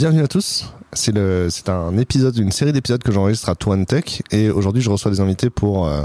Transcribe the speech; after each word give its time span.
bienvenue 0.00 0.22
à 0.22 0.28
tous. 0.28 0.64
C'est 0.94 1.12
le, 1.14 1.48
c'est 1.50 1.68
un 1.68 1.98
épisode, 1.98 2.34
une 2.38 2.52
série 2.52 2.72
d'épisodes 2.72 3.02
que 3.02 3.12
j'enregistre 3.12 3.50
à 3.50 3.54
One 3.66 3.84
Tech 3.84 4.22
et 4.30 4.48
aujourd'hui 4.48 4.80
je 4.80 4.88
reçois 4.88 5.10
des 5.10 5.20
invités 5.20 5.50
pour 5.50 5.86
euh, 5.86 6.04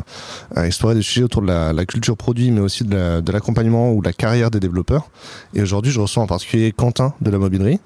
explorer 0.57 0.95
des 0.95 1.01
sujets 1.01 1.23
autour 1.23 1.41
de 1.41 1.47
la, 1.47 1.71
la 1.71 1.85
culture 1.85 2.17
produit 2.17 2.51
mais 2.51 2.59
aussi 2.59 2.83
de, 2.83 2.93
la, 2.93 3.21
de 3.21 3.31
l'accompagnement 3.31 3.93
ou 3.93 4.01
de 4.01 4.05
la 4.05 4.11
carrière 4.11 4.51
des 4.51 4.59
développeurs. 4.59 5.09
Et 5.53 5.61
aujourd'hui 5.61 5.93
je 5.93 6.01
reçois 6.01 6.21
en 6.21 6.27
particulier 6.27 6.73
Quentin 6.73 7.13
de 7.21 7.31
la 7.31 7.37
mobilerie. 7.37 7.79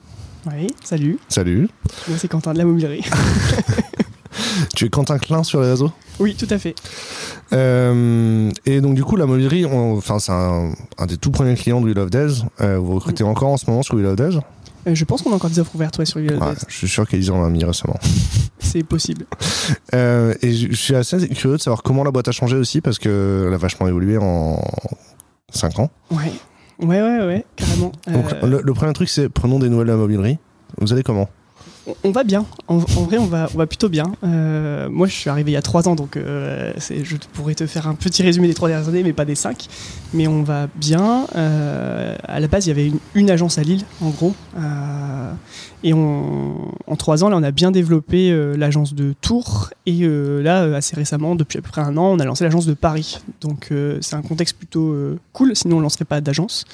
Oui, 0.52 0.66
salut. 0.84 1.20
Salut. 1.28 1.70
Moi 2.08 2.18
c'est 2.18 2.28
Quentin 2.28 2.54
de 2.54 2.58
la 2.58 2.66
mobilerie. 2.66 3.06
tu 4.76 4.86
es 4.86 4.90
Quentin 4.90 5.18
Klein 5.18 5.44
sur 5.44 5.62
les 5.62 5.70
réseaux? 5.70 5.92
Oui, 6.20 6.36
tout 6.36 6.48
à 6.50 6.58
fait. 6.58 6.76
Euh, 7.54 8.52
et 8.66 8.82
donc 8.82 8.96
du 8.96 9.04
coup 9.04 9.16
la 9.16 9.26
mobilerie, 9.26 9.66
enfin 9.66 10.20
c'est 10.20 10.32
un, 10.32 10.72
un 10.98 11.06
des 11.06 11.18
tout 11.18 11.32
premiers 11.32 11.56
clients 11.56 11.82
de 11.82 11.86
We 11.88 11.96
Love 11.96 12.10
Days. 12.10 12.44
Euh, 12.62 12.78
vous 12.78 12.96
recrutez 12.96 13.24
encore 13.24 13.50
en 13.50 13.58
ce 13.58 13.70
moment 13.70 13.84
sur 13.84 13.96
We 13.96 14.04
Love 14.04 14.16
Days? 14.16 14.40
Euh, 14.88 14.96
je 14.96 15.06
pense 15.06 15.22
qu'on 15.22 15.32
a 15.32 15.36
encore 15.36 15.50
des 15.50 15.60
offres 15.60 15.76
ouvertes 15.76 15.98
ouais, 15.98 16.06
sur 16.06 16.20
Yellow 16.20 16.40
Ouais, 16.40 16.54
Je 16.68 16.76
suis 16.76 16.88
sûr 16.88 17.08
qu'ils 17.08 17.32
en 17.32 17.36
ont 17.38 17.50
mis 17.50 17.64
récemment. 17.64 17.98
C'est 18.60 18.84
possible. 18.84 19.26
Et 19.94 20.54
je 20.54 20.74
suis 20.76 20.96
assez 20.96 21.28
curieux 21.30 21.58
de 21.58 21.62
savoir 21.62 21.84
comment 21.84 22.04
la 22.04 22.12
boîte 22.12 22.28
a 22.28 22.32
changé 22.32 22.56
aussi 22.58 22.82
parce 22.82 23.00
qu'elle 23.00 23.52
a 23.54 23.58
vachement 23.58 23.88
évolué 23.88 24.18
en 24.18 24.62
5 25.52 25.80
ans. 25.80 25.90
Ouais. 26.12 26.32
Ouais, 26.82 27.02
ouais, 27.02 27.26
ouais, 27.26 27.46
carrément. 27.58 27.92
Donc, 28.08 28.26
le, 28.42 28.62
le 28.64 28.74
premier 28.74 28.94
truc, 28.94 29.10
c'est 29.10 29.28
prenons 29.28 29.60
des 29.60 29.68
nouvelles 29.68 29.88
de 29.88 29.92
la 29.92 29.98
mobilerie. 29.98 30.38
Vous 30.80 30.94
allez 30.94 31.04
comment? 31.04 31.28
On- 32.04 32.12
va 32.12 32.24
bien. 32.24 32.46
En, 32.68 32.78
vrai, 32.78 33.18
on 33.18 33.26
va, 33.26 33.48
plutôt 33.68 33.90
bien. 33.90 34.12
Euh, 34.24 34.90
moi, 34.90 35.08
je 35.08 35.14
suis 35.14 35.30
arrivé 35.30 35.52
il 35.52 35.54
y 35.54 35.58
a 35.58 35.62
trois 35.62 35.88
ans, 35.88 35.96
donc 35.96 36.18
euh, 36.18 36.74
je 36.78 37.16
pourrais 37.34 37.56
te 37.56 37.66
faire 37.68 37.88
un 37.88 37.96
petit 37.96 38.24
résumé 38.24 38.48
des 38.48 38.54
trois 38.54 38.70
dernières 38.70 38.90
années, 38.90 39.04
mais 39.04 39.14
pas 39.14 39.26
des 39.26 39.36
cinq. 39.36 39.68
Mais 40.14 40.28
on 40.28 40.44
va 40.44 40.68
bien. 40.76 41.28
Euh, 41.36 42.16
à 42.24 42.40
la 42.40 42.48
base, 42.48 42.66
il 42.66 42.70
y 42.70 42.72
avait 42.72 42.92
une, 43.16 43.30
agence 43.30 43.58
à 43.58 43.64
Lille, 43.64 43.84
en 44.02 44.10
gros. 44.10 44.34
Euh, 44.58 45.32
et 45.84 45.94
en 45.94 46.96
trois 46.98 47.24
ans, 47.24 47.30
là, 47.30 47.38
on 47.38 47.44
a 47.44 47.52
bien 47.52 47.72
développé 47.72 48.36
l'agence 48.58 48.94
de 48.94 49.14
Tours. 49.22 49.70
Et 49.86 50.08
là, 50.08 50.64
assez 50.76 50.96
récemment, 50.96 51.36
depuis 51.36 51.60
à 51.60 51.62
peu 51.62 51.70
près 51.70 51.82
un 51.82 51.96
an, 51.98 52.06
on 52.06 52.20
a 52.20 52.26
lancé 52.26 52.44
l'agence 52.44 52.66
de 52.66 52.74
Paris. 52.74 53.20
Donc, 53.42 53.72
c'est 54.02 54.16
un 54.16 54.22
contexte 54.22 54.58
plutôt 54.58 54.96
cool. 55.34 55.56
Sinon, 55.56 55.78
on 55.78 55.80
ne 55.80 55.84
lancerait 55.84 56.06
pas 56.06 56.22
d'agence. 56.22 56.66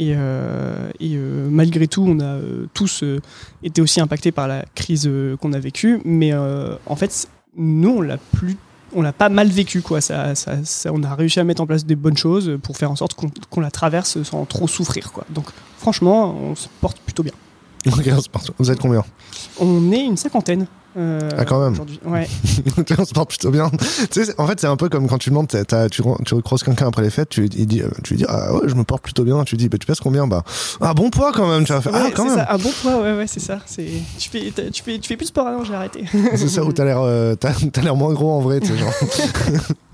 Et, 0.00 0.14
euh, 0.16 0.90
et, 1.00 1.16
euh, 1.16 1.48
malgré 1.50 1.88
tout, 1.88 2.04
on 2.06 2.20
a 2.20 2.24
euh, 2.24 2.66
tous 2.72 3.02
été 3.64 3.82
aussi 3.82 4.00
impactés 4.00 4.30
par 4.32 4.46
la 4.48 4.64
crise 4.74 5.10
qu'on 5.40 5.52
a 5.52 5.58
vécue. 5.58 6.00
Mais 6.04 6.32
en 6.34 6.96
fait, 6.96 7.28
nous, 7.56 7.90
on 7.96 8.00
l'a 8.00 8.16
plus. 8.16 8.56
On 8.94 9.02
l'a 9.02 9.12
pas 9.12 9.28
mal 9.28 9.48
vécu, 9.48 9.82
quoi. 9.82 10.00
Ça, 10.00 10.34
ça- 10.34 10.64
ça- 10.64 10.90
on 10.94 11.02
a 11.02 11.14
réussi 11.14 11.38
à 11.40 11.44
mettre 11.44 11.60
en 11.60 11.66
place 11.66 11.84
des 11.84 11.96
bonnes 11.96 12.16
choses 12.16 12.58
pour 12.62 12.78
faire 12.78 12.90
en 12.90 12.96
sorte 12.96 13.14
qu'on 13.50 13.60
la 13.60 13.70
traverse 13.70 14.22
sans 14.22 14.46
trop 14.46 14.66
souffrir, 14.66 15.12
quoi. 15.12 15.26
Donc, 15.28 15.44
franchement, 15.76 16.34
on 16.34 16.54
se 16.54 16.68
porte 16.80 16.98
plutôt 17.00 17.22
bien. 17.22 17.34
Vous 18.58 18.70
êtes 18.70 18.78
combien? 18.80 19.04
On 19.60 19.92
est 19.92 20.04
une 20.04 20.16
cinquantaine. 20.16 20.66
Euh, 20.98 21.18
Ah, 21.38 21.44
quand 21.44 21.60
même. 21.62 21.72
aujourd'hui. 21.72 22.00
Ouais. 22.04 22.26
On 22.98 23.04
se 23.04 23.12
porte 23.14 23.28
plutôt 23.30 23.50
bien. 23.50 23.70
Tu 24.10 24.24
sais, 24.24 24.34
en 24.38 24.46
fait, 24.46 24.58
c'est 24.60 24.66
un 24.66 24.76
peu 24.76 24.88
comme 24.88 25.06
quand 25.08 25.18
tu 25.18 25.30
demandes, 25.30 25.46
t'as- 25.48 25.88
tu, 25.88 26.02
tu 26.26 26.34
recroises 26.34 26.62
quelqu'un 26.62 26.88
après 26.88 27.02
les 27.02 27.10
fêtes, 27.10 27.28
tu, 27.30 27.46
il 27.46 27.66
dit, 27.66 27.82
euh, 27.82 27.88
tu 28.04 28.14
lui 28.14 28.18
dis, 28.18 28.26
ah 28.28 28.52
ouais, 28.54 28.62
je 28.66 28.74
me 28.74 28.84
porte 28.84 29.02
plutôt 29.02 29.24
bien. 29.24 29.42
Tu 29.44 29.54
lui 29.54 29.58
dis, 29.62 29.68
bah, 29.68 29.78
tu 29.78 29.86
pèses 29.86 30.00
combien? 30.00 30.26
Bah, 30.26 30.42
ah, 30.80 30.92
bon 30.94 31.10
poids 31.10 31.32
quand 31.32 31.48
même. 31.48 31.64
Tu 31.64 31.72
vas 31.72 31.80
faire, 31.80 31.92
ah, 31.94 32.08
quand 32.14 32.24
même. 32.24 32.34
ça, 32.36 32.46
un 32.52 32.58
bon 32.58 32.70
poids, 32.82 33.00
ouais, 33.00 33.14
ouais, 33.16 33.26
c'est 33.26 33.40
ça. 33.40 33.58
Tu 34.18 34.28
fais, 34.30 34.52
tu 34.72 34.82
fais, 34.82 34.98
tu 34.98 35.08
fais 35.08 35.16
plus 35.16 35.24
de 35.24 35.28
sport, 35.28 35.46
ah 35.48 35.52
non, 35.52 35.64
j'ai 35.64 35.74
arrêté. 35.74 36.04
C'est 36.34 36.48
ça 36.48 36.64
où 36.64 36.72
t'as 36.72 36.84
l'air, 36.84 37.00
euh, 37.00 37.34
t'as 37.36 37.52
l'air 37.82 37.96
moins 37.96 38.12
gros 38.12 38.32
en 38.32 38.40
vrai, 38.40 38.60
tu 38.60 38.68
sais, 38.68 38.76
genre. 38.78 38.92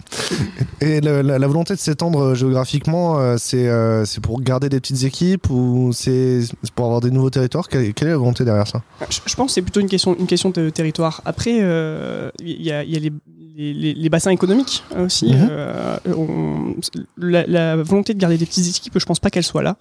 Et 0.80 1.00
la, 1.00 1.46
volonté 1.46 1.74
de 1.74 1.78
s'étendre 1.78 2.20
euh, 2.20 2.34
géographiquement, 2.34 3.18
euh, 3.18 3.36
c'est, 3.38 3.68
euh, 3.68 4.04
c'est 4.04 4.20
pour 4.20 4.40
garder 4.40 4.68
des 4.68 4.80
petites 4.80 5.04
équipes 5.04 5.48
ou 5.50 5.90
c'est 5.92 6.40
pour 6.74 6.86
avoir 6.86 7.00
des 7.00 7.10
nouveaux 7.10 7.30
territoires? 7.30 7.68
Quelle, 7.68 7.84
est 7.84 8.02
la 8.02 8.16
volonté 8.16 8.44
derrière 8.44 8.66
ça? 8.66 8.82
Je, 9.08 9.34
pense 9.34 9.48
que 9.48 9.52
c'est 9.54 9.62
plutôt 9.62 9.80
une 9.80 9.88
question, 9.88 10.16
une 10.18 10.26
question 10.26 10.50
de 10.50 10.70
territoire. 10.70 11.22
Après, 11.24 11.52
il 11.52 12.62
y 12.62 12.70
a 12.70 12.82
les, 12.82 13.12
les- 13.56 13.72
les- 13.72 13.94
les 13.94 14.08
bassins 14.08 14.30
économiques 14.30 14.82
euh, 14.96 15.06
aussi. 15.06 15.26
Mhm. 15.32 15.48
Euh, 15.50 15.96
on- 16.16 16.74
la, 17.16 17.46
la 17.46 17.76
volonté 17.76 18.12
de 18.14 18.18
garder 18.18 18.36
des 18.36 18.46
petites 18.46 18.66
équipes, 18.76 18.98
je 18.98 19.04
pense 19.06 19.20
pas 19.20 19.30
qu'elle 19.30 19.44
soit 19.44 19.62
là. 19.62 19.76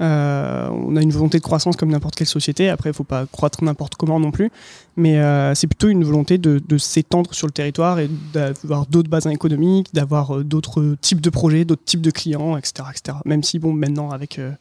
Euh, 0.00 0.68
on 0.70 0.94
a 0.96 1.02
une 1.02 1.10
volonté 1.10 1.38
de 1.38 1.42
croissance 1.42 1.76
comme 1.76 1.90
n'importe 1.90 2.14
quelle 2.14 2.26
société. 2.26 2.68
Après, 2.68 2.90
il 2.90 2.94
faut 2.94 3.04
pas 3.04 3.26
croître 3.26 3.64
n'importe 3.64 3.96
comment 3.96 4.20
non 4.20 4.30
plus. 4.30 4.50
Mais 4.96 5.18
euh, 5.18 5.54
c'est 5.54 5.66
plutôt 5.66 5.88
une 5.88 6.04
volonté 6.04 6.38
de, 6.38 6.60
de 6.66 6.78
s'étendre 6.78 7.34
sur 7.34 7.46
le 7.46 7.52
territoire 7.52 7.98
et 7.98 8.08
d'avoir 8.32 8.86
d'autres 8.86 9.10
bassins 9.10 9.30
économiques, 9.30 9.88
d'avoir 9.92 10.36
euh, 10.38 10.44
d'autres 10.44 10.96
types 11.00 11.20
de 11.20 11.30
projets, 11.30 11.64
d'autres 11.64 11.84
types 11.84 12.00
de 12.02 12.10
clients, 12.10 12.56
etc., 12.56 12.88
etc. 12.90 13.18
Même 13.24 13.42
si, 13.42 13.58
bon, 13.58 13.72
maintenant, 13.72 14.10
avec, 14.10 14.38
euh, 14.38 14.52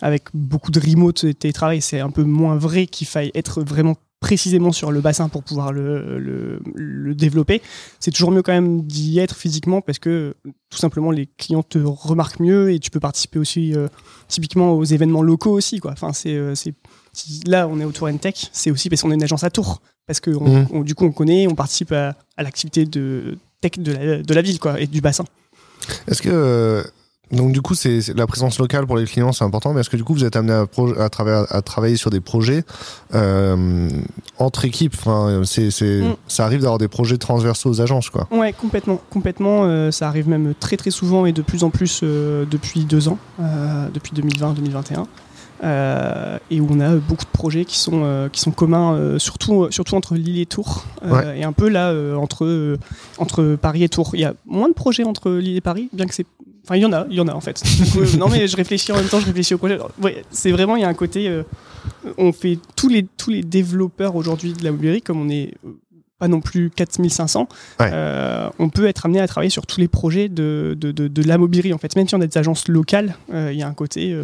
avec 0.00 0.24
beaucoup 0.34 0.70
de 0.70 0.80
remote 0.80 1.24
et 1.24 1.34
télétravail, 1.34 1.80
c'est 1.82 2.00
un 2.00 2.10
peu 2.10 2.24
moins 2.24 2.56
vrai 2.56 2.86
qu'il 2.86 3.06
faille 3.06 3.30
être 3.34 3.62
vraiment 3.62 3.94
précisément 4.20 4.72
sur 4.72 4.90
le 4.92 5.00
bassin 5.00 5.28
pour 5.28 5.42
pouvoir 5.42 5.72
le, 5.72 6.18
le, 6.18 6.60
le 6.74 7.14
développer. 7.14 7.60
C'est 8.00 8.10
toujours 8.10 8.30
mieux 8.30 8.42
quand 8.42 8.52
même 8.52 8.82
d'y 8.82 9.18
être 9.18 9.36
physiquement 9.36 9.80
parce 9.82 9.98
que 9.98 10.34
tout 10.70 10.78
simplement 10.78 11.10
les 11.10 11.26
clients 11.26 11.62
te 11.62 11.78
remarquent 11.78 12.40
mieux 12.40 12.72
et 12.72 12.78
tu 12.78 12.90
peux 12.90 13.00
participer 13.00 13.38
aussi 13.38 13.74
euh, 13.74 13.88
typiquement 14.28 14.72
aux 14.72 14.84
événements 14.84 15.22
locaux 15.22 15.52
aussi. 15.52 15.80
Quoi. 15.80 15.92
Enfin, 15.92 16.12
c'est, 16.12 16.34
euh, 16.34 16.54
là 17.46 17.68
on 17.68 17.78
est 17.80 17.84
au 17.84 17.92
Tour 17.92 18.08
Tech, 18.20 18.48
c'est 18.52 18.70
aussi 18.70 18.88
parce 18.88 19.02
qu'on 19.02 19.10
est 19.10 19.14
une 19.14 19.22
agence 19.22 19.44
à 19.44 19.50
Tours. 19.50 19.80
Parce 20.06 20.20
que 20.20 20.30
on- 20.30 20.66
on- 20.72 20.80
du 20.82 20.94
coup 20.94 21.04
on 21.04 21.12
connaît, 21.12 21.46
on 21.46 21.54
participe 21.54 21.92
à, 21.92 22.14
à 22.36 22.42
l'activité 22.42 22.84
de 22.86 23.38
tech 23.60 23.72
de 23.78 23.92
la, 23.92 24.22
de 24.22 24.34
la 24.34 24.42
ville 24.42 24.58
quoi, 24.58 24.80
et 24.80 24.86
du 24.86 25.00
bassin. 25.00 25.24
Est-ce 26.08 26.22
que 26.22 26.30
euh, 26.32 26.82
donc 27.32 27.52
du 27.52 27.60
coup 27.60 27.74
c'est 27.74 28.00
la 28.14 28.26
présence 28.26 28.58
locale 28.58 28.86
pour 28.86 28.96
les 28.96 29.04
clients 29.04 29.32
c'est 29.32 29.44
important, 29.44 29.72
mais 29.72 29.80
est-ce 29.80 29.90
que 29.90 29.96
du 29.96 30.04
coup 30.04 30.14
vous 30.14 30.24
êtes 30.24 30.36
amené 30.36 30.52
à, 30.98 31.08
travers- 31.08 31.46
à 31.54 31.60
travailler 31.62 31.96
sur 31.96 32.10
des 32.10 32.20
projets 32.20 32.64
euh, 33.14 33.88
entre 34.38 34.64
équipes? 34.64 34.94
Enfin, 34.98 35.42
c'est, 35.44 35.66
Mm. 35.70 36.14
ça 36.28 36.44
arrive 36.44 36.60
d'avoir 36.60 36.78
des 36.78 36.88
projets 36.88 37.18
transversaux 37.18 37.70
aux 37.70 37.80
agences 37.80 38.10
quoi. 38.10 38.28
Ouais, 38.30 38.52
complètement, 38.52 39.00
complètement. 39.10 39.64
euh, 39.64 39.90
ça 39.90 40.08
arrive 40.08 40.28
même 40.28 40.54
très 40.58 40.76
très 40.76 40.90
souvent 40.90 41.26
et 41.26 41.32
de 41.32 41.42
plus 41.42 41.64
en 41.64 41.70
plus 41.70 42.00
euh, 42.02 42.44
depuis 42.50 42.84
deux 42.84 43.08
ans, 43.08 43.18
depuis 43.92 44.12
2020-2021. 44.14 45.06
euh, 45.64 46.38
et 46.50 46.60
où 46.60 46.68
on 46.70 46.80
a 46.80 46.94
beaucoup 46.96 47.24
de 47.24 47.30
projets 47.32 47.64
qui 47.64 47.78
sont, 47.78 48.28
qui 48.30 48.40
sont 48.40 48.50
communs, 48.50 49.18
surtout, 49.18 49.68
surtout 49.70 49.94
entre 49.94 50.14
Lille 50.14 50.38
et 50.38 50.44
Tours, 50.46 50.84
Ouais. 51.02 51.40
et 51.40 51.44
un 51.44 51.52
peu 51.52 51.68
là 51.70 51.94
entre, 52.18 52.76
entre 53.18 53.56
Paris 53.60 53.82
et 53.82 53.88
Tours. 53.88 54.10
Il 54.14 54.20
y 54.20 54.24
a 54.26 54.34
moins 54.46 54.68
de 54.68 54.74
projets 54.74 55.04
entre 55.04 55.30
Lille 55.30 55.56
et 55.56 55.60
Paris, 55.62 55.88
bien 55.94 56.06
que 56.06 56.14
c'est. 56.14 56.26
Enfin, 56.66 56.76
il 56.76 56.82
y 56.82 56.84
en 56.84 56.92
a, 56.92 57.06
il 57.08 57.16
y 57.16 57.20
en 57.20 57.28
a 57.28 57.32
en 57.32 57.40
fait. 57.40 57.62
Donc, 57.78 57.96
euh, 58.02 58.16
non, 58.18 58.28
mais 58.28 58.48
je 58.48 58.56
réfléchis 58.56 58.90
en 58.92 58.96
même 58.96 59.06
temps, 59.06 59.20
je 59.20 59.26
réfléchis 59.26 59.54
au 59.54 59.58
projet. 59.58 59.78
Ouais, 60.02 60.24
c'est 60.30 60.50
vraiment, 60.50 60.74
il 60.76 60.82
y 60.82 60.84
a 60.84 60.88
un 60.88 60.94
côté. 60.94 61.28
euh, 61.28 61.42
on 62.18 62.32
fait 62.32 62.58
tous 62.74 62.88
les, 62.88 63.06
tous 63.16 63.30
les 63.30 63.42
développeurs 63.42 64.16
aujourd'hui 64.16 64.52
de 64.52 64.64
la 64.64 64.72
mobilerie, 64.72 65.00
comme 65.02 65.20
on 65.20 65.28
est 65.28 65.54
euh, 65.64 65.70
pas 66.18 66.26
non 66.28 66.40
plus 66.40 66.70
4500, 66.70 67.48
Ouais. 67.80 67.90
euh, 67.92 68.48
on 68.58 68.68
peut 68.70 68.86
être 68.86 69.06
amené 69.06 69.20
à 69.20 69.28
travailler 69.28 69.50
sur 69.50 69.66
tous 69.66 69.78
les 69.80 69.86
projets 69.88 70.28
de, 70.28 70.76
de, 70.78 70.90
de, 70.90 71.06
de 71.08 71.22
la 71.22 71.38
mobilerie. 71.38 71.72
En 71.72 71.78
fait, 71.78 71.94
même 71.94 72.08
si 72.08 72.14
on 72.16 72.20
a 72.20 72.26
des 72.26 72.38
agences 72.38 72.66
locales, 72.68 73.16
il 73.32 73.52
y 73.52 73.62
a 73.62 73.68
un 73.68 73.74
côté 73.74 74.16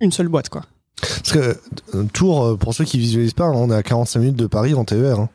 une 0.00 0.12
seule 0.12 0.28
boîte. 0.28 0.48
Quoi. 0.50 0.62
Parce 1.00 1.32
que 1.32 1.56
Tours, 2.12 2.58
pour 2.58 2.74
ceux 2.74 2.84
qui 2.84 2.98
visualisent 2.98 3.32
pas, 3.32 3.48
on 3.48 3.70
est 3.70 3.74
à 3.76 3.82
45 3.82 4.18
minutes 4.20 4.36
de 4.36 4.46
Paris 4.46 4.74
en 4.74 4.84
TER. 4.84 5.20
hein. 5.20 5.28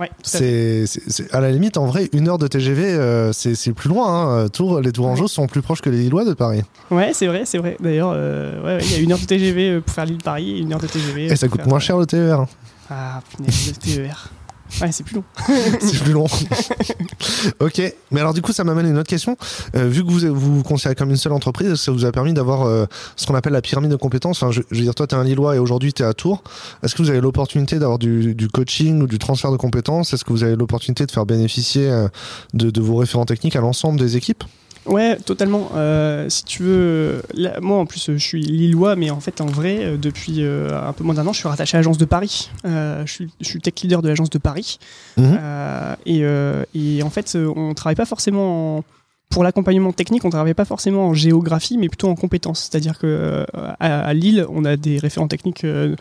Ouais, 0.00 0.08
à. 0.08 0.84
C'est, 0.86 1.34
à 1.34 1.40
la 1.40 1.50
limite, 1.50 1.76
en 1.76 1.84
vrai, 1.84 2.08
une 2.14 2.28
heure 2.28 2.38
de 2.38 2.46
TGV, 2.46 2.84
euh, 2.84 3.32
c'est, 3.32 3.72
plus 3.72 3.90
loin. 3.90 4.44
Hein. 4.44 4.48
Tours, 4.48 4.80
les 4.80 4.92
Tourangeaux 4.92 5.28
sont 5.28 5.46
plus 5.46 5.60
proches 5.60 5.82
que 5.82 5.90
les 5.90 5.98
Lillois 5.98 6.24
de 6.24 6.32
Paris. 6.32 6.62
Ouais, 6.90 7.12
c'est 7.12 7.26
vrai, 7.26 7.42
c'est 7.44 7.58
vrai. 7.58 7.76
D'ailleurs, 7.80 8.12
euh, 8.14 8.60
ouais, 8.62 8.76
ouais, 8.76 8.78
il 8.82 8.92
y 8.92 8.94
a 8.94 8.98
une 8.98 9.12
heure 9.12 9.18
de 9.18 9.26
TGV 9.26 9.70
euh, 9.70 9.80
pour 9.80 9.94
faire 9.94 10.06
l'île-Paris 10.06 10.52
et 10.52 10.58
une 10.60 10.72
heure 10.72 10.80
de 10.80 10.86
TGV. 10.86 11.26
Et 11.26 11.36
ça 11.36 11.48
coûte 11.48 11.60
faire, 11.60 11.68
moins 11.68 11.76
euh, 11.76 11.80
cher 11.80 11.98
le 11.98 12.06
TER. 12.06 12.46
Ah, 12.88 13.20
punaise, 13.36 13.74
le 13.86 13.94
TER. 13.94 14.30
Ouais, 14.80 14.92
c'est 14.92 15.04
plus 15.04 15.16
long. 15.16 15.24
c'est 15.80 16.02
plus 16.02 16.12
long. 16.12 16.26
ok, 17.60 17.94
mais 18.10 18.20
alors 18.20 18.34
du 18.34 18.42
coup, 18.42 18.52
ça 18.52 18.64
m'amène 18.64 18.86
à 18.86 18.88
une 18.88 18.98
autre 18.98 19.08
question. 19.08 19.36
Euh, 19.76 19.88
vu 19.88 20.04
que 20.04 20.10
vous 20.10 20.20
vous 20.34 20.56
vous 20.56 20.62
considérez 20.62 20.94
comme 20.94 21.10
une 21.10 21.16
seule 21.16 21.32
entreprise, 21.32 21.74
ça 21.74 21.92
vous 21.92 22.04
a 22.04 22.12
permis 22.12 22.32
d'avoir 22.32 22.62
euh, 22.62 22.86
ce 23.16 23.26
qu'on 23.26 23.34
appelle 23.34 23.52
la 23.52 23.62
pyramide 23.62 23.90
de 23.90 23.96
compétences? 23.96 24.42
Enfin, 24.42 24.52
je, 24.52 24.62
je 24.70 24.76
veux 24.76 24.82
dire, 24.84 24.94
toi, 24.94 25.06
tu 25.06 25.14
es 25.14 25.18
un 25.18 25.24
Lillois 25.24 25.56
et 25.56 25.58
aujourd'hui, 25.58 25.92
tu 25.92 26.02
es 26.02 26.06
à 26.06 26.14
Tours. 26.14 26.42
Est-ce 26.82 26.94
que 26.94 27.02
vous 27.02 27.10
avez 27.10 27.20
l'opportunité 27.20 27.78
d'avoir 27.78 27.98
du, 27.98 28.34
du 28.34 28.48
coaching 28.48 29.02
ou 29.02 29.06
du 29.06 29.18
transfert 29.18 29.52
de 29.52 29.56
compétences? 29.56 30.12
Est-ce 30.12 30.24
que 30.24 30.32
vous 30.32 30.44
avez 30.44 30.56
l'opportunité 30.56 31.06
de 31.06 31.10
faire 31.10 31.26
bénéficier 31.26 31.88
euh, 31.90 32.08
de, 32.54 32.70
de 32.70 32.80
vos 32.80 32.96
référents 32.96 33.26
techniques 33.26 33.56
à 33.56 33.60
l'ensemble 33.60 33.98
des 33.98 34.16
équipes? 34.16 34.44
Ouais, 34.86 35.16
totalement. 35.16 35.70
Euh, 35.74 36.28
si 36.28 36.44
tu 36.44 36.62
veux, 36.62 37.22
là, 37.34 37.58
moi 37.60 37.78
en 37.78 37.86
plus 37.86 38.10
je 38.12 38.16
suis 38.18 38.40
lillois, 38.42 38.96
mais 38.96 39.10
en 39.10 39.20
fait 39.20 39.40
en 39.40 39.46
vrai, 39.46 39.78
euh, 39.80 39.96
depuis 39.96 40.42
euh, 40.42 40.70
un 40.88 40.92
peu 40.92 41.04
moins 41.04 41.14
d'un 41.14 41.26
an, 41.26 41.32
je 41.32 41.38
suis 41.38 41.48
rattaché 41.48 41.76
à 41.76 41.80
l'agence 41.80 41.98
de 41.98 42.04
Paris. 42.06 42.50
Euh, 42.64 43.02
je, 43.06 43.12
suis, 43.12 43.30
je 43.40 43.46
suis 43.46 43.60
tech 43.60 43.74
leader 43.82 44.00
de 44.02 44.08
l'agence 44.08 44.30
de 44.30 44.38
Paris. 44.38 44.78
Mhm. 45.16 45.38
Et, 46.06 46.22
et 46.74 47.02
en 47.02 47.10
fait, 47.10 47.36
on 47.36 47.74
travaille 47.74 47.96
pas 47.96 48.06
forcément 48.06 48.78
en- 48.78 48.84
pour 49.28 49.44
l'accompagnement 49.44 49.92
technique, 49.92 50.24
on 50.24 50.30
travaille 50.30 50.54
pas 50.54 50.64
forcément 50.64 51.06
en 51.06 51.14
géographie, 51.14 51.78
mais 51.78 51.88
plutôt 51.88 52.08
en 52.08 52.16
compétences. 52.16 52.68
C'est-à-dire 52.68 52.98
que 52.98 53.06
euh, 53.06 53.44
à, 53.78 54.00
à 54.00 54.12
Lille, 54.12 54.44
on 54.50 54.64
a 54.64 54.76
des 54.76 54.98
référents 54.98 55.28
techniques 55.28 55.62
euh, 55.62 55.94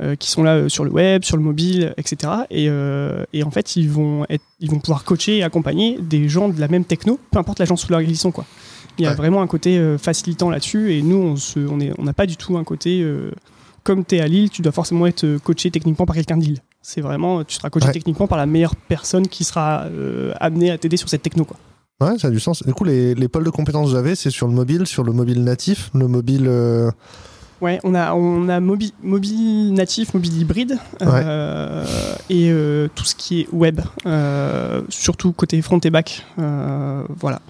euh, 0.00 0.14
qui 0.16 0.30
sont 0.30 0.42
là 0.42 0.54
euh, 0.56 0.68
sur 0.68 0.84
le 0.84 0.90
web, 0.90 1.22
sur 1.24 1.36
le 1.36 1.42
mobile, 1.42 1.92
etc. 1.96 2.32
Et, 2.50 2.66
euh, 2.68 3.24
et 3.32 3.42
en 3.44 3.50
fait, 3.50 3.76
ils 3.76 3.90
vont, 3.90 4.24
être, 4.30 4.44
ils 4.60 4.70
vont 4.70 4.78
pouvoir 4.78 5.04
coacher 5.04 5.38
et 5.38 5.42
accompagner 5.42 5.98
des 6.00 6.28
gens 6.28 6.48
de 6.48 6.58
la 6.60 6.68
même 6.68 6.84
techno, 6.84 7.18
peu 7.30 7.38
importe 7.38 7.58
l'agence 7.58 7.82
sous 7.82 7.92
laquelle 7.92 8.10
ils 8.10 8.16
sont. 8.16 8.30
Quoi. 8.32 8.44
Il 8.98 9.04
y 9.04 9.06
a 9.06 9.10
Ouais. 9.10 9.16
vraiment 9.16 9.42
un 9.42 9.46
côté 9.46 9.96
facilitant 9.98 10.50
là-dessus, 10.50 10.94
et 10.94 11.02
nous, 11.02 11.16
on 11.16 11.36
se- 11.36 11.60
on 11.60 11.80
est- 11.80 11.92
on 11.98 12.04
n'a 12.04 12.12
pas 12.12 12.26
du 12.26 12.36
tout 12.36 12.56
un 12.56 12.64
côté 12.64 13.06
comme 13.84 14.04
tu 14.04 14.16
es 14.16 14.20
à 14.20 14.28
Lille, 14.28 14.48
tu 14.50 14.62
dois 14.62 14.70
forcément 14.72 15.06
être 15.06 15.38
coaché 15.42 15.70
techniquement 15.70 16.06
par 16.06 16.14
quelqu'un 16.14 16.36
de 16.36 16.44
Lille. 16.44 16.58
C'est 16.82 17.00
vraiment, 17.00 17.42
tu 17.44 17.54
seras 17.56 17.70
coaché 17.70 17.86
Ouais. 17.88 17.92
techniquement 17.92 18.26
par 18.26 18.38
la 18.38 18.46
meilleure 18.46 18.76
personne 18.76 19.26
qui 19.28 19.44
sera 19.44 19.84
euh, 19.84 20.32
amenée 20.40 20.70
à 20.70 20.78
t'aider 20.78 20.96
sur 20.96 21.08
cette 21.08 21.22
techno. 21.22 21.44
Quoi. 21.44 21.56
Ouais, 22.00 22.18
ça 22.18 22.28
a 22.28 22.30
du 22.30 22.40
sens. 22.40 22.62
Du 22.64 22.72
coup, 22.74 22.84
les, 22.84 23.14
les 23.14 23.28
pôles 23.28 23.44
de 23.44 23.50
compétences 23.50 23.86
que 23.86 23.90
vous 23.92 23.96
avez, 23.96 24.14
c'est 24.14 24.30
sur 24.30 24.46
le 24.48 24.52
mobile, 24.52 24.86
sur 24.86 25.04
le 25.04 25.12
mobile 25.12 25.42
natif, 25.44 25.90
le 25.94 26.06
mobile. 26.08 26.44
euh, 26.48 26.90
Ouais, 27.62 27.78
on 27.84 27.94
a, 27.94 28.12
on 28.14 28.48
a 28.48 28.58
mobile, 28.58 28.90
mobile 29.04 29.72
natif, 29.72 30.14
mobile 30.14 30.36
hybride 30.40 30.78
euh, 31.00 31.84
et 32.28 32.50
euh, 32.50 32.88
tout 32.92 33.04
ce 33.04 33.14
qui 33.14 33.42
est 33.42 33.48
web, 33.52 33.80
euh, 34.04 34.82
surtout 34.88 35.30
côté 35.32 35.62
front 35.62 35.78
et 35.78 35.90
back. 35.90 36.26
voilà. 36.36 37.40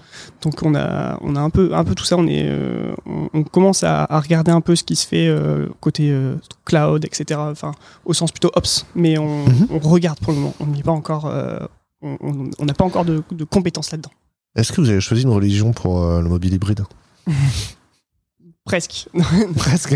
Donc 0.43 0.61
on 0.61 0.75
a, 0.75 1.17
on 1.21 1.35
a 1.35 1.39
un 1.41 1.49
peu, 1.49 1.73
un 1.73 1.83
peu 1.83 1.95
tout 1.95 2.03
ça. 2.05 2.15
On 2.17 2.27
est, 2.27 2.47
on, 3.07 3.27
on 3.33 3.43
commence 3.43 3.83
à, 3.83 4.03
à 4.03 4.19
regarder 4.19 4.51
un 4.51 4.61
peu 4.61 4.75
ce 4.75 4.83
qui 4.83 4.95
se 4.95 5.07
fait 5.07 5.35
côté 5.79 6.15
cloud, 6.63 7.03
etc. 7.05 7.39
Enfin, 7.51 7.71
au 8.05 8.13
sens 8.13 8.31
plutôt 8.31 8.51
ops. 8.55 8.85
Mais 8.93 9.17
on, 9.17 9.45
Mhm. 9.47 9.67
on 9.71 9.79
regarde 9.79 10.19
pour 10.19 10.31
le 10.31 10.37
moment. 10.39 10.53
On 10.59 10.67
n'y 10.67 10.81
est 10.81 10.83
pas 10.83 10.91
encore. 10.91 11.25
on- 12.03 12.65
n'a 12.65 12.73
pas 12.75 12.85
encore 12.85 13.03
de, 13.05 13.23
de 13.31 13.43
compétences 13.45 13.89
là-dedans. 13.91 14.11
Est-ce 14.55 14.71
que 14.71 14.79
vous 14.79 14.89
avez 14.91 15.01
choisi 15.01 15.23
une 15.23 15.29
religion 15.31 15.71
pour 15.73 15.99
le 16.05 16.29
mobile 16.29 16.53
hybride? 16.53 16.83
Presque. 18.65 19.07
Presque. 19.57 19.95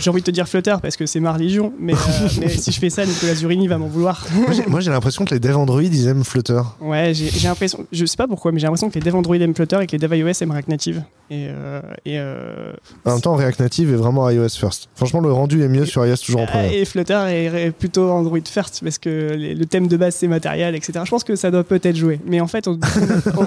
J'ai 0.00 0.10
envie 0.10 0.22
de 0.22 0.26
te 0.26 0.32
dire 0.32 0.48
Flutter 0.48 0.74
parce 0.82 0.96
que 0.96 1.06
c'est 1.06 1.20
ma 1.20 1.32
religion, 1.32 1.72
mais, 1.78 1.92
euh, 1.94 1.96
mais 2.40 2.48
si 2.48 2.72
je 2.72 2.80
fais 2.80 2.90
ça, 2.90 3.06
Nicolas 3.06 3.36
Zurini 3.36 3.68
va 3.68 3.78
m'en 3.78 3.86
vouloir. 3.86 4.26
Moi, 4.66 4.80
j'ai- 4.80 4.90
l'impression 4.90 5.24
que 5.24 5.34
les 5.34 5.38
devs 5.40 5.56
Android, 5.56 5.82
ils 5.82 6.08
aiment 6.08 6.24
Flutter. 6.24 6.60
Ouais, 6.80 7.12
j'ai 7.14 7.30
j'ai 7.30 7.46
l'impression, 7.46 7.86
je 7.92 8.04
sais 8.06 8.16
pas 8.16 8.26
pourquoi, 8.26 8.50
mais 8.50 8.58
j'ai 8.58 8.66
l'impression 8.66 8.90
que 8.90 8.94
les 8.94 9.00
devs 9.00 9.14
Android 9.14 9.36
aiment 9.36 9.54
Flutter 9.54 9.78
et 9.82 9.86
que 9.86 9.92
les 9.92 9.98
devs 9.98 10.16
iOS 10.16 10.32
aiment 10.42 10.50
React 10.50 10.68
Native. 10.68 11.02
Et, 11.30 11.46
euh, 11.50 11.80
et, 12.06 12.18
euh, 12.18 12.72
En 13.04 13.12
même 13.12 13.20
temps, 13.20 13.36
React 13.36 13.60
Native 13.60 13.92
est 13.92 13.96
vraiment 13.96 14.28
iOS 14.30 14.48
first. 14.58 14.88
Franchement, 14.96 15.20
le 15.20 15.30
rendu 15.30 15.62
est 15.62 15.68
mieux 15.68 15.84
sur 15.86 16.04
iOS 16.04 16.16
toujours 16.16 16.40
en 16.40 16.46
ah, 16.48 16.52
premier. 16.52 16.78
et 16.78 16.84
Flutter 16.86 17.20
est 17.28 17.70
plutôt 17.70 18.10
Android 18.10 18.38
first 18.50 18.80
parce 18.82 18.98
que 18.98 19.34
les- 19.36 19.54
le 19.54 19.66
thème 19.66 19.86
de 19.86 19.96
base 19.96 20.16
c'est 20.16 20.26
matériel, 20.26 20.74
etc. 20.74 21.00
Je 21.04 21.10
pense 21.10 21.22
que 21.22 21.36
ça 21.36 21.50
doit 21.52 21.64
peut-être 21.64 21.96
jouer. 21.96 22.18
Mais 22.26 22.40
en 22.40 22.48
fait, 22.48 22.66
on, 22.66 22.72
on- 23.36 23.46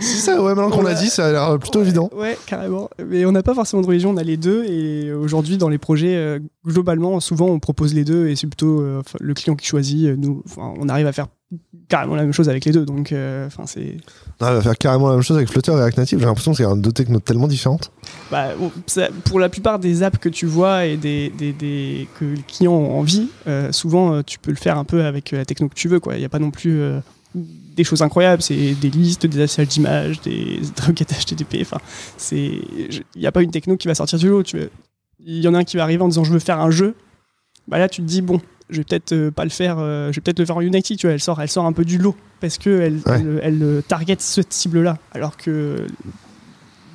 C'est 0.00 0.16
ça, 0.18 0.42
ouais, 0.42 0.54
maintenant 0.54 0.70
qu'on 0.70 0.80
On 0.80 0.82
l'a 0.82 0.94
dit, 0.94 1.10
ça 1.10 1.26
a 1.26 1.30
l'air 1.32 1.58
plutôt 1.60 1.78
Ouais, 1.80 1.84
évident. 1.84 2.10
Ouais, 2.16 2.38
carrément. 2.46 2.88
Mais 3.06 3.24
on 3.26 3.32
n'a 3.32 3.42
pas 3.44 3.54
forcément 3.54 3.82
de 3.82 3.86
on 4.08 4.16
a 4.16 4.22
les 4.22 4.36
deux. 4.36 4.64
Et 4.64 5.12
aujourd'hui, 5.12 5.58
dans 5.58 5.68
les 5.68 5.78
projets, 5.78 6.16
euh, 6.16 6.38
globalement, 6.66 7.20
souvent, 7.20 7.46
on 7.46 7.58
propose 7.58 7.94
les 7.94 8.04
deux 8.04 8.28
et 8.28 8.36
c'est 8.36 8.46
plutôt 8.46 8.80
euh, 8.80 9.02
le 9.20 9.34
client 9.34 9.56
qui 9.56 9.66
choisit. 9.66 10.06
euh, 10.06 10.16
Nous, 10.16 10.42
on 10.56 10.88
arrive 10.88 11.06
à 11.06 11.12
faire 11.12 11.26
carrément 11.88 12.14
la 12.14 12.22
même 12.22 12.32
chose 12.32 12.48
avec 12.48 12.64
les 12.64 12.70
deux. 12.72 12.84
Donc, 12.84 13.10
euh, 13.12 13.46
enfin, 13.46 13.64
c'est. 13.66 13.96
On 14.40 14.44
va 14.44 14.60
faire 14.62 14.78
carrément 14.78 15.08
la 15.08 15.14
même 15.14 15.22
chose 15.22 15.36
avec 15.36 15.48
Flutter 15.50 15.72
et 15.72 15.74
React 15.74 15.98
Native. 15.98 16.18
J'ai 16.20 16.24
l'impression 16.26 16.52
que 16.52 16.58
c'est 16.58 16.80
deux 16.80 16.92
technos 16.92 17.18
tellement 17.20 17.48
différentes. 17.48 17.90
Bah, 18.30 18.50
ça- 18.86 19.08
pour 19.24 19.40
la 19.40 19.48
plupart 19.48 19.78
des 19.78 20.02
apps 20.02 20.18
que 20.18 20.28
tu 20.28 20.46
vois 20.46 20.86
et 20.86 20.96
des, 20.96 21.30
des- 21.36 21.52
des- 21.52 22.08
que 22.18 22.24
les 22.24 22.42
clients 22.42 22.72
ont 22.72 22.98
envie, 22.98 23.28
euh, 23.48 23.72
souvent 23.72 24.22
tu 24.22 24.38
peux 24.38 24.50
le 24.52 24.56
faire 24.56 24.78
un 24.78 24.84
peu 24.84 25.02
avec 25.04 25.32
la 25.32 25.44
techno 25.44 25.68
que 25.68 25.74
tu 25.74 25.88
veux. 25.88 25.98
quoi. 26.00 26.14
Il 26.14 26.20
n'y 26.20 26.24
a 26.24 26.28
pas 26.28 26.38
non 26.38 26.50
plus 26.52 26.80
des 27.80 27.84
choses 27.84 28.02
incroyables. 28.02 28.42
C'est 28.42 28.74
des 28.74 28.90
listes, 28.90 29.26
des 29.26 29.40
affichages 29.42 29.68
d'images, 29.68 30.20
des 30.20 30.60
requêtes 30.86 31.12
HTTP. 31.12 31.58
Enfin, 31.62 31.78
c'est 32.16 32.50
il 33.14 33.20
n'y 33.20 33.26
a 33.26 33.32
pas 33.32 33.42
une 33.42 33.50
techno 33.50 33.76
qui 33.76 33.88
va 33.88 33.94
sortir 33.94 34.18
du 34.18 34.28
lot. 34.28 34.42
Il 35.22 35.40
y 35.40 35.48
en 35.48 35.54
a 35.54 35.58
un 35.58 35.64
qui 35.64 35.76
va 35.76 35.82
arriver 35.82 36.02
en 36.02 36.08
disant 36.08 36.24
je 36.24 36.32
veux 36.32 36.38
faire 36.38 36.60
un 36.60 36.70
jeu. 36.70 36.94
Bah 37.68 37.78
là, 37.78 37.88
tu 37.88 38.00
te 38.02 38.06
dis 38.06 38.22
bon, 38.22 38.40
je 38.70 38.78
vais 38.78 38.84
peut-être 38.84 39.12
euh, 39.12 39.30
pas 39.30 39.44
le 39.44 39.50
faire. 39.50 39.76
euh, 39.78 40.10
je 40.12 40.16
vais 40.16 40.22
peut-être 40.22 40.38
le 40.38 40.46
faire 40.46 40.56
en 40.56 40.60
Unity. 40.62 40.96
Tu 40.96 41.06
vois, 41.06 41.14
elle 41.14 41.20
sort, 41.20 41.40
elle 41.40 41.50
sort 41.50 41.66
un 41.66 41.72
peu 41.72 41.84
du 41.84 41.98
lot 41.98 42.16
parce 42.40 42.56
que 42.58 42.70
elle, 42.80 42.94
Ouais. 43.06 43.20
elle, 43.20 43.40
elle, 43.42 43.62
euh, 43.62 43.80
target 43.82 44.16
cette 44.18 44.52
cible-là, 44.52 44.96
alors 45.12 45.36
que 45.36 45.86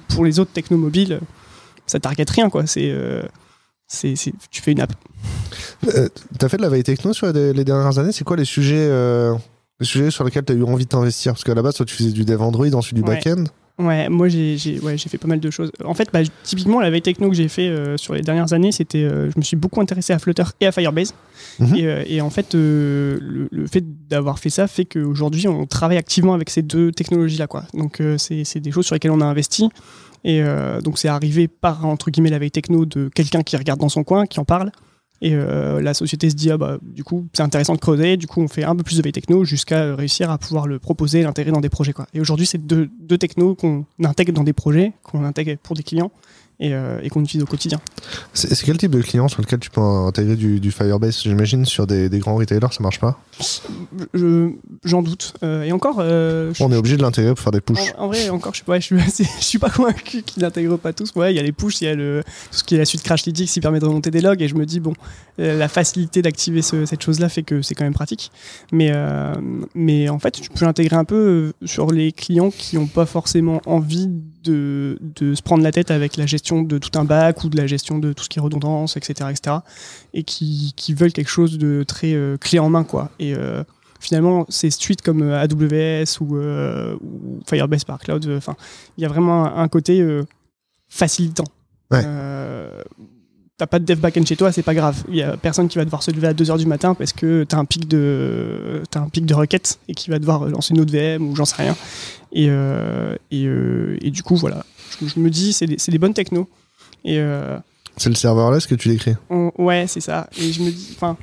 pour 0.09 0.25
les 0.25 0.39
autres 0.39 0.51
techno 0.51 0.77
mobiles, 0.77 1.19
ça 1.85 1.99
target 1.99 2.25
rien 2.29 2.49
quoi. 2.49 2.65
C'est 2.67 2.89
euh, 2.91 3.21
c'est 3.87 4.15
c'est- 4.15 4.33
tu 4.49 4.61
fais 4.61 4.71
une 4.71 4.81
app. 4.81 4.93
Euh, 5.87 6.09
T'as 6.39 6.49
fait 6.49 6.57
de 6.57 6.61
la 6.63 6.69
veille 6.69 6.83
techno 6.83 7.13
sur 7.13 7.31
les, 7.31 7.53
les 7.53 7.63
dernières 7.63 7.99
années? 7.99 8.11
C'est 8.11 8.23
quoi 8.23 8.35
les 8.37 8.45
sujets, 8.45 8.87
euh, 8.89 9.33
les 9.79 9.85
sujets 9.85 10.11
sur 10.11 10.23
lesquels 10.23 10.43
t'as 10.43 10.53
eu 10.53 10.63
envie 10.63 10.85
de 10.85 10.89
t'investir 10.89 11.33
Parce 11.33 11.43
qu'à 11.43 11.53
la 11.53 11.61
base, 11.61 11.75
toi, 11.75 11.85
tu 11.85 11.95
faisais 11.95 12.11
du 12.11 12.23
dev 12.25 12.41
Android, 12.41 12.67
ensuite 12.73 12.95
du 12.95 13.01
Ouais. 13.01 13.15
back-end. 13.15 13.43
Ouais, 13.77 14.07
moi 14.07 14.29
j'ai 14.29 14.55
ouais, 14.83 14.97
fait 14.97 15.17
pas 15.17 15.27
mal 15.27 15.41
de 15.41 15.49
choses. 15.51 15.69
En 15.83 15.93
fait, 15.93 16.07
bah, 16.13 16.21
typiquement 16.43 16.79
la 16.79 16.89
veille 16.89 17.01
techno 17.01 17.27
que 17.29 17.35
j'ai 17.35 17.49
fait 17.49 17.67
euh, 17.67 17.97
sur 17.97 18.13
les 18.13 18.21
dernières 18.21 18.53
années, 18.53 18.71
c'était 18.71 19.03
euh, 19.03 19.29
je 19.29 19.37
me 19.37 19.43
suis 19.43 19.57
beaucoup 19.57 19.81
intéressé 19.81 20.13
à 20.13 20.19
Flutter 20.19 20.45
et 20.61 20.67
à 20.67 20.71
Firebase. 20.71 21.13
Mhm. 21.59 21.75
Et, 21.75 21.85
euh, 21.85 22.03
et 22.07 22.21
en 22.21 22.29
fait, 22.29 22.53
le, 22.53 23.49
le 23.51 23.67
fait 23.67 23.83
d'avoir 24.07 24.39
fait 24.39 24.49
ça 24.49 24.67
fait 24.67 24.85
qu'aujourd'hui 24.85 25.49
on 25.49 25.65
travaille 25.65 25.97
activement 25.97 26.33
avec 26.33 26.51
ces 26.51 26.61
deux 26.61 26.93
technologies 26.93 27.35
là 27.37 27.47
quoi. 27.47 27.65
Donc 27.73 28.01
c'est 28.17 28.59
des 28.61 28.71
choses 28.71 28.85
sur 28.85 28.95
lesquelles 28.95 29.11
on 29.11 29.19
a 29.19 29.25
investi. 29.25 29.67
Et 30.23 30.41
donc 30.81 30.97
c'est 30.97 31.09
arrivé 31.09 31.49
par 31.49 31.85
entre 31.85 32.11
guillemets 32.11 32.29
la 32.29 32.39
veille 32.39 32.51
techno 32.51 32.85
de 32.85 33.09
quelqu'un 33.13 33.43
qui 33.43 33.57
regarde 33.57 33.81
dans 33.81 33.89
son 33.89 34.05
coin, 34.05 34.25
qui 34.25 34.39
en 34.39 34.45
parle. 34.45 34.71
Et 35.21 35.33
euh, 35.33 35.81
la 35.81 35.93
société 35.93 36.29
se 36.29 36.35
dit 36.35 36.51
ah 36.51 36.57
bah 36.57 36.77
du 36.81 37.03
coup 37.03 37.27
c'est 37.33 37.43
intéressant 37.43 37.73
de 37.73 37.79
creuser, 37.79 38.17
du 38.17 38.27
coup 38.27 38.41
on 38.41 38.47
fait 38.47 38.63
un 38.63 38.75
peu 38.75 38.83
plus 38.83 38.97
de 38.97 39.01
veille 39.01 39.13
techno 39.13 39.45
jusqu'à 39.45 39.79
euh, 39.83 39.95
réussir 39.95 40.29
à 40.29 40.37
pouvoir 40.37 40.67
le 40.67 40.77
proposer, 40.77 41.23
l'intégrer 41.23 41.51
dans 41.51 41.61
des 41.61 41.69
projets 41.69 41.93
quoi. 41.93 42.07
Et 42.13 42.19
aujourd'hui 42.19 42.45
c'est 42.45 42.57
deux, 42.57 42.89
deux 42.99 43.17
technos 43.17 43.55
qu'on 43.55 43.85
intègre 44.03 44.33
dans 44.33 44.43
des 44.43 44.53
projets, 44.53 44.93
qu'on 45.03 45.23
intègre 45.23 45.55
pour 45.63 45.75
des 45.75 45.83
clients 45.83 46.11
et, 46.59 46.73
euh, 46.73 46.99
et 47.03 47.09
qu'on 47.09 47.21
utilise 47.23 47.43
au 47.43 47.47
quotidien. 47.47 47.79
C'est 48.33 48.55
quel 48.63 48.77
type 48.77 48.91
de 48.91 49.01
client 49.01 49.27
sur 49.27 49.41
lequel 49.41 49.59
tu 49.59 49.69
peux 49.69 49.81
intégrer 49.81 50.35
du, 50.35 50.59
du 50.59 50.71
Firebase? 50.71 51.21
J'imagine 51.23 51.65
sur 51.65 51.85
des, 51.87 52.09
des 52.09 52.19
grands 52.19 52.35
retailers, 52.35 52.71
ça 52.71 52.81
marche 52.81 52.99
pas. 52.99 53.19
Je- 54.13 54.51
J'en 54.83 55.01
doute. 55.01 55.33
Euh, 55.43 55.63
et 55.63 55.71
encore, 55.71 55.97
euh, 55.99 56.53
je- 56.53 56.63
On 56.63 56.71
est 56.71 56.75
obligé 56.75 56.97
de 56.97 57.01
l'intégrer 57.01 57.33
pour 57.33 57.39
faire 57.43 57.51
des 57.51 57.61
pushs. 57.61 57.77
En, 57.97 58.05
en 58.05 58.07
vrai, 58.07 58.29
encore, 58.29 58.53
je 58.53 58.57
suis 58.57 58.65
pas, 58.65 58.79
je 58.79 58.85
suis, 58.85 58.99
assez- 58.99 59.27
je 59.39 59.43
suis 59.43 59.59
pas 59.59 59.69
convaincu 59.69 60.21
qu'ils 60.21 60.43
n'intègrent 60.43 60.77
pas 60.77 60.93
tous. 60.93 61.11
Ouais, 61.15 61.33
il 61.33 61.35
y 61.35 61.39
a 61.39 61.43
les 61.43 61.51
push, 61.51 61.81
il 61.81 61.85
y 61.85 61.87
a 61.87 61.95
le, 61.95 62.21
tout 62.51 62.57
ce 62.57 62.63
qui 62.63 62.75
est 62.75 62.77
la 62.77 62.85
suite 62.85 63.03
Crashlytics 63.03 63.49
qui 63.49 63.59
permet 63.61 63.79
de 63.79 63.85
remonter 63.85 64.11
des 64.11 64.21
logs. 64.21 64.41
Et 64.41 64.47
je 64.47 64.55
me 64.55 64.65
dis, 64.65 64.79
bon, 64.79 64.93
la 65.37 65.67
facilité 65.67 66.21
d'activer 66.21 66.61
ce- 66.61 66.85
cette 66.85 67.01
chose-là 67.03 67.29
fait 67.29 67.43
que 67.43 67.61
c'est 67.61 67.75
quand 67.75 67.83
même 67.83 67.93
pratique. 67.93 68.31
Mais, 68.71 68.91
euh, 68.93 69.33
mais 69.73 70.09
en 70.09 70.19
fait, 70.19 70.31
tu 70.31 70.49
peux 70.49 70.65
l'intégrer 70.65 70.95
un 70.95 71.05
peu 71.05 71.53
sur 71.65 71.91
les 71.91 72.11
clients 72.11 72.51
qui 72.51 72.75
n'ont 72.77 72.87
pas 72.87 73.05
forcément 73.05 73.61
envie 73.65 74.07
de, 74.43 74.99
de 75.01 75.33
se 75.33 75.41
prendre 75.41 75.63
la 75.63 75.71
tête 75.71 75.89
avec 75.89 76.17
la 76.17 76.25
gestion 76.27 76.44
de 76.53 76.77
tout 76.77 76.97
un 76.99 77.03
bac 77.03 77.43
ou 77.43 77.49
de 77.49 77.57
la 77.57 77.67
gestion 77.67 77.97
de 77.99 78.13
tout 78.13 78.23
ce 78.23 78.29
qui 78.29 78.39
est 78.39 78.41
redondance, 78.41 78.97
etc. 78.97 79.29
etc. 79.31 79.57
et 80.13 80.23
qui, 80.23 80.73
qui 80.75 80.93
veulent 80.93 81.13
quelque 81.13 81.29
chose 81.29 81.57
de 81.57 81.83
très 81.83 82.13
euh, 82.13 82.37
clé 82.37 82.59
en 82.59 82.69
main, 82.69 82.83
quoi. 82.83 83.09
Et. 83.19 83.33
euh, 83.33 83.63
finalement, 83.99 84.45
ces 84.49 84.69
suites 84.69 85.01
comme 85.01 85.23
euh, 85.23 85.41
AWS 85.41 86.19
ou, 86.21 86.35
ou 86.37 87.39
Firebase 87.47 87.85
par 87.85 87.97
Cloud, 87.97 88.23
il 88.97 89.01
y 89.01 89.05
a 89.05 89.07
vraiment 89.09 89.45
un, 89.45 89.63
un 89.63 89.67
côté 89.67 90.05
facilitant. 90.89 91.45
Ouais. 91.89 92.03
T'as 93.57 93.67
pas 93.67 93.79
de 93.79 93.85
dev 93.85 93.99
backend 94.01 94.25
chez 94.27 94.35
toi, 94.35 94.51
c'est 94.51 94.63
pas 94.63 94.73
grave. 94.73 95.05
Il 95.07 95.15
y 95.15 95.23
a 95.23 95.37
personne 95.37 95.69
qui 95.69 95.77
va 95.77 95.85
devoir 95.85 96.03
se 96.03 96.11
lever 96.11 96.27
à 96.27 96.33
2h 96.33 96.57
du 96.57 96.65
matin 96.65 96.93
parce 96.93 97.13
que 97.13 97.45
t'as 97.45 97.57
un 97.57 97.63
pic 97.63 97.87
de 97.87 98.83
t'as 98.91 98.99
un 98.99 99.07
pic 99.07 99.25
de 99.25 99.33
requête 99.33 99.79
et 99.87 99.93
qui 99.93 100.09
va 100.09 100.19
devoir 100.19 100.45
lancer 100.49 100.73
une 100.73 100.81
autre 100.81 100.91
VM 100.91 101.25
ou 101.25 101.37
j'en 101.37 101.45
sais 101.45 101.55
rien. 101.63 101.75
Et, 102.33 102.47
euh, 102.49 103.15
et, 103.31 103.45
euh, 103.45 103.97
et 104.01 104.11
du 104.11 104.23
coup, 104.23 104.35
voilà. 104.35 104.64
Je, 105.01 105.07
je 105.07 105.19
me 105.19 105.29
dis, 105.29 105.53
c'est 105.53 105.67
des, 105.67 105.97
bonnes 105.97 106.13
technos. 106.13 106.47
Et 107.03 107.19
euh, 107.19 107.57
C'est 107.97 108.09
le 108.09 108.15
serverless 108.15 108.65
que 108.67 108.75
tu 108.75 108.89
décris. 108.89 109.15
on- 109.29 109.51
ouais, 109.57 109.85
c'est 109.87 110.01
ça. 110.01 110.27
Et 110.37 110.51
je 110.51 110.61
me 110.61 110.71
dis, 110.71 110.93
enfin, 110.95 111.17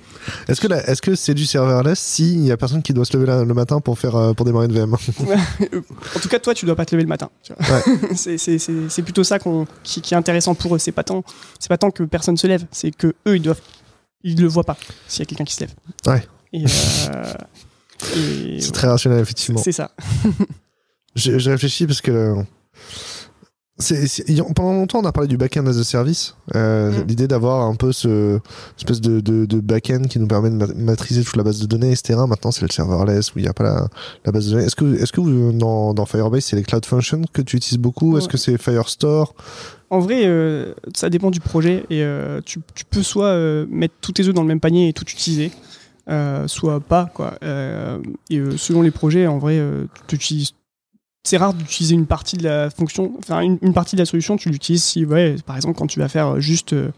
Est-ce 0.48 0.60
que 0.60 0.68
la- 0.68 0.86
est-ce 0.88 1.02
que 1.02 1.14
c'est 1.14 1.34
du 1.34 1.44
serverless 1.44 1.98
s'il 1.98 2.44
y 2.44 2.52
a 2.52 2.56
personne 2.56 2.82
qui 2.82 2.92
doit 2.92 3.04
se 3.04 3.12
lever 3.16 3.26
la- 3.26 3.44
le 3.44 3.54
matin 3.54 3.80
pour 3.80 3.98
faire 3.98 4.14
euh, 4.16 4.32
pour 4.32 4.46
démarrer 4.46 4.66
une 4.66 4.72
VM 4.72 4.94
En 6.16 6.20
tout 6.20 6.28
cas, 6.28 6.38
toi, 6.38 6.54
tu 6.54 6.66
dois 6.66 6.76
pas 6.76 6.84
te 6.86 6.94
lever 6.94 7.02
le 7.04 7.08
matin. 7.08 7.30
c'est, 8.14 9.02
plutôt 9.02 9.24
ça 9.24 9.38
qui, 9.82 10.00
qui 10.00 10.14
est 10.14 10.16
intéressant 10.16 10.54
pour 10.54 10.74
eux. 10.76 10.78
C'est 10.78 10.92
pas 10.92 11.04
tant, 11.04 11.24
c'est 11.58 11.68
pas 11.68 11.78
tant 11.78 11.90
que 11.90 12.04
personne 12.04 12.36
se 12.36 12.46
lève, 12.46 12.64
c'est 12.70 12.90
que 12.94 13.08
eux, 13.26 13.36
ils 13.36 13.42
doivent, 13.42 13.60
ils 14.22 14.40
le 14.40 14.46
voient 14.48 14.64
pas 14.64 14.76
s'il 15.08 15.20
y 15.20 15.22
a 15.22 15.26
quelqu'un 15.26 15.44
qui 15.44 15.54
se 15.54 15.60
lève. 15.60 15.74
Ouais. 16.06 16.22
Euh, 16.54 17.32
C'est 18.60 18.72
très 18.72 18.88
rationnel 18.88 19.20
effectivement. 19.20 19.60
c'est 19.62 19.70
ça. 19.72 19.92
Je, 21.14 21.38
je 21.38 21.50
réfléchis 21.50 21.86
parce 21.86 22.00
que 22.00 22.10
euh, 22.10 22.42
c'est- 23.82 24.42
pendant 24.54 24.72
longtemps 24.72 25.00
on 25.00 25.04
a 25.04 25.12
parlé 25.12 25.28
du 25.28 25.36
back-end 25.36 25.66
as 25.66 25.78
a 25.78 25.84
service. 25.84 26.34
Euh, 26.54 26.90
Mm. 26.90 27.06
L'idée 27.08 27.28
d'avoir 27.28 27.66
un 27.66 27.74
peu 27.74 27.92
ce 27.92 28.38
espèce 28.78 29.00
de, 29.00 29.20
de, 29.20 29.44
de 29.44 29.60
back-end 29.60 30.02
qui 30.08 30.18
nous 30.18 30.26
permet 30.26 30.50
de 30.50 30.54
ma- 30.56 30.66
maîtriser 30.74 31.22
toute 31.22 31.36
la 31.36 31.42
base 31.42 31.58
de 31.60 31.66
données, 31.66 31.90
etc. 31.92 32.14
Maintenant 32.26 32.50
c'est 32.52 32.62
le 32.62 32.70
serverless 32.70 33.34
où 33.34 33.38
il 33.38 33.42
n'y 33.42 33.48
a 33.48 33.52
pas 33.52 33.64
la, 33.64 33.88
la 34.24 34.32
base 34.32 34.46
de 34.46 34.52
données. 34.52 34.64
Est-ce 34.64 34.76
que, 34.76 34.94
est-ce 34.94 35.12
que 35.12 35.20
vous, 35.20 35.52
dans, 35.52 35.92
dans 35.94 36.06
Firebase 36.06 36.44
c'est 36.44 36.56
les 36.56 36.62
Cloud 36.62 36.84
Functions 36.86 37.22
que 37.32 37.42
tu 37.42 37.56
utilises 37.56 37.78
beaucoup? 37.78 38.16
Est-ce 38.16 38.28
que 38.28 38.36
c'est 38.38 38.56
Firestore? 38.58 39.34
En 39.90 39.98
vrai, 39.98 40.22
euh, 40.24 40.72
ça 40.94 41.10
dépend 41.10 41.30
du 41.30 41.40
projet 41.40 41.84
et 41.90 42.02
euh, 42.02 42.40
tu, 42.44 42.60
tu 42.74 42.84
peux 42.86 43.02
soit 43.02 43.26
euh, 43.26 43.66
mettre 43.68 43.94
tous 44.00 44.12
tes 44.12 44.26
œufs 44.26 44.32
dans 44.34 44.40
le 44.42 44.48
même 44.48 44.60
panier 44.60 44.88
et 44.88 44.92
tout 44.94 45.04
utiliser, 45.04 45.50
soit 46.46 46.80
pas 46.80 47.10
quoi. 47.14 47.34
Et 47.42 48.40
selon 48.56 48.82
les 48.82 48.90
projets, 48.90 49.26
en 49.26 49.38
vrai, 49.38 49.60
tu 50.06 50.16
utilises. 50.16 50.52
C'est 51.24 51.36
rare 51.36 51.54
d'utiliser 51.54 51.94
une 51.94 52.06
partie 52.06 52.36
de 52.36 52.44
la 52.44 52.68
fonction, 52.70 53.12
enfin 53.18 53.40
une, 53.40 53.58
une 53.62 53.72
partie 53.72 53.94
de 53.96 54.00
la 54.00 54.06
solution, 54.06 54.36
tu 54.36 54.48
l'utilises 54.50 54.82
si, 54.82 55.04
ouais, 55.04 55.36
par 55.46 55.54
exemple, 55.56 55.78
quand 55.78 55.86
tu 55.86 56.00
vas 56.00 56.08
faire 56.08 56.40
juste 56.40 56.72
euh, 56.72 56.90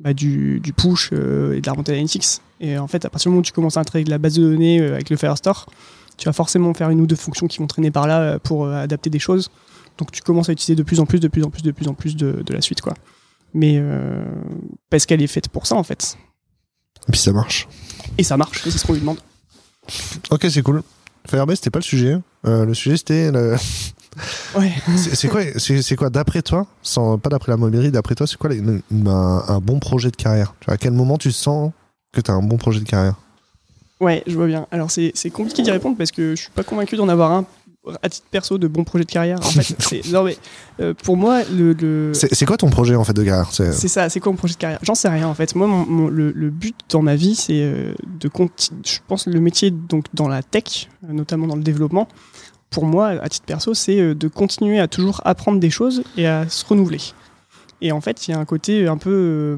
bah, 0.00 0.12
du, 0.12 0.60
du 0.60 0.72
push 0.72 1.10
euh, 1.12 1.56
et 1.56 1.60
de 1.60 1.66
la 1.66 1.72
remontée 1.72 1.92
d'analytics. 1.92 2.40
Et 2.60 2.76
en 2.78 2.86
fait, 2.88 3.04
à 3.06 3.10
partir 3.10 3.28
du 3.28 3.30
moment 3.30 3.40
où 3.40 3.44
tu 3.44 3.52
commences 3.52 3.78
à 3.78 3.80
intégrer 3.80 4.04
de 4.04 4.10
la 4.10 4.18
base 4.18 4.34
de 4.34 4.42
données 4.42 4.80
euh, 4.80 4.94
avec 4.94 5.08
le 5.08 5.16
Firestore, 5.16 5.66
tu 6.18 6.26
vas 6.26 6.34
forcément 6.34 6.74
faire 6.74 6.90
une 6.90 7.00
ou 7.00 7.06
deux 7.06 7.16
fonctions 7.16 7.46
qui 7.46 7.58
vont 7.58 7.66
traîner 7.66 7.90
par 7.90 8.06
là 8.06 8.20
euh, 8.20 8.38
pour 8.38 8.66
euh, 8.66 8.74
adapter 8.74 9.08
des 9.08 9.18
choses. 9.18 9.48
Donc 9.96 10.12
tu 10.12 10.20
commences 10.20 10.50
à 10.50 10.52
utiliser 10.52 10.74
de 10.76 10.82
plus 10.82 11.00
en 11.00 11.06
plus, 11.06 11.18
de 11.18 11.28
plus 11.28 11.42
en 11.42 11.48
plus, 11.50 11.62
de 11.62 11.70
plus 11.70 11.88
en 11.88 11.94
plus 11.94 12.16
de, 12.16 12.42
de 12.44 12.52
la 12.52 12.60
suite, 12.60 12.82
quoi. 12.82 12.92
mais 13.54 13.76
euh, 13.78 14.22
parce 14.90 15.06
qu'elle 15.06 15.22
est 15.22 15.26
faite 15.26 15.48
pour 15.48 15.66
ça 15.66 15.74
en 15.74 15.82
fait. 15.82 16.18
Et 17.08 17.12
puis 17.12 17.20
ça 17.20 17.32
marche. 17.32 17.66
Et 18.18 18.22
ça 18.22 18.36
marche, 18.36 18.66
et 18.66 18.70
c'est 18.70 18.78
ce 18.78 18.86
qu'on 18.86 18.92
lui 18.92 19.00
demande. 19.00 19.18
Ok, 20.30 20.46
c'est 20.50 20.62
cool. 20.62 20.82
Firebase, 21.26 21.56
c'était 21.56 21.70
pas 21.70 21.78
le 21.78 21.84
sujet. 21.84 22.18
Euh, 22.46 22.64
le 22.64 22.74
sujet, 22.74 22.96
c'était. 22.96 23.30
le- 23.30 23.56
Ouais. 24.56 24.72
C'est 24.96 25.28
quoi, 25.28 25.40
c'est 25.56 25.94
quoi 25.96 26.10
d'après 26.10 26.42
toi, 26.42 26.66
sans, 26.82 27.16
pas 27.16 27.30
d'après 27.30 27.52
la 27.52 27.56
mobilité, 27.56 27.92
d'après 27.92 28.16
toi, 28.16 28.26
c'est 28.26 28.36
quoi 28.36 28.50
les- 28.50 28.60
un, 28.60 29.44
un 29.46 29.58
bon 29.60 29.78
projet 29.78 30.10
de 30.10 30.16
carrière? 30.16 30.52
Tu 30.58 30.66
vois, 30.66 30.74
À 30.74 30.76
quel 30.78 30.92
moment 30.92 31.16
tu 31.16 31.30
sens 31.30 31.70
que 32.12 32.20
tu 32.20 32.28
as 32.30 32.34
un 32.34 32.42
bon 32.42 32.56
projet 32.56 32.80
de 32.80 32.84
carrière? 32.84 33.14
Ouais, 34.00 34.24
je 34.26 34.34
vois 34.34 34.46
bien. 34.48 34.66
Alors 34.72 34.90
c'est 34.90 35.12
compliqué 35.32 35.62
d'y 35.62 35.70
répondre 35.70 35.96
parce 35.96 36.10
que 36.10 36.34
je 36.34 36.40
suis 36.42 36.50
pas 36.50 36.64
convaincu 36.64 36.96
d'en 36.96 37.08
avoir 37.08 37.30
un 37.32 37.44
à 38.02 38.08
titre 38.10 38.26
perso 38.30 38.58
de 38.58 38.66
bon 38.66 38.82
projet 38.84 39.04
de 39.04 39.10
carrière. 39.10 39.38
En 39.38 39.42
fait, 39.42 40.02
non 40.12 40.22
mais 40.24 40.36
euh, 40.80 40.92
pour 40.92 41.16
moi 41.16 41.42
le, 41.44 41.72
le- 41.74 42.12
C'est 42.14 42.44
quoi 42.46 42.56
ton 42.56 42.68
projet 42.68 42.94
en 42.96 43.04
fait 43.04 43.12
de 43.14 43.22
carrière? 43.22 43.48
C'est- 43.52 43.72
ça, 43.88 44.08
c'est 44.10 44.18
quoi 44.20 44.32
mon 44.32 44.36
projet 44.38 44.54
de 44.54 44.58
carrière? 44.58 44.80
J'en 44.82 44.94
sais 44.96 45.08
rien 45.08 45.28
en 45.28 45.34
fait. 45.34 45.54
Moi, 45.54 45.66
mon- 45.66 45.86
mon- 45.86 46.08
le, 46.08 46.32
le 46.32 46.50
but 46.50 46.76
dans 46.90 47.00
ma 47.02 47.14
vie, 47.14 47.34
c'est 47.36 47.60
euh, 47.62 47.94
de 48.18 48.28
continuer. 48.28 48.80
Je 48.84 48.98
pense 49.06 49.26
le 49.26 49.40
métier 49.40 49.70
donc 49.70 50.06
dans 50.14 50.28
la 50.28 50.42
tech, 50.42 50.88
notamment 51.08 51.46
dans 51.46 51.56
le 51.56 51.62
développement. 51.62 52.08
Pour 52.70 52.84
moi, 52.86 53.08
à 53.08 53.28
titre 53.28 53.46
perso, 53.46 53.74
c'est 53.74 54.00
euh, 54.00 54.14
de 54.14 54.28
continuer 54.28 54.78
à 54.78 54.86
toujours 54.88 55.20
apprendre 55.24 55.58
des 55.58 55.70
choses 55.70 56.04
et 56.16 56.26
à 56.26 56.48
se 56.48 56.64
renouveler. 56.64 57.00
Et 57.80 57.92
en 57.92 58.00
fait, 58.00 58.28
il 58.28 58.30
y 58.30 58.34
a 58.34 58.38
un 58.38 58.44
côté 58.44 58.86
un 58.86 58.96
peu 58.96 59.10
euh, 59.10 59.56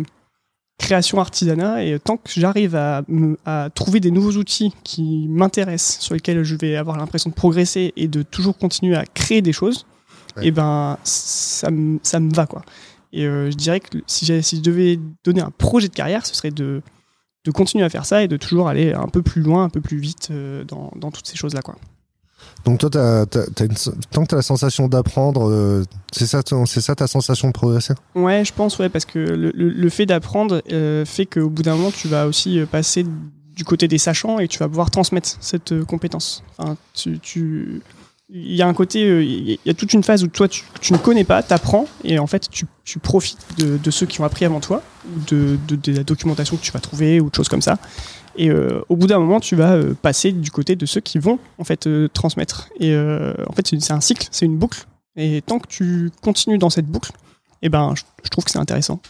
création 0.79 1.21
artisanat. 1.21 1.85
Et 1.85 1.99
tant 1.99 2.17
que 2.17 2.31
j'arrive 2.31 2.75
à, 2.75 3.03
trouver 3.75 4.01
des 4.01 4.11
nouveaux 4.11 4.33
outils 4.33 4.73
qui 4.83 5.27
m'intéressent, 5.29 6.01
sur 6.01 6.15
lesquels 6.15 6.43
je 6.43 6.57
vais 6.57 6.77
avoir 6.77 6.97
l'impression 6.97 7.31
de 7.31 7.35
progresser 7.35 7.93
et 7.97 8.09
de 8.09 8.23
toujours 8.23 8.57
continuer 8.57 8.97
à 8.97 9.05
créer 9.05 9.43
des 9.43 9.53
choses, 9.53 9.87
Ouais. 10.39 10.47
et 10.47 10.51
ben 10.51 10.97
ça 11.05 11.71
me 11.71 11.99
ça 12.03 12.19
me 12.19 12.33
va 12.33 12.47
quoi. 12.47 12.63
Et 13.13 13.27
euh, 13.27 13.51
je 13.51 13.57
dirais 13.57 13.81
que 13.81 13.99
si, 14.07 14.25
si 14.43 14.57
je 14.57 14.63
devais 14.63 14.99
donner 15.25 15.43
un 15.43 15.51
projet 15.51 15.89
de 15.89 15.95
carrière, 15.95 16.25
ce 16.25 16.35
serait 16.35 16.51
de, 16.51 16.81
de 17.45 17.51
continuer 17.51 17.85
à 17.85 17.91
faire 17.91 18.07
ça 18.07 18.23
et 18.23 18.29
de 18.29 18.39
toujours 18.39 18.67
aller 18.67 18.95
un 18.95 19.09
peu 19.09 19.21
plus 19.21 19.43
loin, 19.43 19.65
un 19.65 19.69
peu 19.69 19.83
plus 19.83 19.99
vite 19.99 20.33
dans, 20.67 20.91
dans 20.97 21.11
toutes 21.11 21.27
ces 21.27 21.37
choses-là. 21.37 21.61
Quoi. 21.61 21.77
Donc 22.65 22.79
toi, 22.79 22.91
tant 22.91 24.23
que 24.23 24.29
tu 24.29 24.35
as 24.35 24.37
la 24.37 24.43
sensation 24.43 24.89
d'apprendre, 24.89 25.49
euh, 25.51 25.85
c'est 26.13 26.27
ça, 26.27 26.43
c'est 26.67 26.81
ça 26.81 26.95
ta 26.95 27.07
sensation 27.07 27.49
de 27.49 27.53
progresser? 27.53 27.95
Ouais, 28.15 28.45
je 28.45 28.53
pense, 28.53 28.79
ouais, 28.79 28.89
parce 28.89 29.05
que 29.05 29.19
le, 29.19 29.89
fait 29.89 30.07
d'apprendre 30.07 30.63
euh, 30.71 31.05
fait 31.05 31.27
qu'au 31.27 31.49
bout 31.49 31.63
d'un 31.63 31.75
moment, 31.75 31.91
tu 31.91 32.09
vas 32.09 32.27
aussi 32.27 32.61
euh, 32.61 32.67
passer 32.67 33.05
du 33.57 33.65
côté 33.65 33.89
des 33.89 33.99
sachants 33.99 34.39
et 34.39 34.49
tu 34.49 34.59
vas 34.59 34.69
pouvoir 34.69 34.91
transmettre 34.91 35.37
cette 35.41 35.85
compétence. 35.85 36.43
Enfin, 36.57 36.77
tu, 36.95 37.83
il 38.31 38.55
y 38.55 38.63
a 38.63 38.67
un 38.67 38.73
côté, 38.73 39.01
il 39.23 39.59
y 39.65 39.71
a 39.71 39.75
toute 39.75 39.93
une 39.93 40.03
phase 40.03 40.25
où 40.25 40.29
toi, 40.29 40.49
tu, 40.49 40.93
ne 40.93 40.99
connais 40.99 41.25
pas, 41.25 41.43
tu 41.43 41.53
apprends 41.53 41.87
et 42.03 42.19
en 42.19 42.27
fait, 42.27 42.49
tu, 42.49 42.67
profites 42.99 43.39
de, 43.59 43.91
ceux 43.91 44.07
qui 44.07 44.21
ont 44.21 44.25
appris 44.25 44.45
avant 44.47 44.61
toi, 44.61 44.83
de, 45.29 45.59
de- 45.69 45.77
de 45.77 45.93
la 45.93 46.05
documentation 46.05 46.57
que 46.57 46.63
tu 46.63 46.73
vas 46.73 46.81
trouver 46.81 47.21
ou 47.21 47.29
de 47.29 47.35
choses 47.35 47.49
comme 47.49 47.61
ça. 47.61 47.77
Et 48.37 48.51
euh, 48.51 48.81
au 48.89 48.97
bout 48.97 49.07
d'un 49.07 49.19
moment, 49.19 49.41
tu 49.41 49.57
vas 49.57 49.73
euh, 49.73 49.95
passer 49.95 50.33
du 50.33 50.51
côté 50.51 50.77
de 50.77 50.87
ceux 50.87 51.01
qui 51.01 51.19
vont 51.19 51.39
en 51.59 51.65
fait 51.65 51.87
euh, 51.87 52.09
transmettre. 52.09 52.69
Et 52.81 52.97
en 52.97 53.53
fait, 53.53 53.67
c'est 53.67 53.93
un 53.93 54.01
cycle, 54.01 54.29
c'est 54.31 54.47
une 54.47 54.57
boucle. 54.57 54.87
Et 55.17 55.43
tant 55.43 55.59
que 55.59 55.67
tu 55.69 56.11
continues 56.23 56.59
dans 56.59 56.71
cette 56.71 56.87
boucle, 56.87 57.13
eh 57.61 57.69
ben, 57.69 57.93
je, 57.95 58.03
je 58.25 58.29
trouve 58.31 58.45
que 58.45 58.51
c'est 58.51 58.59
intéressant. 58.59 59.01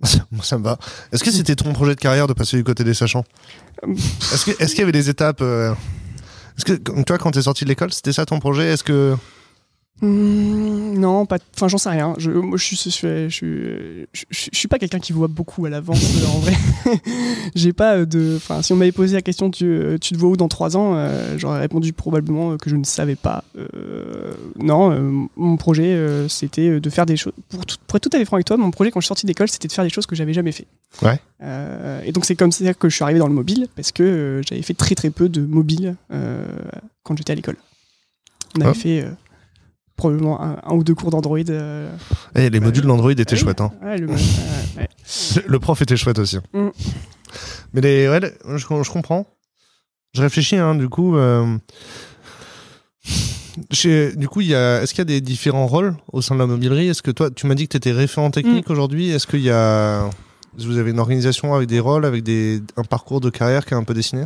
Moi, 0.30 0.44
ça 0.44 0.58
me 0.58 0.64
va. 0.64 0.78
Est-ce 1.12 1.24
que 1.24 1.30
c'était 1.30 1.56
ton 1.56 1.72
projet 1.72 1.94
de 1.94 2.00
carrière 2.00 2.26
de 2.26 2.32
passer 2.32 2.56
du 2.56 2.64
côté 2.64 2.84
des 2.84 2.94
sachants? 2.94 3.24
Est-ce 3.86 4.44
qu'il 4.44 4.78
y 4.78 4.82
avait 4.82 4.92
des 4.92 5.10
étapes 5.10 5.40
euh, 5.40 5.72
Est-ce 6.56 6.64
que 6.64 7.02
toi, 7.02 7.18
quand 7.18 7.32
t'es 7.32 7.42
sorti 7.42 7.64
de 7.64 7.68
l'école, 7.68 7.92
c'était 7.92 8.12
ça 8.12 8.24
ton 8.24 8.38
projet? 8.38 8.68
Est-ce 8.68 8.84
que 8.84 9.16
Hmm, 10.00 10.57
non, 11.12 11.26
pas. 11.26 11.38
Enfin, 11.56 11.68
j'en 11.68 11.78
sais 11.78 11.88
rien. 11.90 12.14
Je, 12.18 12.30
moi, 12.30 12.56
je 12.58 12.64
suis, 12.64 12.76
je, 12.76 12.88
suis- 12.90 13.08
je, 13.08 13.28
suis- 13.28 13.46
je, 14.12 14.24
je- 14.30 14.48
je 14.52 14.58
suis 14.58 14.68
pas 14.68 14.78
quelqu'un 14.78 14.98
qui 14.98 15.12
voit 15.12 15.28
beaucoup 15.28 15.64
à 15.66 15.70
l'avance. 15.70 16.02
euh, 16.22 16.26
en 16.26 16.38
vrai, 16.38 16.52
j'ai 17.54 17.72
pas 17.72 17.96
euh, 17.98 18.06
de. 18.06 18.34
Enfin, 18.36 18.62
si 18.62 18.72
on 18.72 18.76
m'avait 18.76 18.92
posé 18.92 19.14
la 19.14 19.22
question, 19.22 19.50
tu, 19.50 19.64
euh, 19.66 19.98
tu 19.98 20.14
te 20.14 20.18
vois 20.18 20.30
où 20.30 20.36
dans 20.36 20.48
trois 20.48 20.76
ans 20.76 20.94
euh, 20.94 21.36
J'aurais 21.38 21.60
répondu 21.60 21.92
probablement 21.92 22.56
que 22.56 22.70
je 22.70 22.76
ne 22.76 22.84
savais 22.84 23.16
pas. 23.16 23.44
Euh, 23.56 24.34
non, 24.58 24.92
euh, 24.92 25.26
mon 25.36 25.56
projet, 25.56 26.26
c'était 26.28 26.80
de 26.80 26.90
faire 26.90 27.06
des 27.06 27.16
choses. 27.16 27.32
Pour, 27.48 27.64
tout- 27.66 27.76
pour 27.86 27.96
être 27.96 28.08
tout 28.08 28.16
à 28.16 28.18
fait 28.18 28.24
franc 28.24 28.36
avec 28.36 28.46
toi, 28.46 28.56
mon 28.56 28.70
projet 28.70 28.90
quand 28.90 29.00
je 29.00 29.04
suis 29.04 29.08
sorti 29.08 29.26
d'école, 29.26 29.48
c'était 29.48 29.68
de 29.68 29.72
faire 29.72 29.84
des 29.84 29.90
choses 29.90 30.06
que 30.06 30.14
j'avais 30.16 30.32
jamais 30.34 30.52
fait. 30.52 30.66
Ouais. 31.02 31.18
Et 32.04 32.12
donc 32.12 32.24
c'est 32.24 32.34
comme 32.36 32.52
ça 32.52 32.74
que 32.74 32.88
je 32.88 32.94
suis 32.94 33.02
arrivé 33.04 33.18
dans 33.18 33.28
le 33.28 33.34
mobile 33.34 33.68
parce 33.76 33.92
que 33.92 34.40
j'avais 34.48 34.62
fait 34.62 34.74
très 34.74 34.94
très 34.94 35.10
peu 35.10 35.28
de 35.28 35.40
mobile 35.42 35.96
quand 37.02 37.16
j'étais 37.16 37.32
à 37.32 37.36
l'école. 37.36 37.56
On 38.56 38.62
avait 38.62 38.70
Ah. 38.70 38.74
fait 38.74 39.06
probablement 39.98 40.40
un, 40.42 40.56
un 40.64 40.74
ou 40.74 40.82
deux 40.82 40.94
cours 40.94 41.10
d'Android. 41.10 41.38
euh, 41.50 41.90
Eh, 42.34 42.48
les 42.48 42.60
modules 42.60 42.84
d'Android 42.86 43.12
étaient 43.12 43.30
oui. 43.34 43.38
chouettes 43.38 43.60
hein. 43.60 43.70
ouais, 43.82 43.98
le- 43.98 44.08
euh, 44.10 44.14
ouais. 44.78 44.88
Le 45.46 45.58
prof 45.58 45.82
était 45.82 45.96
chouette 45.98 46.18
aussi. 46.18 46.38
Mm. 46.54 46.68
Mais 47.74 47.80
les, 47.82 48.08
ouais, 48.08 48.20
les- 48.20 48.32
je, 48.56 48.58
je 48.58 48.90
comprends. 48.90 49.26
Je 50.14 50.22
réfléchis, 50.22 50.56
hein, 50.56 50.74
du 50.74 50.88
coup. 50.88 51.16
euh, 51.16 51.58
chez- 53.72 54.14
du 54.16 54.28
coup, 54.28 54.40
il 54.40 54.48
y 54.48 54.54
a, 54.54 54.82
est-ce 54.82 54.92
qu'il 54.94 55.00
y 55.00 55.02
a 55.02 55.04
des 55.04 55.20
différents 55.20 55.66
rôles 55.66 55.96
au 56.12 56.22
sein 56.22 56.34
de 56.34 56.40
la 56.40 56.46
mobilerie? 56.46 56.88
Est-ce 56.88 57.02
que 57.02 57.10
toi, 57.10 57.30
tu 57.30 57.46
m'as 57.46 57.54
dit 57.54 57.64
que 57.66 57.72
tu 57.72 57.76
étais 57.76 57.92
référent 57.92 58.30
technique 58.30 58.70
aujourd'hui 58.70 59.10
Est-ce 59.10 59.26
qu'il 59.26 59.40
y 59.42 59.50
a. 59.50 60.08
Vous 60.56 60.78
avez 60.78 60.90
une 60.90 60.98
organisation 60.98 61.54
avec 61.54 61.68
des 61.68 61.78
rôles, 61.80 62.04
avec 62.04 62.22
des, 62.24 62.60
un 62.76 62.82
parcours 62.84 63.20
de 63.20 63.30
carrière 63.30 63.64
qui 63.66 63.74
est 63.74 63.76
un 63.76 63.84
peu 63.84 63.94
dessiné? 63.94 64.24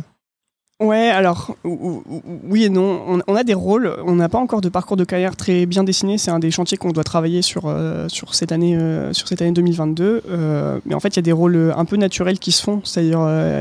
Ouais, 0.81 1.09
alors 1.09 1.55
ou- 1.63 2.01
ou- 2.09 2.15
ou- 2.25 2.39
oui 2.49 2.63
et 2.65 2.69
non. 2.69 3.21
On, 3.27 3.35
a 3.35 3.43
des 3.43 3.53
rôles. 3.53 3.95
On 4.05 4.15
n'a 4.15 4.27
pas 4.27 4.39
encore 4.39 4.59
de 4.59 4.69
parcours 4.69 4.97
de 4.97 5.05
carrière 5.05 5.35
très 5.37 5.65
bien 5.65 5.83
dessiné. 5.83 6.17
C'est 6.17 6.31
un 6.31 6.39
des 6.39 6.51
chantiers 6.51 6.77
qu'on 6.77 6.91
doit 6.91 7.03
travailler 7.05 7.41
sur 7.41 7.67
euh, 7.67 8.09
sur 8.09 8.33
cette 8.35 8.51
année 8.51 8.75
euh, 8.75 9.13
sur 9.13 9.27
cette 9.27 9.41
année 9.41 9.51
2022. 9.51 10.23
Euh, 10.27 10.79
mais 10.85 10.95
en 10.95 10.99
fait, 10.99 11.09
il 11.09 11.17
y 11.17 11.19
a 11.19 11.21
des 11.21 11.31
rôles 11.31 11.55
euh, 11.55 11.77
un 11.77 11.85
peu 11.85 11.95
naturels 11.95 12.39
qui 12.39 12.51
se 12.51 12.61
font. 12.63 12.81
C'est-à-dire, 12.83 13.19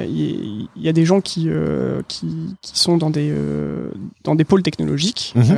il 0.08 0.68
y, 0.76 0.88
a 0.88 0.92
des 0.92 1.04
gens 1.04 1.20
qui 1.20 1.48
qui, 2.08 2.56
qui 2.60 2.78
sont 2.78 2.96
dans 2.96 3.10
des 3.10 3.32
dans 4.24 4.34
des 4.34 4.44
pôles 4.44 4.62
technologiques. 4.62 5.32
Mhm. 5.36 5.54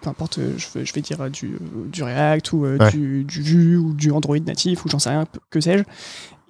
Peu 0.00 0.08
importe, 0.08 0.38
je 0.56 0.78
vais, 0.78 0.86
je 0.86 0.92
vais 0.94 1.00
dire 1.00 1.28
du 1.30 1.58
du 1.92 2.02
React 2.04 2.52
ou 2.52 2.62
Ouais. 2.62 2.90
du, 2.92 3.24
du 3.24 3.42
Vue 3.42 3.76
ou 3.76 3.92
du 3.92 4.12
Android 4.12 4.38
natif 4.38 4.84
ou 4.84 4.88
j'en 4.88 5.00
sais 5.00 5.10
rien, 5.10 5.26
que 5.50 5.60
sais-je. 5.60 5.82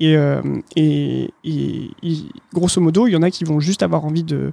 Et, 0.00 0.16
euh, 0.16 0.42
et, 0.76 1.30
et- 1.44 1.90
et 2.02 2.16
grosso 2.52 2.80
modo, 2.80 3.06
il 3.06 3.12
y 3.12 3.16
en 3.16 3.22
a 3.22 3.30
qui 3.30 3.44
vont 3.44 3.60
juste 3.60 3.82
avoir 3.82 4.04
envie 4.04 4.24
de 4.24 4.52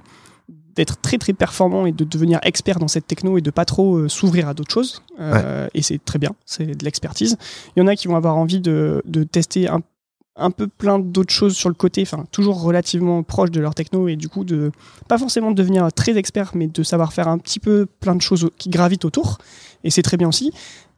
d'être 0.76 1.00
très 1.00 1.18
très 1.18 1.32
performant 1.32 1.84
et 1.84 1.90
de 1.92 2.04
devenir 2.04 2.38
expert 2.44 2.78
dans 2.78 2.86
cette 2.86 3.06
techno 3.06 3.36
et 3.36 3.40
de 3.40 3.50
pas 3.50 3.64
trop 3.64 3.96
euh, 3.96 4.08
s'ouvrir 4.08 4.48
à 4.48 4.54
d'autres 4.54 4.72
choses. 4.72 5.02
Euh, 5.18 5.66
Et 5.74 5.82
c'est 5.82 6.02
très 6.02 6.18
bien, 6.20 6.30
c'est 6.46 6.76
de 6.78 6.84
l'expertise. 6.84 7.36
Il 7.76 7.80
y 7.80 7.82
en 7.82 7.88
a 7.88 7.96
qui 7.96 8.06
vont 8.06 8.14
avoir 8.16 8.36
envie 8.36 8.60
de, 8.60 9.02
de 9.04 9.24
tester 9.24 9.68
un, 9.68 9.80
un 10.36 10.50
peu 10.52 10.68
plein 10.68 11.00
d'autres 11.00 11.32
choses 11.34 11.56
sur 11.56 11.68
le 11.68 11.74
côté, 11.74 12.02
enfin 12.02 12.24
toujours 12.30 12.62
relativement 12.62 13.24
proche 13.24 13.50
de 13.50 13.60
leur 13.60 13.74
techno 13.74 14.06
et 14.06 14.14
du 14.14 14.28
coup 14.28 14.44
de 14.44 14.70
pas 15.08 15.18
forcément 15.18 15.50
de 15.50 15.56
devenir 15.56 15.92
très 15.92 16.16
expert, 16.16 16.52
mais 16.54 16.68
de 16.68 16.82
savoir 16.84 17.12
faire 17.12 17.26
un 17.26 17.38
petit 17.38 17.58
peu 17.58 17.86
plein 17.98 18.14
de 18.14 18.22
choses 18.22 18.48
qui 18.56 18.70
gravitent 18.70 19.04
autour. 19.04 19.38
Et 19.82 19.90
c'est 19.90 20.02
très 20.02 20.16
bien 20.16 20.28
aussi. 20.28 20.52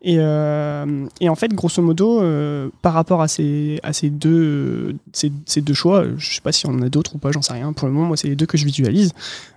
Et, 0.04 0.16
euh, 0.18 1.06
et 1.20 1.28
en 1.28 1.36
fait, 1.36 1.54
grosso 1.54 1.80
modo, 1.80 2.20
euh, 2.20 2.68
par 2.82 2.92
rapport 2.92 3.22
à 3.22 3.28
ces, 3.28 3.78
à 3.84 3.92
ces, 3.92 4.10
deux, 4.10 4.96
ces, 5.12 5.60
deux 5.60 5.74
choix, 5.74 6.04
je 6.16 6.34
sais 6.34 6.40
pas 6.40 6.50
si 6.50 6.66
on 6.66 6.70
en 6.70 6.82
a 6.82 6.88
d'autres 6.88 7.14
ou 7.14 7.18
pas, 7.18 7.30
j'en 7.30 7.40
sais 7.40 7.52
rien. 7.52 7.72
Pour 7.72 7.86
le 7.86 7.94
moment, 7.94 8.08
moi, 8.08 8.16
c'est 8.16 8.26
les 8.26 8.34
deux 8.34 8.46
que 8.46 8.58
je 8.58 8.64
visualise. 8.64 9.12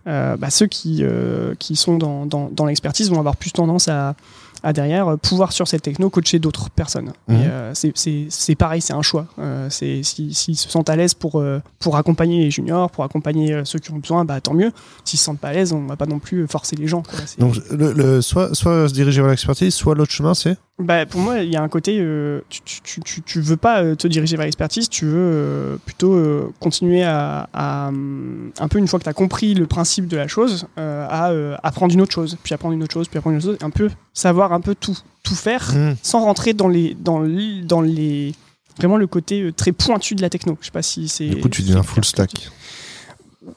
Euh, 0.05 0.37
bah, 0.37 0.51
ceux 0.51 0.67
qui, 0.67 0.99
euh, 1.01 1.55
qui 1.57 1.75
sont 1.75 1.97
dans, 1.97 2.27
dans, 2.27 2.49
dans 2.51 2.65
l'expertise 2.65 3.09
vont 3.09 3.17
avoir 3.17 3.37
plus 3.37 3.51
tendance 3.51 3.87
à, 3.87 4.15
à 4.65 4.73
derrière 4.73 5.07
euh, 5.07 5.15
pouvoir 5.17 5.51
sur 5.53 5.67
cette 5.67 5.83
techno 5.83 6.09
coacher 6.09 6.39
d'autres 6.39 6.69
personnes. 6.69 7.13
Mhm. 7.27 7.35
Et, 7.35 7.45
euh, 7.47 7.73
c'est- 7.73 8.55
pareil, 8.55 8.81
c'est 8.81 8.93
un 8.93 9.01
choix. 9.01 9.27
Euh, 9.39 9.67
c'est 9.69 10.01
si- 10.03 10.33
S'ils 10.33 10.57
se 10.57 10.69
sentent 10.69 10.89
à 10.89 10.95
l'aise 10.95 11.13
pour, 11.13 11.41
pour 11.79 11.95
accompagner 11.97 12.43
les 12.43 12.51
juniors, 12.51 12.89
pour 12.91 13.03
accompagner 13.03 13.61
ceux 13.63 13.79
qui 13.79 13.91
ont 13.91 13.97
besoin, 13.99 14.25
bah, 14.25 14.41
tant 14.41 14.53
mieux. 14.53 14.71
S'ils 15.05 15.19
se 15.19 15.25
sentent 15.25 15.39
pas 15.39 15.49
à 15.49 15.53
l'aise, 15.53 15.71
on 15.71 15.85
va 15.85 15.95
pas 15.95 16.05
non 16.07 16.19
plus 16.19 16.47
forcer 16.47 16.75
les 16.75 16.87
gens. 16.87 17.03
quoi. 17.03 17.19
Donc, 17.37 17.55
le, 17.71 17.93
le- 17.93 18.21
soit, 18.21 18.53
soit 18.55 18.89
se 18.89 18.93
diriger 18.93 19.21
vers 19.21 19.29
l'expertise, 19.29 19.73
soit 19.73 19.95
l'autre 19.95 20.11
chemin, 20.11 20.33
c'est? 20.33 20.57
Bah, 20.77 21.05
pour 21.05 21.21
moi, 21.21 21.39
il 21.39 21.49
y 21.49 21.55
a 21.55 21.61
un 21.63 21.69
côté, 21.69 21.97
euh, 21.99 22.41
tu, 22.49 22.59
tu, 22.83 22.99
tu, 23.01 23.21
tu- 23.21 23.39
veux 23.39 23.55
pas 23.55 23.81
euh, 23.81 23.95
te 23.95 24.07
diriger 24.07 24.35
vers 24.35 24.45
l'expertise, 24.45 24.89
tu 24.89 25.05
veux 25.05 25.13
euh, 25.15 25.77
plutôt 25.85 26.13
euh, 26.13 26.51
continuer 26.59 27.03
à, 27.03 27.47
à, 27.53 27.87
hum, 27.87 28.51
un 28.59 28.67
peu 28.67 28.77
une 28.79 28.87
fois 28.87 28.99
que 28.99 29.05
tu 29.05 29.09
as 29.09 29.13
compris 29.13 29.53
le 29.53 29.67
principe 29.67 30.07
de 30.07 30.17
la 30.17 30.27
chose, 30.27 30.67
à 30.75 31.31
apprendre 31.63 31.93
une 31.93 32.01
autre 32.01 32.11
chose, 32.11 32.37
puis 32.43 32.53
apprendre 32.53 32.73
une 32.73 32.83
autre 32.83 32.93
chose, 32.93 33.07
puis 33.07 33.17
apprendre 33.17 33.33
une 33.35 33.37
autre 33.39 33.47
chose, 33.51 33.57
un 33.61 33.69
peu 33.69 33.89
savoir 34.13 34.51
un 34.51 34.59
peu 34.61 34.75
tout, 34.75 34.97
tout 35.23 35.35
faire, 35.35 35.71
Hmm. 35.73 35.93
sans 36.03 36.21
rentrer 36.25 36.53
dans 36.53 36.67
les, 36.67 36.93
dans, 36.99 37.21
les- 37.21 37.61
dans 37.61 37.81
les 37.81 38.33
vraiment 38.77 38.97
le 38.97 39.07
côté 39.07 39.51
très 39.55 39.71
pointu 39.71 40.15
de 40.15 40.21
la 40.21 40.29
techno. 40.29 40.57
Je 40.59 40.65
sais 40.65 40.71
pas 40.71 40.81
si 40.81 41.07
c'est. 41.07 41.27
Du 41.29 41.37
coup, 41.39 41.47
tu 41.47 41.61
dis 41.61 41.71
un 41.71 41.83
full 41.83 42.03
stack. 42.03 42.49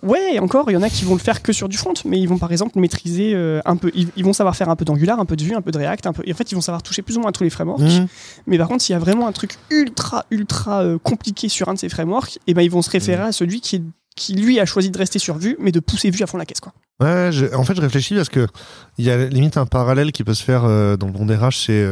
Ouais, 0.03 0.39
encore, 0.39 0.71
il 0.71 0.75
y 0.75 0.77
en 0.77 0.83
a 0.83 0.91
qui 0.91 1.05
vont 1.05 1.15
le 1.15 1.21
faire 1.21 1.41
que 1.43 1.53
sur 1.53 1.69
du 1.69 1.77
front, 1.79 1.95
mais 2.05 2.21
ils 2.21 2.29
vont 2.29 2.37
par 2.39 2.53
exemple 2.53 2.79
maîtriser 2.79 3.33
euh, 3.35 3.61
un 3.65 3.77
peu. 3.77 3.91
Ils, 3.95 4.09
ils 4.17 4.25
vont 4.25 4.33
savoir 4.35 4.55
faire 4.55 4.69
un 4.69 4.77
peu 4.77 4.85
d'Angular, 4.85 5.19
un 5.19 5.25
peu 5.25 5.35
de 5.37 5.43
Vue, 5.43 5.55
un 5.55 5.63
peu 5.63 5.71
de 5.71 5.79
React, 5.79 6.07
un 6.07 6.13
peu. 6.13 6.23
Et 6.27 6.33
en 6.33 6.37
fait, 6.37 6.53
ils 6.53 6.55
vont 6.55 6.61
savoir 6.61 6.83
toucher 6.83 7.03
plus 7.03 7.17
ou 7.17 7.21
moins 7.21 7.31
à 7.31 7.33
tous 7.33 7.43
les 7.45 7.51
frameworks. 7.51 7.81
Hmm. 7.81 8.07
Mais 8.47 8.59
par 8.59 8.69
contre, 8.69 8.83
s'il 8.83 8.93
y 8.93 8.97
a 8.97 8.99
vraiment 8.99 9.27
un 9.27 9.33
truc 9.33 9.55
ultra, 9.71 10.27
ultra 10.31 10.83
euh, 10.83 10.99
compliqué 10.99 11.49
sur 11.49 11.69
un 11.71 11.75
de 11.75 11.79
ces 11.79 11.89
frameworks, 11.89 12.39
et 12.47 12.55
ben 12.55 12.63
ils 12.63 12.71
vont 12.71 12.83
se 12.83 12.91
référer 12.91 13.23
à 13.23 13.33
celui 13.33 13.61
qui, 13.63 13.83
qui, 14.15 14.35
lui, 14.35 14.61
a 14.61 14.67
choisi 14.67 14.91
de 14.91 14.99
rester 14.99 15.19
sur 15.19 15.39
Vue, 15.39 15.57
mais 15.59 15.73
de 15.73 15.81
pousser 15.81 16.11
Vue 16.11 16.23
à 16.23 16.27
fond 16.27 16.37
la 16.37 16.45
caisse, 16.45 16.61
quoi. 16.61 16.73
Ouais, 17.01 17.31
je- 17.33 17.55
en 17.55 17.65
fait, 17.65 17.75
je 17.75 17.81
réfléchis 17.81 18.15
parce 18.15 18.29
que 18.29 18.47
il 18.99 19.05
y 19.07 19.11
a 19.11 19.27
limite 19.27 19.57
un 19.57 19.67
parallèle 19.67 20.13
qui 20.13 20.23
peut 20.25 20.35
se 20.35 20.43
faire 20.45 20.65
euh, 20.65 20.97
dans 20.97 21.07
le 21.07 21.13
monde 21.13 21.29
des 21.29 21.37
RH, 21.37 21.65
c'est 21.67 21.87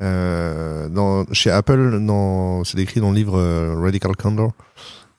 dans, 0.00 1.24
chez 1.32 1.50
Apple, 1.50 2.00
c'est 2.64 2.78
écrit 2.78 3.00
dans 3.00 3.10
le 3.10 3.16
livre 3.16 3.74
Radical 3.82 4.16
Candor, 4.16 4.52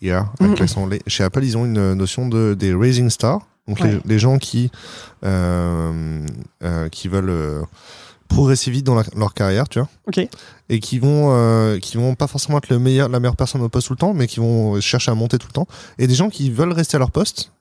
hier, 0.02 0.32
avec. 0.40 1.02
Chez 1.08 1.24
Apple, 1.24 1.44
ils 1.44 1.58
ont 1.58 1.66
une 1.66 1.94
notion 1.94 2.28
de, 2.28 2.54
des 2.58 2.74
Rising 2.74 3.10
Stars, 3.10 3.42
donc 3.68 3.80
les, 3.80 3.96
Ouais. 3.96 4.02
les 4.06 4.20
gens 4.20 4.38
qui, 4.38 4.72
euh, 5.24 6.26
euh, 6.64 6.90
qui 6.90 7.08
veulent 7.08 7.30
euh, 7.30 7.62
progresser 8.28 8.72
vite 8.72 8.86
dans 8.86 8.96
la- 8.96 9.04
leur 9.16 9.34
carrière, 9.34 9.68
tu 9.70 9.80
vois 9.80 9.90
et 10.70 10.80
qui 10.80 11.00
vont 11.00 11.28
euh, 11.32 11.80
qui 11.80 11.98
vont 11.98 12.16
pas 12.16 12.28
forcément 12.28 12.58
être 12.58 12.70
le 12.70 12.80
meilleur 12.80 13.10
la 13.10 13.20
meilleure 13.20 13.36
personne 13.36 13.62
au 13.62 13.68
poste 13.70 13.88
tout 13.88 13.94
le 13.94 13.98
temps 13.98 14.14
mais 14.14 14.26
qui 14.28 14.40
vont 14.40 14.80
chercher 14.80 15.12
à 15.12 15.16
monter 15.16 15.38
tout 15.38 15.48
le 15.48 15.54
temps 15.54 15.68
et 15.98 16.08
des 16.08 16.16
gens 16.16 16.30
qui 16.30 16.50
veulent 16.50 16.72
rester 16.72 16.96
à 16.96 17.00
leur 17.00 17.12
poste 17.12 17.52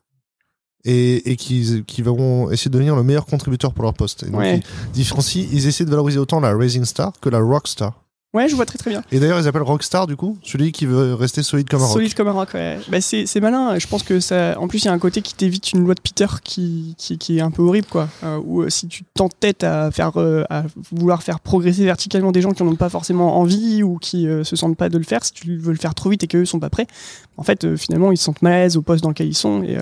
et, 0.85 1.31
et 1.33 1.37
qui, 1.37 1.83
qui 1.87 2.03
vont 2.03 2.51
essayer 2.51 2.71
de 2.71 2.75
devenir 2.75 2.95
le 2.97 3.03
meilleur 3.03 3.27
contributeur 3.27 3.75
pour 3.75 3.83
leur 3.85 3.93
poste. 3.95 4.23
Et 4.23 4.27
donc, 4.31 4.41
Ouais. 4.41 4.61
ils 4.61 4.93
différencient, 4.93 5.45
ils 5.53 5.67
essaient 5.67 5.85
de 5.85 5.91
valoriser 5.91 6.19
autant 6.19 6.41
la 6.41 6.57
Rising 6.57 6.85
Star 6.87 7.13
que 7.21 7.29
la 7.29 7.39
Rock 7.41 7.69
Star. 7.69 8.01
Ouais, 8.33 8.49
je 8.49 8.55
vois 8.55 8.65
très 8.65 8.79
très 8.79 8.91
bien. 8.91 9.03
Et 9.11 9.19
d'ailleurs, 9.19 9.41
ils 9.41 9.49
appellent 9.49 9.63
Rockstar, 9.63 10.07
du 10.07 10.15
coup, 10.15 10.39
celui 10.45 10.71
qui 10.71 10.87
veut 10.87 11.15
rester 11.15 11.43
solide 11.43 11.69
comme 11.69 11.83
un 11.83 11.87
rock. 11.87 11.95
Solide 11.95 12.15
comme 12.15 12.29
un 12.29 12.33
rock, 12.33 12.51
ouais. 12.55 12.79
Bah, 12.89 13.01
c'est 13.01 13.27
c'est 13.27 13.41
malin. 13.41 13.77
Je 13.79 13.89
pense 13.89 14.05
que 14.05 14.21
ça. 14.21 14.57
En 14.61 14.69
plus, 14.69 14.83
il 14.83 14.85
y 14.85 14.89
a 14.89 14.93
un 14.93 15.01
côté 15.01 15.21
qui 15.21 15.35
t'évite 15.35 15.73
une 15.73 15.83
loi 15.85 15.95
de 15.95 16.01
Peter 16.01 16.27
qui, 16.45 16.95
qui, 16.97 17.19
qui 17.19 17.39
est 17.39 17.41
un 17.41 17.51
peu 17.51 17.63
horrible, 17.63 17.89
quoi. 17.91 18.09
Euh, 18.23 18.39
où 18.45 18.63
euh, 18.63 18.69
si 18.71 18.87
tu 18.87 19.03
t'entêtes 19.15 19.65
à 19.65 19.91
faire, 19.91 20.13
euh, 20.17 20.45
à 20.49 20.63
vouloir 20.93 21.25
faire 21.25 21.41
progresser 21.41 21.85
verticalement 21.85 22.31
des 22.31 22.41
gens 22.41 22.53
qui 22.53 22.63
n'en 22.63 22.71
ont 22.71 22.77
pas 22.77 22.89
forcément 22.89 23.37
envie 23.41 23.83
ou 23.83 23.99
qui 23.99 24.29
euh, 24.29 24.45
se 24.45 24.55
sentent 24.55 24.77
pas 24.77 24.89
de 24.89 24.99
le 24.99 25.05
faire, 25.05 25.25
si 25.25 25.33
tu 25.33 25.57
veux 25.57 25.73
le 25.73 25.79
faire 25.79 25.97
trop 25.97 26.09
vite 26.11 26.23
et 26.23 26.27
qu'eux 26.29 26.45
sont 26.45 26.61
pas 26.61 26.71
prêts, 26.71 26.87
en 27.37 27.43
fait, 27.43 27.75
finalement, 27.77 28.13
ils 28.13 28.17
se 28.17 28.23
sentent 28.25 28.43
mal 28.43 28.53
à 28.53 28.59
l'aise 28.61 28.77
au 28.77 28.83
poste 28.83 29.03
dans 29.03 29.09
lequel 29.11 29.27
ils 29.27 29.35
sont 29.35 29.65
et. 29.65 29.77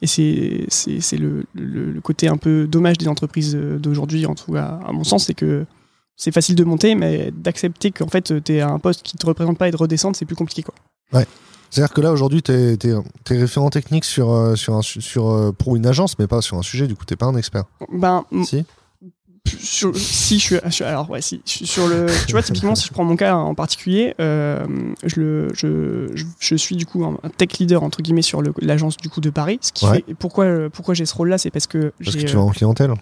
et 0.00 0.06
c'est 0.06 0.64
c'est- 0.68 1.00
c'est 1.00 1.18
le, 1.18 1.44
le, 1.54 1.90
le 1.92 2.00
côté 2.00 2.28
un 2.28 2.38
peu 2.38 2.66
dommage 2.66 2.96
des 2.96 3.08
entreprises 3.08 3.54
d'aujourd'hui, 3.54 4.24
en 4.24 4.34
tout 4.34 4.52
cas, 4.52 4.80
à 4.86 4.92
mon 4.92 5.04
sens, 5.04 5.26
c'est 5.26 5.34
que 5.34 5.66
c'est 6.16 6.32
facile 6.32 6.54
de 6.54 6.64
monter, 6.64 6.94
mais 6.94 7.30
d'accepter 7.34 7.90
qu'en 7.90 8.08
fait, 8.08 8.42
tu 8.42 8.54
es 8.54 8.60
à 8.60 8.68
un 8.68 8.78
poste 8.78 9.02
qui 9.02 9.16
te 9.16 9.26
représente 9.26 9.58
pas 9.58 9.68
et 9.68 9.70
de 9.70 9.76
redescendre, 9.76 10.16
c'est 10.16 10.24
plus 10.24 10.36
compliqué, 10.36 10.62
quoi. 10.62 10.74
C'est-à-dire 11.70 11.92
que 11.92 12.00
là, 12.00 12.12
aujourd'hui, 12.12 12.42
t'es 12.42 12.74
es, 12.84 13.34
référent 13.38 13.70
technique 13.70 14.04
sur, 14.04 14.30
euh, 14.30 14.54
sur, 14.54 14.74
un, 14.74 14.82
su- 14.82 15.00
sur, 15.02 15.28
euh, 15.30 15.52
pour 15.52 15.74
une 15.76 15.84
agence, 15.84 16.16
mais 16.18 16.26
pas 16.28 16.40
sur 16.40 16.56
un 16.56 16.62
sujet, 16.62 16.86
du 16.86 16.94
coup, 16.94 17.04
t'es 17.04 17.16
pas 17.16 17.26
un 17.26 17.36
expert. 17.36 17.64
Ben, 17.92 18.24
Si 18.44 18.64
sur- 19.58 19.96
si 19.96 20.38
je 20.38 20.44
suis, 20.70 20.84
alors 20.84 21.08
ouais, 21.10 21.20
si 21.22 21.40
sur 21.44 21.86
le, 21.86 22.06
tu 22.26 22.32
vois 22.32 22.42
typiquement 22.42 22.74
si 22.74 22.86
je 22.88 22.92
prends 22.92 23.04
mon 23.04 23.14
cas 23.16 23.36
en 23.36 23.54
particulier, 23.54 24.14
euh, 24.20 24.64
je 25.04 25.20
le, 25.20 25.48
je, 25.54 26.10
je, 26.16 26.24
je 26.40 26.54
suis 26.56 26.74
du 26.74 26.84
coup 26.84 27.04
un 27.04 27.16
tech 27.36 27.50
leader 27.60 27.82
entre 27.84 28.02
guillemets 28.02 28.22
sur 28.22 28.42
l'agence 28.60 28.96
du 28.96 29.08
coup 29.08 29.20
de 29.20 29.30
Paris. 29.30 29.58
Ce 29.62 29.72
qui 29.72 29.86
Ouais. 29.86 30.02
fait, 30.06 30.14
pourquoi, 30.14 30.44
euh, 30.46 30.68
pourquoi 30.68 30.94
j'ai 30.94 31.06
ce 31.06 31.14
rôle-là, 31.14 31.38
c'est 31.38 31.50
parce 31.52 31.66
que 31.68 31.92
Parce 32.04 32.16
que 32.16 32.22
tu 32.22 32.28
euh, 32.34 32.38
vas 32.38 32.44
en 32.44 32.50
clientèle. 32.50 32.92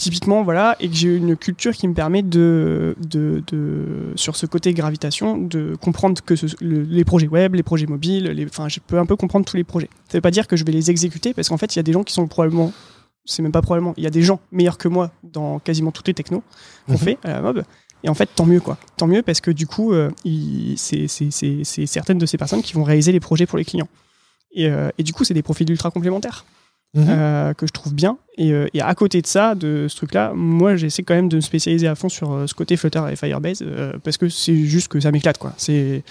Typiquement 0.00 0.42
voilà 0.42 0.76
et 0.80 0.88
que 0.88 0.94
j'ai 0.94 1.14
une 1.14 1.36
culture 1.36 1.72
qui 1.74 1.86
me 1.86 1.92
permet 1.94 2.22
de, 2.22 2.96
de, 3.06 3.42
de 3.48 4.12
sur 4.16 4.34
ce 4.34 4.46
côté 4.46 4.72
gravitation 4.72 5.36
de 5.36 5.76
comprendre 5.80 6.22
que 6.24 6.36
ce- 6.36 6.46
le- 6.64 6.82
les 6.84 7.04
projets 7.04 7.28
web 7.28 7.54
les 7.54 7.62
projets 7.62 7.86
mobiles 7.86 8.24
les, 8.28 8.46
enfin 8.46 8.66
je 8.68 8.80
peux 8.80 8.98
un 8.98 9.04
peu 9.04 9.16
comprendre 9.16 9.44
tous 9.44 9.56
les 9.58 9.64
projets. 9.64 9.90
Ça 10.08 10.16
veut 10.16 10.22
pas 10.22 10.30
dire 10.30 10.46
que 10.48 10.56
je 10.56 10.64
vais 10.64 10.72
les 10.72 10.90
exécuter 10.90 11.34
parce 11.34 11.48
qu'en 11.50 11.58
fait 11.58 11.74
il 11.74 11.78
y 11.78 11.80
a 11.80 11.82
des 11.82 11.92
gens 11.92 12.02
qui 12.02 12.14
sont 12.14 12.26
probablement 12.26 12.72
c'est 13.26 13.42
même 13.42 13.52
pas 13.52 13.60
probablement 13.60 13.92
il 13.98 14.02
y 14.02 14.06
a 14.06 14.10
des 14.10 14.22
gens 14.22 14.40
meilleurs 14.52 14.78
que 14.78 14.88
moi 14.88 15.10
dans 15.22 15.58
quasiment 15.58 15.92
toutes 15.92 16.08
les 16.08 16.14
technos 16.14 16.42
qu'on 16.86 16.92
Mhm. 16.94 16.98
fait 16.98 17.18
à 17.22 17.32
la 17.32 17.42
mob 17.42 17.62
et 18.02 18.08
en 18.08 18.14
fait 18.14 18.30
tant 18.34 18.46
mieux 18.46 18.60
quoi. 18.60 18.78
Tant 18.96 19.06
mieux 19.06 19.20
parce 19.22 19.42
que 19.42 19.50
du 19.50 19.66
coup 19.66 19.92
euh, 19.92 20.10
c'est 20.76 21.06
certaines 21.86 22.18
de 22.18 22.26
ces 22.26 22.38
personnes 22.38 22.62
qui 22.62 22.72
vont 22.72 22.84
réaliser 22.84 23.12
les 23.12 23.20
projets 23.20 23.44
pour 23.46 23.58
les 23.58 23.64
clients. 23.66 23.88
Et, 24.52 24.66
euh, 24.68 24.88
et 24.98 25.02
du 25.02 25.12
coup 25.12 25.24
c'est 25.24 25.34
des 25.34 25.42
profils 25.42 25.68
ultra 25.70 25.90
complémentaires 25.90 26.44
Mhm. 26.94 27.06
euh, 27.08 27.54
que 27.54 27.66
je 27.68 27.72
trouve 27.72 27.94
bien. 27.94 28.18
Et, 28.36 28.52
euh, 28.52 28.66
et 28.74 28.80
à 28.80 28.92
côté 28.96 29.22
de 29.22 29.26
ça, 29.28 29.54
de 29.54 29.86
ce 29.88 29.94
truc-là, 29.96 30.32
moi 30.34 30.74
j'essaie 30.74 31.04
quand 31.04 31.14
même 31.14 31.28
de 31.28 31.36
me 31.36 31.40
spécialiser 31.40 31.86
à 31.86 31.94
fond 31.94 32.08
sur 32.08 32.32
euh, 32.32 32.46
ce 32.48 32.54
côté 32.54 32.76
Flutter 32.76 33.02
et 33.12 33.14
Firebase 33.16 33.64
parce 34.02 34.16
que 34.16 34.28
c'est 34.28 34.56
juste 34.64 34.88
que 34.88 34.98
ça 34.98 35.12
m'éclate 35.12 35.38
quoi. 35.38 35.52
C'est 35.56 36.02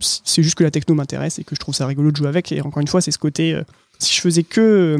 c'est 0.00 0.42
juste 0.42 0.56
que 0.56 0.64
la 0.64 0.70
techno 0.70 0.94
m'intéresse 0.94 1.38
et 1.38 1.44
que 1.44 1.54
je 1.54 1.60
trouve 1.60 1.74
ça 1.74 1.86
rigolo 1.86 2.10
de 2.10 2.16
jouer 2.16 2.28
avec. 2.28 2.50
Et 2.52 2.60
encore 2.60 2.80
une 2.80 2.88
fois, 2.88 3.00
c'est 3.00 3.12
ce 3.12 3.18
côté. 3.18 3.60
si 3.98 4.14
je 4.14 4.20
faisais 4.20 4.42
que 4.42 4.96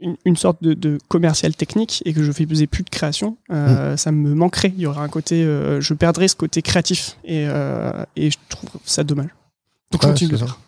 une, 0.00 0.16
une 0.24 0.36
sorte 0.36 0.62
de, 0.64 0.74
de 0.74 0.98
commercial 1.08 1.54
technique 1.54 2.02
et 2.04 2.12
que 2.12 2.22
je 2.22 2.32
faisais 2.32 2.66
plus 2.66 2.82
de 2.82 2.90
création, 2.90 3.36
euh, 3.52 3.96
ça 3.96 4.10
me 4.10 4.34
manquerait. 4.34 4.72
Il 4.76 4.80
y 4.82 4.86
aurait 4.86 5.00
un 5.00 5.08
côté, 5.08 5.42
je 5.44 5.94
perdrais 5.94 6.26
ce 6.28 6.34
côté 6.36 6.60
créatif 6.62 7.16
et, 7.24 7.44
et 8.16 8.30
je 8.30 8.36
trouve 8.48 8.70
ça 8.84 9.04
dommage. 9.04 9.28
Donc 9.92 10.02
je 10.02 10.06
Ouais, 10.08 10.12
continue 10.12 10.28
de 10.30 10.32
le 10.34 10.38
c'est 10.38 10.44
faire. 10.46 10.58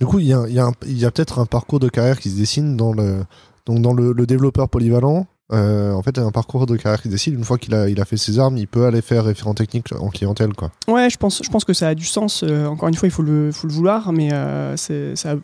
Du 0.00 0.06
coup, 0.06 0.18
il 0.18 0.26
y 0.26 0.32
a, 0.32 0.46
y 0.48 1.04
peut-être 1.10 1.38
un 1.38 1.46
parcours 1.46 1.78
de 1.78 1.88
carrière 1.88 2.18
qui 2.18 2.30
se 2.30 2.36
dessine 2.36 2.76
dans 2.76 2.92
le, 2.92 3.24
donc 3.66 3.82
dans 3.82 3.92
le, 3.92 4.12
le 4.12 4.26
développeur 4.26 4.68
polyvalent. 4.68 5.26
Euh, 5.52 5.92
en 5.92 6.02
fait, 6.02 6.12
il 6.16 6.20
y 6.20 6.22
a 6.22 6.26
un 6.26 6.30
parcours 6.30 6.64
de 6.64 6.76
carrière 6.76 7.02
qui 7.02 7.08
se 7.08 7.12
dessine. 7.12 7.34
Une 7.34 7.44
fois 7.44 7.58
qu'il 7.58 7.74
a, 7.74 7.88
il 7.88 8.00
a 8.00 8.04
fait 8.04 8.16
ses 8.16 8.38
armes, 8.38 8.56
il 8.56 8.66
peut 8.66 8.86
aller 8.86 9.02
faire 9.02 9.24
référent 9.24 9.52
technique 9.52 9.92
en 9.92 10.08
clientèle, 10.08 10.54
quoi. 10.54 10.70
Ouais, 10.88 11.10
je 11.10 11.18
pense, 11.18 11.42
je 11.44 11.50
pense 11.50 11.64
que 11.64 11.74
ça 11.74 11.88
a 11.88 11.94
du 11.94 12.04
sens. 12.06 12.42
Euh, 12.42 12.66
encore 12.66 12.88
une 12.88 12.94
fois, 12.94 13.08
il 13.08 13.10
faut 13.10 13.22
le, 13.22 13.52
faut 13.52 13.66
le 13.66 13.72
vouloir, 13.72 14.12
mais 14.12 14.32
euh, 14.32 14.76
ça, 14.76 15.34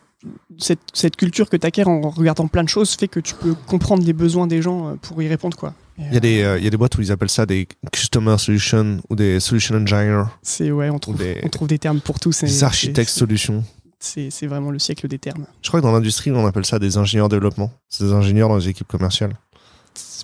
cette, 0.58 0.78
cette 0.94 1.16
culture 1.16 1.50
que 1.50 1.56
tu 1.56 1.66
acquiers 1.66 1.86
en 1.86 2.08
regardant 2.08 2.46
plein 2.46 2.64
de 2.64 2.68
choses 2.68 2.94
fait 2.94 3.08
que 3.08 3.20
tu 3.20 3.34
peux 3.34 3.54
comprendre 3.66 4.04
les 4.04 4.12
besoins 4.12 4.46
des 4.46 4.62
gens 4.62 4.96
pour 5.02 5.20
y 5.22 5.28
répondre. 5.28 5.56
Quoi. 5.56 5.74
Il 5.98 6.14
y, 6.14 6.16
a 6.16 6.20
des, 6.20 6.42
euh, 6.42 6.58
il 6.58 6.64
y 6.64 6.66
a 6.66 6.70
des 6.70 6.76
boîtes 6.76 6.96
où 6.98 7.00
ils 7.00 7.10
appellent 7.10 7.30
ça 7.30 7.46
des 7.46 7.66
Customer 7.92 8.36
Solutions 8.38 8.98
ou 9.08 9.16
des 9.16 9.40
Solution 9.40 9.76
Engineers 9.76 10.24
c'est, 10.42 10.70
ouais, 10.70 10.90
on 10.90 10.96
ou 10.96 10.98
trouve, 10.98 11.16
des, 11.16 11.40
on 11.42 11.48
trouve 11.48 11.68
des 11.68 11.78
termes 11.78 12.00
pour 12.00 12.20
tout. 12.20 12.30
Des 12.42 12.64
architectes 12.64 13.10
solutions. 13.10 13.64
C'est, 14.06 14.46
vraiment 14.46 14.70
le 14.70 14.78
siècle 14.78 15.08
des 15.08 15.18
termes. 15.18 15.46
Je 15.62 15.68
crois 15.68 15.80
que 15.80 15.86
dans 15.86 15.92
l'industrie, 15.92 16.30
on 16.30 16.46
appelle 16.46 16.64
ça 16.64 16.78
des 16.78 16.96
ingénieurs 16.96 17.28
développement. 17.28 17.72
C'est 17.88 18.04
des 18.04 18.12
ingénieurs 18.12 18.48
dans 18.48 18.56
les 18.56 18.68
équipes 18.68 18.88
commerciales. 18.88 19.36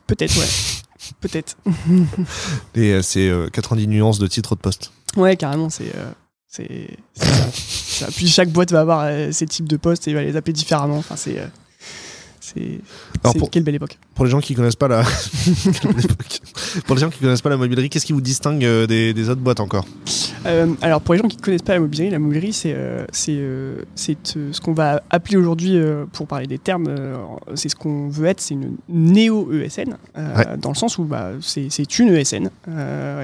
Peut-être, 0.07 0.37
ouais. 0.39 0.47
Peut-être. 1.21 1.57
Et 2.75 2.93
euh, 2.93 3.03
c'est 3.03 3.29
euh, 3.29 3.49
90 3.49 3.89
nuances 3.89 4.19
de 4.19 4.27
titre 4.27 4.55
de 4.55 4.61
poste. 4.61 4.93
Ouais, 5.17 5.37
carrément, 5.37 5.69
c'est. 5.69 5.95
euh, 5.97 6.11
c'est 6.47 6.97
c'est 7.15 7.25
ça. 7.27 7.51
Ça. 8.07 8.07
Puis 8.07 8.27
chaque 8.27 8.49
boîte 8.51 8.73
va 8.73 8.81
avoir 8.81 9.01
euh, 9.05 9.31
ses 9.33 9.47
types 9.47 9.69
de 9.69 9.77
postes 9.77 10.09
et 10.09 10.15
va 10.15 10.23
les 10.23 10.37
appeler 10.37 10.53
différemment. 10.53 10.97
Enfin, 10.97 11.17
c'est. 11.17 11.39
C'est. 12.43 12.81
Pour- 13.23 13.51
Quelle 13.51 13.63
belle 13.63 13.77
époque. 13.77 13.99
Pour 14.15 14.25
les 14.25 14.31
gens 14.31 14.41
qui 14.41 14.55
connaissent 14.55 14.75
pas 14.77 14.89
la, 14.89 15.03
pour 16.87 16.95
les 16.97 17.01
gens 17.01 17.11
qui 17.11 17.21
connaissent 17.21 17.41
pas 17.41 17.51
la 17.51 17.57
mobilerie, 17.57 17.89
qu'est-ce 17.89 18.05
qui 18.07 18.13
vous 18.13 18.21
distingue 18.21 18.65
euh, 18.65 18.87
des, 18.87 19.15
des 19.15 19.29
autres 19.29 19.41
boîtes 19.41 19.61
encore? 19.61 19.87
Euh, 20.47 20.67
alors 20.83 21.01
pour 21.01 21.15
les 21.15 21.21
gens 21.21 21.29
qui 21.29 21.37
ne 21.37 21.43
connaissent 21.43 21.63
pas 21.63 21.75
la 21.75 21.81
mobilerie, 21.81 22.11
la 22.11 22.19
mobilerie 22.19 22.53
c'est 22.53 22.75
euh, 22.75 23.05
c'est 23.13 23.37
euh, 23.37 23.83
c'est, 23.95 24.17
ce 24.27 24.61
qu'on 24.61 24.73
va 24.75 25.03
appeler 25.11 25.37
aujourd'hui, 25.37 25.79
pour 26.13 26.27
parler 26.27 26.47
des 26.47 26.59
termes, 26.59 26.89
c'est 27.55 27.69
ce 27.69 27.77
qu'on 27.77 28.09
veut 28.09 28.27
être, 28.27 28.41
c'est 28.41 28.55
une 28.55 28.77
néo-ESN, 28.89 29.97
euh, 30.19 30.37
Ouais. 30.37 30.47
dans 30.59 30.71
le 30.71 30.75
sens 30.75 30.99
où 30.99 31.05
bah, 31.05 31.31
c'est 31.41 31.69
c'est 31.71 31.99
une 31.99 32.09
ESN, 32.09 32.51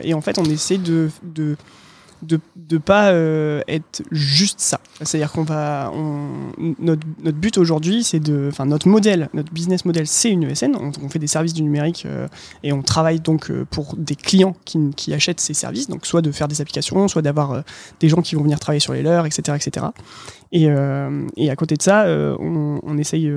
et 0.04 0.14
en 0.14 0.20
fait 0.20 0.38
on 0.38 0.44
essaie 0.44 0.78
de... 0.78 1.10
de 1.24 1.56
de 2.22 2.40
de 2.56 2.78
pas 2.78 3.10
euh, 3.10 3.62
être 3.68 4.02
juste 4.10 4.60
ça 4.60 4.80
c'est 5.02 5.18
à 5.18 5.20
dire 5.20 5.32
qu'on 5.32 5.44
va 5.44 5.90
on, 5.94 6.28
notre, 6.78 7.06
notre 7.22 7.38
but 7.38 7.58
aujourd'hui 7.58 8.02
c'est 8.02 8.20
de 8.20 8.48
enfin 8.50 8.66
notre 8.66 8.88
modèle 8.88 9.28
notre 9.34 9.52
business 9.52 9.84
model 9.84 10.06
c'est 10.06 10.30
une 10.30 10.44
ESN 10.44 10.76
on, 10.76 11.08
fait 11.08 11.18
des 11.18 11.26
services 11.26 11.54
du 11.54 11.62
numérique 11.62 12.04
euh, 12.06 12.28
et 12.62 12.72
on 12.72 12.82
travaille 12.82 13.20
donc 13.20 13.50
euh, 13.50 13.64
pour 13.70 13.96
des 13.96 14.14
clients 14.16 14.56
qui, 14.64 15.12
achètent 15.12 15.40
ces 15.40 15.54
services, 15.54 15.88
donc 15.88 16.06
soit 16.06 16.22
de 16.22 16.30
faire 16.30 16.48
des 16.48 16.60
applications, 16.60 17.08
soit 17.08 17.22
d'avoir 17.22 17.64
des 17.98 18.08
gens 18.08 18.20
qui 18.20 18.34
vont 18.34 18.42
venir 18.42 18.60
travailler 18.60 18.80
sur 18.80 18.92
les 18.92 19.02
leurs, 19.02 19.26
etc. 19.26 19.56
etc. 19.56 19.86
Et, 20.52 20.68
à 20.68 21.56
côté 21.56 21.76
de 21.76 21.82
ça, 21.82 22.06
on, 22.38 22.98
essaye 22.98 23.30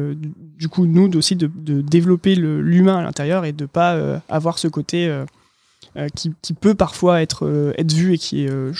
du- 0.57 0.67
coup, 0.67 0.85
nous 0.85 1.15
aussi, 1.15 1.35
de, 1.35 1.49
de 1.53 1.81
développer 1.81 2.35
l'humain 2.35 2.97
à 2.97 3.03
l'intérieur 3.03 3.45
et 3.45 3.53
de 3.53 3.65
pas 3.65 3.93
euh, 3.93 4.19
avoir 4.29 4.57
ce 4.57 4.67
côté 4.67 5.09
qui, 6.15 6.33
qui 6.41 6.53
peut 6.53 6.75
parfois 6.75 7.21
être, 7.21 7.45
euh, 7.45 7.73
être 7.77 7.91
vu 7.91 8.13
et 8.13 8.17
qui 8.17 8.45
est 8.45 8.49
euh, 8.49 8.71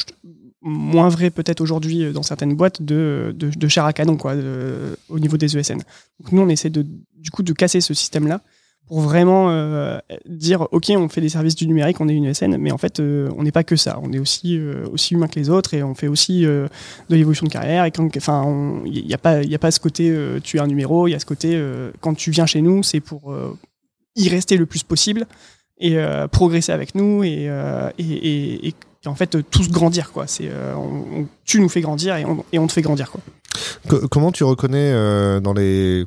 moins 0.62 1.10
vrai 1.10 1.30
peut-être 1.30 1.62
aujourd'hui 1.62 2.04
euh, 2.04 2.14
dans 2.14 2.24
certaines 2.24 2.56
boîtes 2.56 2.82
de, 2.82 3.36
de, 3.36 3.68
chair 3.68 3.86
à 3.86 3.94
canon 3.94 4.18
quoi, 4.18 4.36
au 5.10 5.20
niveau 5.20 5.38
des 5.38 5.58
ESN. 5.58 5.82
Nous, 6.32 6.42
on 6.42 6.50
essaie 6.50 6.70
de, 6.70 6.86
du 7.18 7.32
coup 7.32 7.44
de 7.44 7.54
casser 7.54 7.82
ce 7.82 7.94
système-là 7.94 8.42
pour 8.92 9.00
vraiment 9.00 9.50
euh, 9.52 10.00
dire 10.26 10.68
ok 10.72 10.92
on 10.98 11.08
fait 11.08 11.22
des 11.22 11.30
services 11.30 11.56
du 11.56 11.66
numérique 11.66 12.02
on 12.02 12.10
est 12.10 12.14
une 12.14 12.26
ESN 12.26 12.58
mais 12.58 12.74
en 12.74 12.78
fait 12.78 13.00
euh, 13.00 13.30
on 13.38 13.44
n'est 13.44 13.52
pas 13.54 13.64
que 13.64 13.78
ça. 13.78 14.00
On 14.04 14.12
est 14.12 14.20
aussi 14.20 14.58
euh, 14.58 14.86
aussi 14.92 15.14
humain 15.14 15.28
que 15.28 15.40
les 15.40 15.50
autres 15.50 15.74
et 15.74 15.82
on 15.82 15.96
fait 15.96 16.08
aussi 16.08 16.46
euh, 16.46 16.68
de 17.10 17.16
l'évolution 17.16 17.46
de 17.46 17.52
carrière. 17.52 17.86
Et 17.86 17.92
enfin 18.18 18.82
il 18.86 19.06
n'y 19.06 19.14
a 19.14 19.18
pas 19.18 19.44
il 19.44 19.56
a 19.56 19.60
pas 19.60 19.72
ce 19.72 19.80
côté 19.80 20.10
euh, 20.10 20.40
tu 20.44 20.58
es 20.58 20.60
un 20.60 20.68
numéro 20.68 21.08
il 21.08 21.12
y 21.12 21.16
a 21.16 21.20
ce 21.20 21.26
côté 21.26 21.52
euh, 21.54 21.92
quand 22.02 22.16
tu 22.16 22.32
viens 22.32 22.46
chez 22.46 22.62
nous 22.62 22.84
c'est 22.84 23.00
pour 23.00 23.32
euh, 23.32 23.58
y 24.18 24.28
rester 24.28 24.58
le 24.58 24.66
plus 24.66 24.84
possible 24.84 25.26
et 25.82 25.98
euh, 25.98 26.28
progresser 26.30 26.72
avec 26.72 26.96
nous 26.96 27.24
et, 27.24 27.48
euh, 27.50 27.90
et, 27.98 28.74
en 29.06 29.16
fait 29.16 29.36
euh, 29.36 29.44
tous 29.50 29.70
grandir 29.70 30.12
quoi 30.12 30.28
c'est 30.28 30.50
tu 31.44 31.60
nous 31.60 31.70
fais 31.70 31.82
grandir 31.82 32.16
et 32.16 32.26
on, 32.60 32.68
te 32.68 32.72
fait 32.74 32.82
grandir 32.84 33.12
quoi 33.12 33.20
Co- 33.90 34.08
comment 34.08 34.32
tu 34.32 34.44
reconnais 34.46 34.94
dans 35.42 35.54
les 35.54 36.06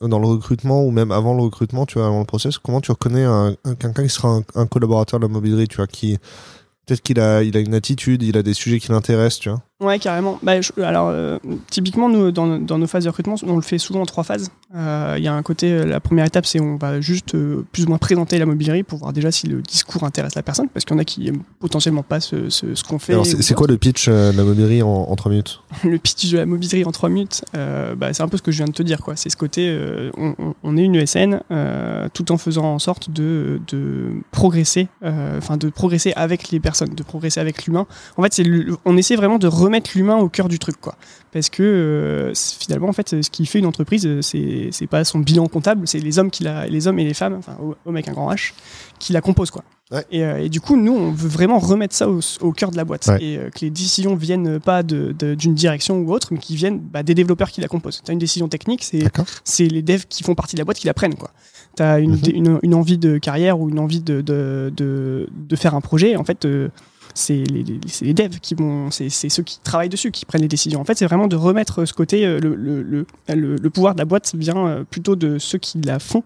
dans 0.00 0.18
le 0.18 0.26
recrutement 0.26 0.84
ou 0.84 0.90
même 0.90 1.10
avant 1.12 1.34
le 1.34 1.42
recrutement, 1.42 1.86
tu 1.86 1.98
vois, 1.98 2.06
avant 2.06 2.18
le 2.18 2.26
process, 2.26 2.58
comment 2.58 2.80
tu 2.82 2.90
reconnais 2.92 3.24
un, 3.24 3.54
un- 3.64 3.74
quelqu'un 3.74 4.02
qui 4.02 4.10
sera 4.10 4.28
un, 4.28 4.42
un 4.54 4.66
collaborateur 4.66 5.18
de 5.18 5.24
la 5.26 5.32
mobilerie, 5.32 5.66
tu 5.66 5.76
vois, 5.76 5.86
qui 5.86 6.18
peut-être 6.86 7.00
qu'il 7.00 7.18
a 7.20 7.42
il 7.42 7.56
a 7.56 7.60
une 7.60 7.72
attitude, 7.74 8.22
il 8.22 8.36
a 8.36 8.42
des 8.42 8.52
sujets 8.54 8.78
qui 8.80 8.90
l'intéressent, 8.92 9.40
tu 9.40 9.48
vois? 9.50 9.62
Ouais, 9.82 9.98
carrément. 9.98 10.38
Bah, 10.42 10.60
je- 10.60 10.80
alors, 10.80 11.08
euh, 11.10 11.38
typiquement, 11.70 12.08
nous, 12.08 12.30
dans, 12.30 12.58
dans 12.58 12.78
nos 12.78 12.86
phases 12.86 13.04
de 13.04 13.08
recrutement, 13.08 13.34
on 13.46 13.56
le 13.56 13.62
fait 13.62 13.78
souvent 13.78 14.00
en 14.02 14.06
trois 14.06 14.22
phases. 14.24 14.50
Euh, 14.76 15.16
Il 15.18 15.24
y 15.24 15.28
a 15.28 15.34
un 15.34 15.42
côté, 15.42 15.72
euh, 15.72 15.84
la 15.84 15.98
première 16.00 16.24
étape, 16.24 16.46
c'est 16.46 16.60
on 16.60 16.76
va 16.76 17.00
juste 17.00 17.34
euh, 17.34 17.64
plus 17.72 17.84
ou 17.84 17.88
moins 17.88 17.98
présenter 17.98 18.38
la 18.38 18.46
mobilerie 18.46 18.84
pour 18.84 19.00
voir 19.00 19.12
déjà 19.12 19.30
si 19.32 19.46
le 19.48 19.60
discours 19.60 20.04
intéresse 20.04 20.34
la 20.36 20.42
personne, 20.42 20.68
parce 20.68 20.84
qu'il 20.84 20.94
y 20.94 20.98
en 20.98 21.00
a 21.00 21.04
qui 21.04 21.26
aiment 21.28 21.42
potentiellement 21.58 22.02
pas 22.04 22.20
ce, 22.20 22.48
ce, 22.48 22.74
ce 22.74 22.84
qu'on 22.84 22.98
fait. 22.98 23.14
C'est 23.24 23.54
quoi 23.54 23.66
le 23.68 23.76
pitch 23.76 24.08
de 24.08 24.32
la 24.36 24.44
mobilerie 24.44 24.82
en, 24.82 24.88
en 24.88 25.16
3 25.16 25.30
minutes? 25.30 25.60
Le 25.84 25.98
pitch 25.98 26.30
de 26.30 26.38
la 26.38 26.46
mobilerie 26.46 26.84
en 26.84 26.92
trois 26.92 27.08
minutes, 27.08 27.42
bah, 27.52 28.12
c'est 28.12 28.22
un 28.22 28.28
peu 28.28 28.36
ce 28.36 28.42
que 28.42 28.52
je 28.52 28.58
viens 28.58 28.66
de 28.66 28.72
te 28.72 28.82
dire. 28.82 29.00
quoi. 29.02 29.16
C'est 29.16 29.30
ce 29.30 29.36
côté, 29.36 29.76
on, 30.62 30.76
est 30.76 30.82
une 30.84 30.94
ESN, 30.94 31.40
tout 32.14 32.30
en 32.32 32.38
faisant 32.38 32.64
en 32.74 32.78
sorte 32.78 33.10
de, 33.10 33.60
de 33.68 34.12
progresser, 34.30 34.88
enfin 35.02 35.56
de 35.56 35.68
progresser 35.70 36.12
avec 36.14 36.50
les 36.50 36.60
personnes, 36.60 36.94
de 36.94 37.02
progresser 37.02 37.40
avec 37.40 37.64
l'humain. 37.66 37.86
En 38.16 38.22
fait, 38.22 38.32
c'est 38.32 38.44
on 38.84 38.96
essaie 38.96 39.16
vraiment 39.16 39.38
de 39.38 39.46
remettre 39.48 39.71
l'humain 39.80 40.16
au 40.16 40.28
cœur 40.28 40.48
du 40.48 40.58
truc, 40.58 40.80
quoi. 40.80 40.96
Parce 41.32 41.48
que 41.48 41.62
euh, 41.62 42.32
finalement, 42.34 42.88
en 42.88 42.92
fait, 42.92 43.22
ce 43.22 43.30
qui 43.30 43.46
fait 43.46 43.58
une 43.58 43.66
entreprise, 43.66 44.08
c'est 44.20 44.68
c'est 44.70 44.86
pas 44.86 45.02
son 45.04 45.18
bilan 45.20 45.46
comptable, 45.48 45.88
c'est 45.88 45.98
les 45.98 46.18
hommes 46.18 46.30
qui 46.30 46.42
la, 46.44 46.66
les 46.66 46.86
hommes 46.86 46.98
et 46.98 47.04
les 47.04 47.14
femmes, 47.14 47.34
enfin 47.38 47.56
hommes 47.60 47.94
avec 47.96 48.08
un 48.08 48.12
grand 48.12 48.30
H, 48.32 48.52
qui 48.98 49.12
la 49.12 49.20
composent, 49.22 49.50
quoi. 49.50 49.64
Ouais. 49.90 50.04
Et, 50.10 50.24
euh, 50.24 50.42
et 50.44 50.48
du 50.48 50.60
coup, 50.62 50.76
nous, 50.76 50.92
on 50.94 51.10
veut 51.12 51.28
vraiment 51.28 51.58
remettre 51.58 51.94
ça 51.94 52.08
au, 52.08 52.20
au 52.40 52.52
cœur 52.52 52.70
de 52.70 52.76
la 52.78 52.84
boîte. 52.84 53.06
Ouais. 53.08 53.22
Et 53.22 53.36
euh, 53.36 53.50
que 53.50 53.60
les 53.60 53.70
décisions 53.70 54.14
viennent 54.14 54.58
pas 54.58 54.82
de- 54.82 55.14
de- 55.18 55.34
d'une 55.34 55.54
direction 55.54 55.98
ou 55.98 56.12
autre, 56.12 56.28
mais 56.32 56.38
qui 56.38 56.56
viennent 56.56 56.78
bah, 56.78 57.02
des 57.02 57.14
développeurs 57.14 57.50
qui 57.50 57.60
la 57.60 57.68
composent. 57.68 58.00
Tu 58.02 58.10
as 58.10 58.14
une 58.14 58.18
décision 58.18 58.48
technique, 58.48 58.84
c'est 58.84 59.04
c'est 59.44 59.68
les 59.68 59.82
devs 59.82 60.04
qui 60.08 60.22
font 60.22 60.34
partie 60.34 60.56
de 60.56 60.60
la 60.60 60.64
boîte 60.64 60.78
qui 60.78 60.86
la 60.86 60.94
prennent. 60.94 61.14
Tu 61.76 61.82
as 61.82 61.98
une, 61.98 62.12
Mhm. 62.12 62.20
une, 62.34 62.58
une 62.62 62.74
envie 62.74 62.96
de 62.98 63.18
carrière 63.18 63.60
ou 63.60 63.68
une 63.68 63.78
envie 63.78 64.00
de, 64.00 64.20
de, 64.22 64.72
de, 64.74 65.56
faire 65.56 65.74
un 65.74 65.80
projet. 65.82 66.16
En 66.16 66.24
fait, 66.24 66.46
c'est 67.14 67.44
les, 67.44 67.62
les- 67.62 67.80
c'est 67.88 68.04
les 68.04 68.14
devs 68.14 68.38
qui 68.40 68.54
vont, 68.54 68.90
c'est 68.90 69.08
ceux 69.10 69.42
qui 69.42 69.58
travaillent 69.60 69.88
dessus 69.88 70.10
qui 70.10 70.24
prennent 70.24 70.42
les 70.42 70.48
décisions. 70.48 70.80
En 70.80 70.84
fait, 70.84 70.96
c'est 70.96 71.06
vraiment 71.06 71.28
de 71.28 71.36
remettre 71.36 71.84
ce 71.84 71.92
côté, 71.92 72.24
euh, 72.26 72.38
le, 72.40 72.54
le, 72.54 72.82
le, 72.82 73.06
le- 73.56 73.70
pouvoir 73.70 73.94
de 73.94 73.98
la 73.98 74.04
boîte 74.04 74.34
vient 74.34 74.66
euh, 74.66 74.84
plutôt 74.84 75.16
de 75.16 75.38
ceux 75.38 75.58
qui 75.58 75.80
la 75.82 75.98
font 75.98 76.22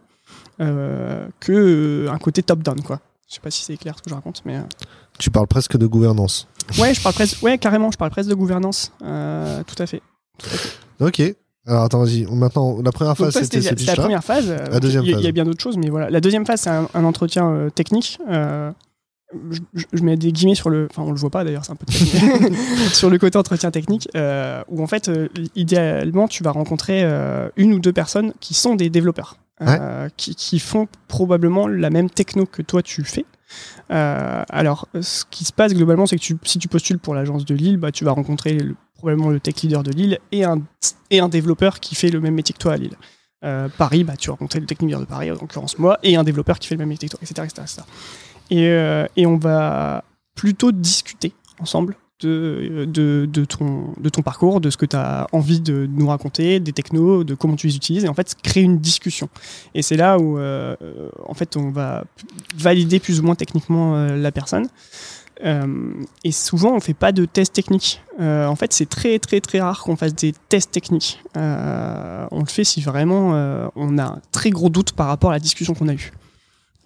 euh, 0.60 1.26
que 1.40 1.52
euh, 1.52 2.10
un 2.12 2.18
côté 2.18 2.42
top-down. 2.42 2.80
quoi. 2.82 3.00
Je 3.28 3.34
sais 3.34 3.40
pas 3.40 3.50
si 3.50 3.64
c'est 3.64 3.76
clair 3.76 3.94
ce 3.96 4.02
que 4.02 4.10
je 4.10 4.14
raconte, 4.14 4.42
mais. 4.44 4.60
Tu 5.18 5.30
parles 5.30 5.46
presque 5.48 5.76
de 5.76 5.86
gouvernance. 5.86 6.46
Ouais, 6.78 6.94
je 6.94 7.00
parle 7.02 7.14
presque, 7.14 7.42
ouais, 7.42 7.58
carrément, 7.58 7.90
je 7.90 7.96
parle 7.96 8.10
presque 8.10 8.28
de 8.28 8.34
gouvernance. 8.34 8.92
Euh, 9.02 9.62
tout 9.66 9.80
à 9.82 9.86
fait. 9.86 10.02
Ok. 11.00 11.22
Alors 11.68 11.82
attends, 11.82 11.98
vas-y. 12.04 12.24
Maintenant, 12.26 12.80
la 12.80 12.92
première 12.92 13.16
phase, 13.16 13.34
c'était 13.40 13.60
la 13.60 13.96
première 13.96 14.22
phase. 14.22 14.48
La 14.70 14.78
deuxième 14.78 15.02
il 15.04 15.10
y 15.10 15.14
a- 15.14 15.28
y 15.28 15.32
bien 15.32 15.44
d'autres 15.44 15.60
choses, 15.62 15.76
mais 15.76 15.88
voilà. 15.90 16.10
La 16.10 16.20
deuxième 16.20 16.46
phase, 16.46 16.60
c'est 16.60 16.70
un, 16.70 16.88
un 16.94 17.04
entretien 17.04 17.48
euh, 17.50 17.70
technique. 17.70 18.18
Euh, 18.30 18.70
je, 19.74 20.02
mets 20.02 20.16
des 20.16 20.32
guillemets 20.32 20.54
sur 20.54 20.70
le. 20.70 20.88
Enfin, 20.90 21.02
on 21.02 21.10
le 21.10 21.16
voit 21.18 21.30
pas 21.30 21.44
d'ailleurs, 21.44 21.64
c'est 21.64 21.72
un 21.72 21.76
peu 21.76 21.86
sur 22.92 23.10
le 23.10 23.18
côté 23.18 23.38
entretien 23.38 23.70
technique, 23.70 24.08
euh, 24.16 24.62
où 24.68 24.82
en 24.82 24.86
fait, 24.86 25.08
euh, 25.08 25.28
idéalement, 25.54 26.28
tu 26.28 26.42
vas 26.42 26.50
rencontrer 26.52 27.02
euh, 27.04 27.48
une 27.56 27.72
ou 27.72 27.78
deux 27.78 27.92
personnes 27.92 28.32
qui 28.40 28.54
sont 28.54 28.74
des 28.74 28.90
développeurs, 28.90 29.36
qui, 30.16 30.34
qui 30.34 30.58
font 30.58 30.86
probablement 31.08 31.66
la 31.68 31.90
même 31.90 32.10
techno 32.10 32.44
que 32.46 32.62
toi 32.62 32.82
tu 32.82 33.04
fais. 33.04 33.24
Alors, 33.88 34.88
ce 35.00 35.24
qui 35.30 35.44
se 35.44 35.52
passe 35.52 35.72
globalement, 35.74 36.06
c'est 36.06 36.16
que 36.16 36.22
tu- 36.22 36.36
si 36.42 36.58
tu 36.58 36.68
postules 36.68 36.98
pour 36.98 37.14
l'agence 37.14 37.44
de 37.44 37.54
Lille, 37.54 37.76
bah, 37.76 37.92
tu 37.92 38.04
vas 38.04 38.10
rencontrer 38.12 38.54
le- 38.54 38.74
probablement 38.94 39.30
le 39.30 39.40
tech 39.40 39.54
leader 39.62 39.82
de 39.82 39.92
Lille 39.92 40.18
et 40.32 40.44
un, 40.44 40.60
et 41.10 41.20
un 41.20 41.28
développeur 41.28 41.80
qui 41.80 41.94
fait 41.94 42.10
le 42.10 42.20
même 42.20 42.34
métier 42.34 42.52
que 42.54 42.58
toi 42.58 42.72
à 42.72 42.76
Lille. 42.76 42.96
Paris, 43.78 44.02
bah, 44.02 44.14
tu 44.18 44.26
vas 44.28 44.32
rencontrer 44.32 44.58
le 44.58 44.66
tech 44.66 44.78
leader 44.80 44.98
de 44.98 45.04
Paris, 45.04 45.30
en 45.30 45.34
l'occurrence 45.34 45.78
moi, 45.78 45.98
et 46.02 46.16
un 46.16 46.24
développeur 46.24 46.58
qui 46.58 46.66
fait 46.66 46.74
le 46.74 46.80
même 46.80 46.88
métier 46.88 47.08
que 47.08 47.16
toi, 47.16 47.20
etc. 47.22 47.42
etc., 47.44 47.62
etc. 47.62 47.82
Et, 48.50 48.68
euh, 48.68 49.06
et 49.16 49.26
on 49.26 49.36
va 49.36 50.04
plutôt 50.34 50.72
discuter 50.72 51.32
ensemble 51.58 51.96
de, 52.20 53.26
ton, 53.44 54.22
parcours, 54.22 54.60
de 54.60 54.70
ce 54.70 54.76
que 54.76 54.86
tu 54.86 54.96
as 54.96 55.26
envie 55.32 55.60
de 55.60 55.86
nous 55.90 56.08
raconter, 56.08 56.60
des 56.60 56.72
technos, 56.72 57.24
de 57.24 57.34
comment 57.34 57.56
tu 57.56 57.66
les 57.66 57.76
utilises, 57.76 58.04
et 58.04 58.08
en 58.08 58.14
fait 58.14 58.34
créer 58.42 58.62
une 58.62 58.78
discussion. 58.78 59.28
Et 59.74 59.82
c'est 59.82 59.96
là 59.96 60.18
où 60.18 60.38
euh, 60.38 60.76
en 61.26 61.34
fait 61.34 61.56
on 61.56 61.70
va 61.70 62.04
valider 62.56 63.00
plus 63.00 63.20
ou 63.20 63.22
moins 63.22 63.34
techniquement 63.34 63.96
euh, 63.96 64.16
la 64.16 64.32
personne. 64.32 64.66
Et 66.24 66.32
souvent 66.32 66.74
on 66.74 66.80
fait 66.80 66.94
pas 66.94 67.12
de 67.12 67.26
tests 67.26 67.52
techniques. 67.52 68.00
En 68.18 68.56
fait 68.56 68.72
c'est 68.72 68.88
très 68.88 69.18
très 69.18 69.42
très 69.42 69.60
rare 69.60 69.82
qu'on 69.82 69.94
fasse 69.94 70.14
des 70.14 70.32
tests 70.48 70.70
techniques. 70.70 71.22
On 71.34 72.40
le 72.40 72.46
fait 72.46 72.64
si 72.64 72.80
vraiment 72.80 73.32
on 73.76 73.98
a 73.98 74.04
un 74.04 74.20
très 74.32 74.48
gros 74.48 74.70
doute 74.70 74.92
par 74.92 75.08
rapport 75.08 75.28
à 75.28 75.34
la 75.34 75.38
discussion 75.38 75.74
qu'on 75.74 75.88
a 75.88 75.92
eue. 75.92 76.10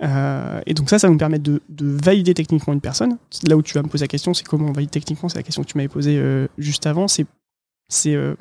Euh, 0.03 0.61
et 0.67 0.75
donc 0.75 0.89
ça, 0.89 0.99
ça 0.99 1.07
va 1.07 1.13
nous 1.13 1.19
permettre 1.19 1.43
de, 1.43 1.61
de 1.69 1.87
valider 1.87 2.35
techniquement 2.35 2.73
une 2.73 2.81
personne. 2.81 3.19
Là 3.47 3.57
où 3.57 3.63
tu 3.63 3.75
vas 3.75 3.83
me 3.83 3.89
poser 3.89 4.05
la 4.05 4.09
question, 4.09 4.35
c'est 4.35 4.47
comment 4.47 4.69
on 4.69 4.73
valide 4.73 4.91
techniquement, 4.91 5.29
c'est 5.29 5.39
la 5.39 5.43
question 5.43 5.63
que 5.63 5.69
tu 5.69 5.77
m'avais 5.77 5.89
posée 5.89 6.19
euh, 6.19 6.47
juste 6.59 6.87
avant. 6.87 7.09
C'est 7.09 7.27
c'est 7.89 8.15
euh, 8.15 8.35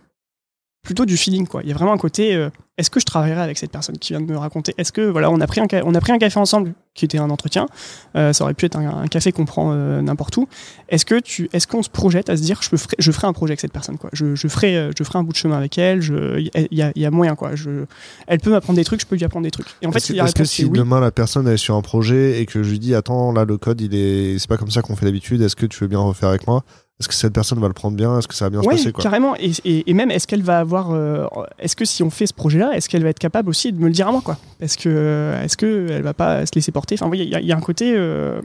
plutôt 0.83 1.05
du 1.05 1.17
feeling 1.17 1.45
quoi. 1.45 1.61
Il 1.63 1.69
y 1.69 1.71
a 1.71 1.75
vraiment 1.75 1.93
un 1.93 1.97
côté 1.97 2.33
euh, 2.33 2.49
est-ce 2.77 2.89
que 2.89 2.99
je 3.01 3.05
travaillerai 3.05 3.41
avec 3.41 3.57
cette 3.57 3.71
personne 3.71 3.97
qui 3.97 4.13
vient 4.13 4.21
de 4.21 4.31
me 4.31 4.37
raconter? 4.37 4.73
Est-ce 4.77 4.93
que 4.93 5.01
voilà, 5.01 5.29
on 5.29 5.41
a 5.41 5.47
pris 5.47 5.59
un 5.59 5.67
on 5.83 5.93
a 5.93 5.99
pris 5.99 6.13
un 6.13 6.17
café 6.17 6.39
ensemble 6.39 6.73
qui 6.95 7.03
était 7.05 7.17
un 7.17 7.29
entretien. 7.29 7.67
Euh, 8.15 8.31
ça 8.33 8.43
aurait 8.45 8.53
pu 8.53 8.65
être 8.65 8.75
un, 8.77 9.01
un 9.01 9.07
café 9.07 9.31
qu'on 9.33 9.45
prend 9.45 9.71
euh, 9.73 10.01
n'importe 10.01 10.37
où. 10.37 10.47
Est-ce 10.87 11.05
que 11.05 11.19
tu 11.19 11.49
est-ce 11.53 11.67
qu'on 11.67 11.83
se 11.83 11.89
projette 11.89 12.29
à 12.29 12.37
se 12.37 12.41
dire 12.41 12.61
je 12.61 12.75
ferai, 12.77 12.95
je 12.97 13.11
ferai 13.11 13.27
un 13.27 13.33
projet 13.33 13.51
avec 13.51 13.59
cette 13.59 13.73
personne 13.73 13.97
quoi? 13.97 14.09
Je, 14.13 14.35
je 14.35 14.47
ferai 14.47 14.89
je 14.97 15.03
ferai 15.03 15.19
un 15.19 15.23
bout 15.23 15.33
de 15.33 15.37
chemin 15.37 15.57
avec 15.57 15.77
elle. 15.77 16.01
Il 16.01 16.49
y, 16.71 16.81
a- 16.81 16.91
il 16.95 17.01
y 17.01 17.05
a 17.05 17.11
moyen 17.11 17.35
quoi. 17.35 17.55
Je, 17.55 17.83
elle 18.27 18.39
peut 18.39 18.51
m'apprendre 18.51 18.77
des 18.77 18.85
trucs, 18.85 19.01
je 19.01 19.05
peux 19.05 19.15
lui 19.17 19.25
apprendre 19.25 19.43
des 19.43 19.51
trucs. 19.51 19.67
Et 19.81 19.85
en 19.85 19.91
fait, 19.91 19.97
Est-ce 19.99 20.33
que, 20.33 20.45
si 20.45 20.63
oui. 20.63 20.77
demain 20.77 21.01
la 21.01 21.11
personne 21.11 21.45
elle 21.47 21.55
est 21.55 21.57
sur 21.57 21.75
un 21.75 21.81
projet 21.81 22.41
et 22.41 22.45
que 22.45 22.63
je 22.63 22.69
lui 22.69 22.79
dis 22.79 22.95
attends 22.95 23.33
là 23.33 23.43
le 23.43 23.57
code 23.57 23.81
il 23.81 23.93
est 23.93 24.39
c'est 24.39 24.47
pas 24.49 24.57
comme 24.57 24.71
ça 24.71 24.81
qu'on 24.81 24.95
fait 24.95 25.05
d'habitude 25.05 25.41
est-ce 25.41 25.57
que 25.57 25.65
tu 25.65 25.77
veux 25.81 25.87
bien 25.89 25.99
refaire 25.99 26.29
avec 26.29 26.47
moi? 26.47 26.63
Est-ce 26.99 27.07
que 27.07 27.13
cette 27.13 27.33
personne 27.33 27.59
va 27.59 27.67
le 27.67 27.73
prendre 27.73 27.95
bien? 27.95 28.17
Est-ce 28.19 28.27
que 28.27 28.33
ça 28.35 28.45
va 28.45 28.49
bien 28.49 28.59
Ouais, 28.59 28.75
se 28.75 28.81
passer 28.83 28.91
quoi? 28.91 29.03
carrément. 29.03 29.35
Et, 29.37 29.51
et- 29.65 29.89
et 29.89 29.93
même, 29.93 30.11
est-ce 30.11 30.27
qu'elle 30.27 30.43
va 30.43 30.59
avoir. 30.59 30.91
euh, 30.91 31.25
est-ce 31.59 31.75
que 31.75 31.85
si 31.85 32.03
on 32.03 32.09
fait 32.09 32.25
ce 32.27 32.33
projet-là, 32.33 32.71
est-ce 32.75 32.89
qu'elle 32.89 33.03
va 33.03 33.09
être 33.09 33.19
capable 33.19 33.49
aussi 33.49 33.71
de 33.71 33.79
me 33.79 33.85
le 33.87 33.93
dire 33.93 34.07
à 34.07 34.11
moi, 34.11 34.21
quoi? 34.21 34.37
Parce 34.59 34.75
que. 34.75 34.89
euh, 34.89 35.43
Est-ce 35.43 35.55
qu'elle 35.57 36.01
va 36.03 36.13
pas 36.13 36.45
se 36.45 36.51
laisser 36.55 36.71
porter? 36.71 36.95
Enfin, 36.99 37.09
il 37.15 37.23
y, 37.23 37.35
a- 37.35 37.39
il 37.39 37.47
y 37.47 37.51
a 37.53 37.57
un 37.57 37.61
côté. 37.61 37.93
euh, 37.95 38.41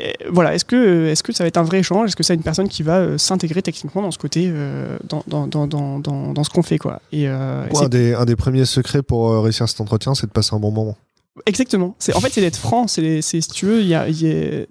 et 0.00 0.12
voilà, 0.28 0.54
est-ce 0.54 0.64
que, 0.64 1.06
est 1.06 1.22
que 1.22 1.32
ça 1.32 1.44
va 1.44 1.48
être 1.48 1.56
un 1.56 1.62
vrai 1.62 1.78
échange? 1.78 2.08
Est-ce 2.08 2.16
que 2.16 2.24
c'est 2.24 2.34
une 2.34 2.42
personne 2.42 2.68
qui 2.68 2.82
va 2.82 2.96
euh, 2.98 3.16
s'intégrer 3.18 3.62
techniquement 3.62 4.02
dans 4.02 4.10
ce 4.10 4.18
côté, 4.18 4.46
euh, 4.52 4.98
dans, 5.08 5.22
dans, 5.28 5.46
dans, 5.46 5.66
dans, 6.00 6.42
ce 6.44 6.50
qu'on 6.50 6.62
fait, 6.64 6.78
quoi? 6.78 7.00
Et, 7.12 7.28
euh, 7.28 7.64
c'est- 7.72 7.84
un, 7.84 7.88
des, 7.88 8.14
un 8.14 8.24
des 8.24 8.34
premiers 8.34 8.64
secrets 8.64 9.02
pour 9.02 9.30
euh, 9.30 9.40
réussir 9.40 9.68
cet 9.68 9.80
entretien 9.80 10.14
c'est 10.16 10.26
de 10.26 10.32
passer 10.32 10.54
un 10.54 10.58
bon 10.58 10.72
moment 10.72 10.96
Exactement. 11.46 11.94
C'est 11.98 12.14
en 12.14 12.20
fait 12.20 12.30
c'est 12.32 12.40
d'être 12.40 12.56
franc. 12.56 12.86
C'est 12.88 13.20
c'est- 13.22 13.40
si 13.40 13.48
tu 13.48 13.66
veux, 13.66 13.80
il 13.82 13.88
y 13.88 13.94
a, 13.94 14.08
y 14.08 14.26
a- 14.30 14.66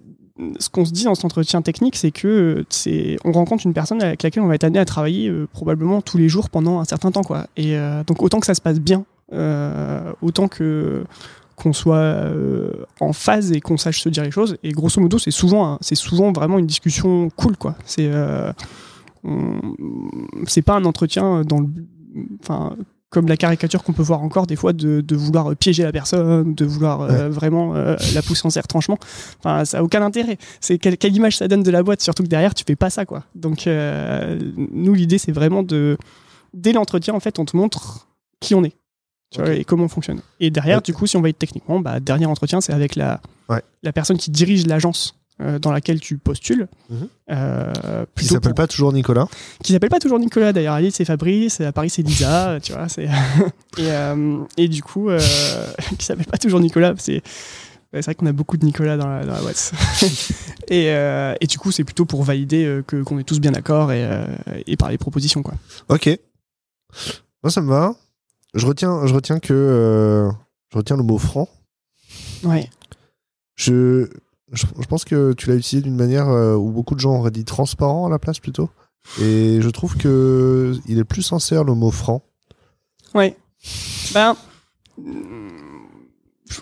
ce 0.59 0.69
qu'on 0.69 0.85
se 0.85 0.91
dit 0.91 1.03
dans 1.03 1.15
cet 1.15 1.25
entretien 1.25 1.61
technique, 1.61 1.95
c'est 1.95 2.11
que 2.11 2.27
euh, 2.27 2.65
c'est 2.69 3.17
on 3.23 3.31
rencontre 3.31 3.65
une 3.65 3.73
personne 3.73 4.01
avec 4.01 4.23
laquelle 4.23 4.43
on 4.43 4.47
va 4.47 4.55
être 4.55 4.63
amené 4.63 4.79
à 4.79 4.85
travailler 4.85 5.29
euh, 5.29 5.47
probablement 5.51 6.01
tous 6.01 6.17
les 6.17 6.29
jours 6.29 6.49
pendant 6.49 6.79
un 6.79 6.85
certain 6.85 7.11
temps, 7.11 7.23
quoi. 7.23 7.47
Et 7.57 7.77
euh, 7.77 8.03
donc 8.03 8.21
autant 8.21 8.39
que 8.39 8.45
ça 8.45 8.53
se 8.53 8.61
passe 8.61 8.79
bien, 8.79 9.05
autant 10.21 10.47
que 10.47 11.05
qu'on 11.55 11.73
soit 11.73 12.27
en 12.99 13.13
phase 13.13 13.51
et 13.51 13.61
qu'on 13.61 13.77
sache 13.77 14.01
se 14.01 14.09
dire 14.09 14.23
les 14.23 14.31
choses. 14.31 14.57
Et 14.63 14.71
grosso 14.71 15.01
modo, 15.01 15.17
c'est 15.17 15.31
souvent 15.31 15.77
c'est 15.81 15.95
souvent 15.95 16.31
vraiment 16.31 16.59
une 16.59 16.67
discussion 16.67 17.29
cool, 17.35 17.57
quoi. 17.57 17.75
C'est 17.85 18.11
c'est 20.47 20.61
pas 20.61 20.75
un 20.75 20.85
entretien 20.85 21.43
dans 21.43 21.61
le 21.61 21.67
enfin 22.41 22.75
comme 23.13 23.27
la 23.27 23.37
caricature 23.37 23.83
qu'on 23.83 23.93
peut 23.93 24.01
voir 24.01 24.23
encore 24.23 24.47
des 24.47 24.55
fois 24.55 24.73
de, 24.73 24.99
de 25.01 25.15
vouloir 25.15 25.51
euh, 25.51 25.55
piéger 25.55 25.83
la 25.83 25.91
personne, 25.91 26.55
de 26.55 26.65
vouloir 26.65 27.01
euh, 27.01 27.29
vraiment 27.29 27.75
euh, 27.75 27.95
la 28.15 28.21
pousser 28.23 28.45
en 28.45 28.49
ses 28.49 28.59
retranchements. 28.59 28.97
Enfin, 29.39 29.63
ça 29.65 29.77
a 29.77 29.83
aucun 29.83 30.01
intérêt. 30.01 30.37
C'est 30.59 30.79
quelle, 30.79 30.97
quelle 30.97 31.15
image 31.15 31.37
ça 31.37 31.47
donne 31.47 31.61
de 31.63 31.71
la 31.71 31.83
boîte, 31.83 32.01
surtout 32.01 32.23
que 32.23 32.27
derrière 32.27 32.53
tu 32.55 32.63
fais 32.67 32.75
pas 32.75 32.89
ça 32.89 33.05
quoi. 33.05 33.23
Donc 33.35 33.67
euh, 33.67 34.37
nous 34.55 34.93
l'idée 34.95 35.19
c'est 35.19 35.31
vraiment 35.31 35.61
de 35.63 35.97
dès 36.55 36.73
l'entretien 36.73 37.13
en 37.13 37.19
fait 37.19 37.37
on 37.39 37.45
te 37.45 37.55
montre 37.55 38.07
qui 38.39 38.55
on 38.55 38.63
est. 38.63 38.73
Tu 39.31 39.39
vois, 39.41 39.49
Ok. 39.51 39.57
et 39.57 39.63
comment 39.63 39.85
on 39.85 39.89
fonctionne. 39.89 40.21
Et 40.39 40.51
derrière, 40.51 40.77
Ouais. 40.77 40.83
du 40.83 40.93
coup, 40.93 41.07
si 41.07 41.17
on 41.17 41.21
va 41.21 41.29
être 41.29 41.39
techniquement, 41.39 41.79
bah, 41.79 41.99
dernier 41.99 42.27
entretien, 42.27 42.61
c'est 42.61 42.71
avec 42.73 42.95
la, 42.95 43.19
Ouais. 43.49 43.61
la 43.81 43.91
personne 43.91 44.17
qui 44.17 44.29
dirige 44.29 44.67
l'agence 44.67 45.15
euh, 45.41 45.57
dans 45.57 45.71
laquelle 45.71 45.99
tu 45.99 46.17
postules. 46.19 46.67
Mhm. 46.89 47.07
Euh, 47.31 48.05
qui 48.15 48.25
s'appelle 48.25 48.53
pas 48.53 48.67
toujours 48.67 48.93
Nicolas. 48.93 49.27
Qui 49.63 49.73
s'appelle 49.73 49.89
pas 49.89 49.99
toujours 49.99 50.19
Nicolas 50.19 50.53
d'ailleurs. 50.53 50.75
À 50.75 50.81
Lille 50.81 50.91
c'est 50.91 51.05
Fabrice 51.05 51.59
à 51.61 51.71
Paris 51.71 51.89
c'est 51.89 52.03
Lisa 52.03 52.59
tu 52.63 52.71
vois 52.73 52.87
c'est 52.87 53.05
et, 53.77 53.89
euh, 53.91 54.43
et 54.57 54.67
du 54.67 54.83
coup 54.83 55.09
euh, 55.09 55.19
qui 55.97 56.05
s'appelle 56.05 56.27
pas 56.27 56.37
toujours 56.37 56.59
Nicolas 56.59 56.93
c'est 56.97 57.23
c'est 57.93 58.05
vrai 58.05 58.15
qu'on 58.15 58.25
a 58.27 58.31
beaucoup 58.31 58.57
de 58.57 58.65
Nicolas 58.65 58.97
dans 58.97 59.07
la, 59.07 59.23
dans 59.23 59.33
la 59.33 59.41
boîte. 59.41 59.71
Et, 60.67 60.87
et 60.87 61.47
du 61.47 61.59
coup 61.59 61.71
c'est 61.71 61.83
plutôt 61.83 62.05
pour 62.05 62.23
valider 62.23 62.81
que 62.87 63.03
qu'on 63.03 63.19
est 63.19 63.23
tous 63.23 63.39
bien 63.39 63.51
d'accord 63.51 63.91
et, 63.91 64.07
et 64.65 64.77
par 64.77 64.89
les 64.89 64.97
propositions 64.97 65.43
quoi. 65.43 65.53
Ok. 65.89 66.09
Moi 67.43 67.51
ça 67.51 67.61
me 67.61 67.69
va. 67.69 67.95
Je 68.55 68.65
retiens 68.65 69.05
je 69.05 69.13
retiens 69.13 69.37
que 69.39 70.27
je 70.71 70.77
retiens 70.77 70.97
le 70.97 71.03
mot 71.03 71.19
franc. 71.19 71.47
Ouais. 72.43 72.67
Je 73.55 74.09
je, 74.53 74.65
pense 74.87 75.03
que 75.05 75.33
tu 75.33 75.49
l'as 75.49 75.55
utilisé 75.55 75.83
d'une 75.83 75.95
manière 75.95 76.29
euh, 76.29 76.55
où 76.55 76.71
beaucoup 76.71 76.95
de 76.95 76.99
gens 76.99 77.17
auraient 77.17 77.31
dit 77.31 77.45
transparent 77.45 78.05
à 78.05 78.09
la 78.09 78.19
place 78.19 78.39
plutôt. 78.39 78.69
Et 79.21 79.59
je 79.61 79.69
trouve 79.69 79.97
que 79.97 80.75
il 80.87 80.97
est 80.99 81.03
plus 81.03 81.23
sincère 81.23 81.63
le 81.63 81.73
mot 81.73 81.91
franc. 81.91 82.23
Ouais. 83.13 83.35
Ben 84.13 84.35
mm, 84.97 85.49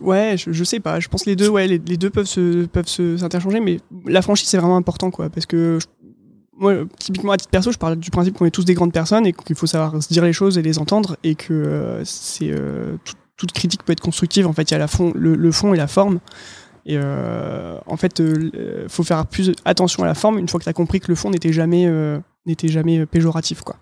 ouais 0.01 0.35
je, 0.37 0.51
je 0.51 0.63
sais 0.63 0.79
pas. 0.79 0.99
Je 0.99 1.07
pense 1.07 1.25
les 1.25 1.35
deux 1.35 1.49
ouais 1.49 1.67
les, 1.67 1.79
deux 1.79 2.09
peuvent 2.09 2.25
se 2.25 2.65
peuvent 2.65 2.87
s'interchanger 2.87 3.59
mais 3.59 3.79
la 4.05 4.21
franchise 4.21 4.47
c'est 4.47 4.57
vraiment 4.57 4.77
important 4.77 5.11
quoi. 5.11 5.29
Parce 5.29 5.45
que 5.45 5.77
moi, 6.57 6.75
typiquement 6.99 7.31
à 7.31 7.37
titre 7.37 7.49
perso, 7.49 7.71
je 7.71 7.77
parle 7.77 7.95
du 7.95 8.11
principe 8.11 8.37
qu'on 8.37 8.45
est 8.45 8.51
tous 8.51 8.65
des 8.65 8.75
grandes 8.75 8.93
personnes 8.93 9.25
et 9.25 9.33
qu'il 9.33 9.55
faut 9.55 9.65
savoir 9.65 10.01
se 10.01 10.13
dire 10.13 10.23
les 10.23 10.33
choses 10.33 10.57
et 10.59 10.61
les 10.61 10.77
entendre 10.77 11.17
et 11.23 11.33
que 11.33 11.53
euh, 11.53 12.05
c'est 12.05 12.51
euh, 12.51 12.97
tout- 13.03 13.15
toute 13.35 13.51
critique 13.51 13.83
peut 13.83 13.93
être 13.93 14.01
constructive. 14.01 14.45
En 14.45 14.53
fait, 14.53 14.69
il 14.69 14.71
y 14.71 14.75
a 14.75 14.77
la 14.77 14.87
fond, 14.87 15.11
le, 15.15 15.35
le 15.35 15.51
fond 15.51 15.73
et 15.73 15.77
la 15.77 15.87
forme. 15.87 16.19
Et 16.85 16.97
euh, 16.97 17.77
en 17.85 17.95
fait, 17.97 18.19
il 18.19 18.51
faut 18.89 19.03
faire 19.03 19.25
plus 19.27 19.51
attention 19.65 20.03
à 20.03 20.05
la 20.07 20.15
forme 20.15 20.37
une 20.39 20.47
fois 20.49 20.59
que 20.59 20.63
tu 20.63 20.69
as 20.69 20.73
compris 20.73 20.99
que 20.99 21.07
le 21.09 21.15
fond 21.15 21.29
n'était 21.29 21.53
jamais, 21.53 21.85
euh, 21.87 22.19
n'était 22.45 22.67
jamais 22.69 22.99
euh, 22.99 23.05
péjoratif. 23.05 23.61
Quoi. 23.61 23.75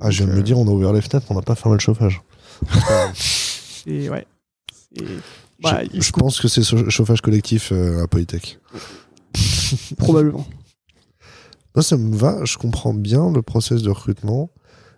Ah, 0.00 0.10
je 0.10 0.18
viens 0.18 0.26
de 0.26 0.32
me 0.32 0.40
euh, 0.40 0.42
dire, 0.42 0.58
on 0.58 0.66
a 0.66 0.70
ouvert 0.70 0.92
les 0.92 1.00
fenêtres, 1.00 1.26
on 1.30 1.34
n'a 1.34 1.42
pas 1.42 1.54
fermé 1.54 1.76
le 1.76 1.80
chauffage. 1.80 2.20
Et 3.86 4.08
ouais. 4.10 4.26
Et, 4.96 5.04
bah, 5.62 5.80
je 5.92 6.00
faut- 6.00 6.18
pense 6.18 6.40
que 6.40 6.48
c'est 6.48 6.62
ce 6.62 6.88
chauffage 6.90 7.20
collectif 7.20 7.70
euh, 7.72 8.02
à 8.02 8.06
Polytech. 8.08 8.58
probablement. 9.98 10.46
Moi, 11.76 11.82
ça 11.84 11.96
me 11.96 12.16
va, 12.16 12.44
je 12.44 12.58
comprends 12.58 12.92
bien 12.94 13.30
le 13.32 13.42
process 13.42 13.82
de 13.82 13.90
recrutement. 13.90 14.50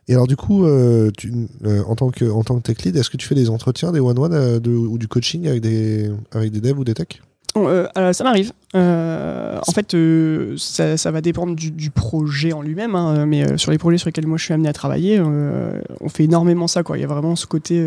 Et 0.09 0.15
alors, 0.15 0.27
du 0.27 0.37
coup, 0.37 0.65
euh, 0.65 1.11
tu, 1.17 1.33
euh, 1.65 1.83
en, 1.85 1.95
tant 1.95 2.11
que, 2.11 2.25
en 2.25 2.43
tant 2.43 2.57
que 2.59 2.63
tech 2.63 2.83
lead, 2.85 2.97
est-ce 2.97 3.11
que 3.11 3.17
tu 3.19 3.27
fais 3.29 3.35
des 3.35 3.51
entretiens, 3.51 3.93
des 3.93 4.01
one-one 4.01 4.33
euh, 4.33 4.59
de- 4.59 4.71
ou 4.71 4.97
du 4.99 5.07
coaching 5.07 5.47
avec 5.47 5.61
des, 5.61 6.11
avec 6.33 6.51
des 6.51 6.61
devs 6.61 6.79
ou 6.79 6.85
des 6.85 6.95
techs? 6.95 7.21
Euh, 7.57 7.87
alors, 7.95 8.15
ça 8.15 8.25
m'arrive. 8.25 8.53
Euh, 8.75 9.59
en 9.67 9.73
fait, 9.73 9.95
euh, 9.95 10.55
ça, 10.57 10.97
ça 10.97 11.11
va 11.11 11.21
dépendre 11.21 11.55
du, 11.55 11.71
du 11.71 11.91
projet 11.91 12.53
en 12.53 12.63
lui-même, 12.63 12.95
hein, 12.95 13.27
mais 13.27 13.45
euh, 13.47 13.57
sur 13.59 13.71
les 13.71 13.79
projets 13.79 13.99
sur 13.99 14.09
lesquels 14.09 14.27
moi 14.27 14.39
je 14.39 14.45
suis 14.45 14.55
amené 14.55 14.69
à 14.69 14.73
travailler, 14.73 15.21
on 15.21 16.09
fait 16.09 16.25
énormément 16.25 16.67
ça. 16.67 16.83
Quoi. 16.83 16.97
Il 16.99 17.03
y 17.03 17.05
a 17.05 17.07
vraiment 17.07 17.37
ce 17.37 17.47
côté 17.47 17.85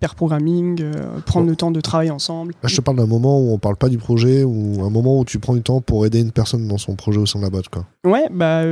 pair 0.00 0.14
programming, 0.14 0.82
prendre 1.26 1.46
Bon. 1.46 1.50
le 1.50 1.56
temps 1.56 1.70
de 1.70 1.80
travailler 1.80 2.10
ensemble. 2.10 2.54
Là, 2.62 2.68
je 2.68 2.76
te 2.76 2.80
parle 2.80 2.96
d'un 2.98 3.06
moment 3.06 3.40
où 3.40 3.52
on 3.52 3.58
parle 3.58 3.76
pas 3.76 3.88
du 3.88 3.98
projet, 3.98 4.44
ou 4.44 4.82
un 4.84 4.90
moment 4.90 5.18
où 5.18 5.24
tu 5.24 5.38
prends 5.38 5.54
du 5.54 5.62
temps 5.62 5.80
pour 5.80 6.06
aider 6.06 6.20
une 6.20 6.32
personne 6.32 6.66
dans 6.68 6.78
son 6.78 6.94
projet 6.94 7.18
au 7.18 7.26
sein 7.26 7.38
de 7.40 7.44
la 7.44 7.50
boîte. 7.50 7.68
Quoi. 7.68 7.84
Ouais, 8.04 8.26
bah, 8.32 8.62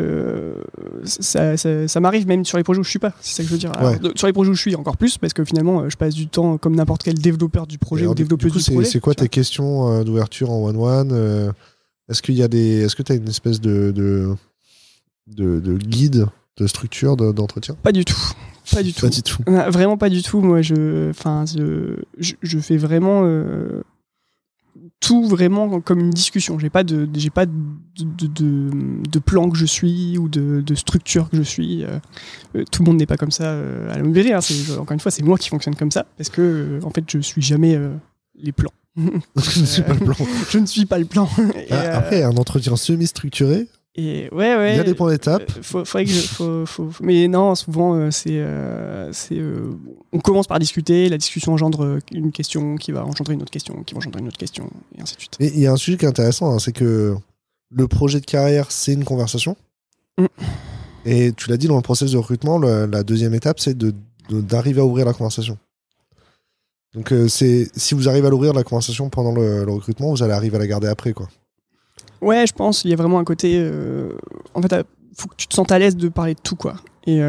ça, 1.05 1.57
ça- 1.57 1.89
ça 1.89 2.01
m'arrive 2.01 2.27
même 2.27 2.45
sur 2.45 2.59
les 2.59 2.65
projets 2.65 2.81
où 2.81 2.85
je 2.85 2.91
suis 2.91 2.99
pas. 2.99 3.13
C'est 3.21 3.37
ça 3.37 3.43
que 3.43 3.49
je 3.49 3.53
veux 3.53 3.59
dire. 3.59 3.73
Alors, 3.77 3.93
Ouais. 3.93 3.99
de- 3.99 4.13
sur 4.17 4.27
les 4.27 4.33
projets 4.33 4.51
où 4.51 4.55
je 4.55 4.61
suis, 4.61 4.75
encore 4.77 4.97
plus, 4.97 5.19
parce 5.19 5.33
que 5.33 5.45
finalement, 5.45 5.89
je 5.89 5.97
passe 5.97 6.15
du 6.15 6.29
temps 6.29 6.59
comme 6.59 6.75
n'importe 6.77 7.03
quel 7.03 7.15
développeur 7.19 7.67
du 7.67 7.79
projet 7.79 8.03
alors, 8.03 8.13
ou 8.13 8.15
développeuse 8.15 8.47
du 8.47 8.53
coup, 8.53 8.59
du 8.59 8.65
c'est, 8.65 8.73
projet. 8.73 8.89
c'est 8.89 9.01
quoi 9.01 9.15
tes 9.15 9.29
questions 9.29 10.03
d'ouverture 10.05 10.51
en 10.51 10.65
one-one 10.65 11.53
Est-ce 12.09 12.23
qu'il 12.23 12.35
y 12.37 12.43
a 12.43 12.49
des, 12.49 12.83
est-ce 12.83 12.95
que 12.97 13.03
tu 13.03 13.13
as 13.13 13.17
une 13.17 13.29
espèce 13.29 13.61
de, 13.61 13.91
de, 13.91 14.35
de, 15.27 15.61
de 15.61 15.77
guide, 15.77 16.27
de 16.57 16.67
structure 16.67 17.17
de- 17.17 17.33
d'entretien? 17.33 17.75
Pas 17.83 17.93
du 17.93 18.05
tout. 18.05 18.17
Pas 18.73 18.83
du 18.83 18.93
tout. 18.93 19.01
Pas 19.03 19.09
du 19.11 19.23
tout. 19.23 19.43
Ah, 19.47 19.71
Vraiment 19.71 19.97
pas 19.97 20.09
du 20.09 20.23
tout. 20.23 20.41
Moi, 20.41 20.61
je, 20.63 21.11
enfin, 21.11 21.45
je, 21.47 21.97
je, 22.43 22.59
fais 22.59 22.77
vraiment 22.77 23.23
euh, 23.25 23.83
tout 25.01 25.27
vraiment 25.27 25.81
comme 25.81 26.01
une 26.01 26.11
discussion. 26.11 26.59
J'ai 26.59 26.71
pas 26.71 26.83
de, 26.85 27.09
j'ai 27.15 27.31
pas 27.31 27.47
de, 27.47 27.53
de, 27.99 28.27
de, 28.27 28.71
de 29.09 29.19
plan 29.19 29.49
que 29.51 29.57
je 29.57 29.67
suis 29.67 30.19
ou 30.19 30.29
de, 30.29 30.61
de 30.67 30.75
structure 30.75 31.29
que 31.31 31.37
je 31.37 31.43
suis. 31.43 31.85
Euh, 31.85 31.99
euh, 32.57 32.65
tout 32.71 32.83
le 32.83 32.87
monde 32.91 32.99
n'est 32.99 33.07
pas 33.07 33.17
comme 33.17 33.31
ça 33.31 33.51
euh, 33.51 33.91
à 33.93 33.99
la 33.99 34.03
MBV, 34.03 34.33
hein. 34.33 34.41
Encore 34.79 34.93
une 34.95 35.01
fois, 35.01 35.11
c'est 35.13 35.23
moi 35.23 35.39
qui 35.39 35.49
fonctionne 35.49 35.75
comme 35.77 35.91
ça 35.93 36.05
parce 36.17 36.29
que, 36.31 36.81
en 36.83 36.91
fait, 36.91 37.05
je 37.09 37.19
suis 37.21 37.43
jamais 37.43 37.79
les 38.37 38.53
plans. 38.53 38.73
je 39.37 39.61
ne 39.61 39.67
suis 39.67 39.83
pas 39.83 39.93
le 39.95 39.99
plan. 40.01 40.15
je 40.51 40.59
ne 40.59 40.67
suis 40.67 40.87
pas 40.87 40.99
le 40.99 41.05
plan. 41.05 41.29
et, 41.55 41.67
Ah, 41.71 41.75
euh, 41.75 41.99
Après, 41.99 42.23
un 42.23 42.37
entretien 42.37 42.77
semi-structuré, 42.77 43.67
et 43.99 44.29
ouais, 44.31 44.57
ouais. 44.57 44.75
il 44.75 44.77
y 44.77 44.81
a 44.81 44.85
des 44.85 44.95
points 44.95 45.11
d'étape. 45.11 45.51
Euh, 45.75 46.67
faut, 46.67 46.91
mais 47.01 47.29
non, 47.29 47.55
souvent, 47.55 47.95
euh, 47.95 48.11
c'est. 48.11 48.45
c'est, 49.13 49.41
on 50.13 50.19
commence 50.21 50.47
par 50.47 50.59
discuter, 50.59 51.09
la 51.09 51.17
discussion 51.19 51.53
engendre 51.53 51.99
une 52.13 52.31
question 52.33 52.77
qui 52.77 52.93
va 52.93 53.05
engendrer 53.07 53.35
une 53.35 53.43
autre 53.43 53.51
question, 53.51 53.83
qui 53.85 53.95
va 53.95 53.99
engendrer 53.99 54.21
une 54.21 54.29
autre 54.29 54.37
question, 54.39 54.69
et 54.97 55.03
ainsi 55.03 55.15
de 55.17 55.21
suite. 55.21 55.37
Et 55.41 55.47
il 55.55 55.61
y 55.61 55.67
a 55.67 55.73
un 55.73 55.77
sujet 55.77 55.97
qui 55.97 56.05
est 56.05 56.09
intéressant, 56.09 56.53
hein, 56.55 56.59
c'est 56.59 56.73
que 56.73 57.15
le 57.71 57.89
projet 57.89 58.21
de 58.21 58.27
carrière, 58.27 58.71
c'est 58.71 58.93
une 58.93 59.05
conversation. 59.05 59.57
Mm. 60.19 60.27
Et 61.07 61.33
tu 61.37 61.49
l'as 61.51 61.57
dit 61.57 61.67
dans 61.69 61.77
le 61.77 61.83
process 61.83 62.11
de 62.13 62.17
recrutement, 62.19 62.59
le- 62.59 62.87
la 62.87 63.03
deuxième 63.03 63.33
étape, 63.35 63.61
c'est 63.61 63.77
de- 63.77 63.95
de- 64.29 64.41
d'arriver 64.41 64.81
à 64.81 64.85
ouvrir 64.85 65.07
la 65.07 65.13
conversation. 65.13 65.57
Donc, 66.97 67.13
euh, 67.13 67.29
si 67.29 67.69
vous 67.93 68.09
arrivez 68.09 68.27
à 68.27 68.31
l'ouvrir 68.31 68.55
la 68.55 68.65
conversation 68.65 69.11
pendant 69.11 69.33
le, 69.33 69.71
recrutement, 69.71 70.11
vous 70.11 70.23
allez 70.23 70.33
arriver 70.33 70.57
à 70.57 70.59
la 70.59 70.67
garder 70.67 70.89
après, 70.89 71.13
quoi. 71.13 71.29
Ouais, 72.23 72.47
je 72.47 72.55
pense, 72.55 72.85
il 72.85 72.91
y 72.91 72.95
a 72.95 72.97
vraiment 72.97 73.19
un 73.19 73.25
côté. 73.25 73.59
euh, 73.59 74.13
en 74.55 74.63
fait, 74.63 74.73
euh, 74.73 74.83
faut 75.15 75.29
que 75.29 75.35
tu 75.37 75.47
te 75.47 75.55
sentes 75.55 75.71
à 75.71 75.79
l'aise 75.79 75.95
de 75.95 76.09
parler 76.09 76.33
de 76.33 76.41
tout, 76.41 76.57
quoi. 76.57 76.77
Et, 77.07 77.21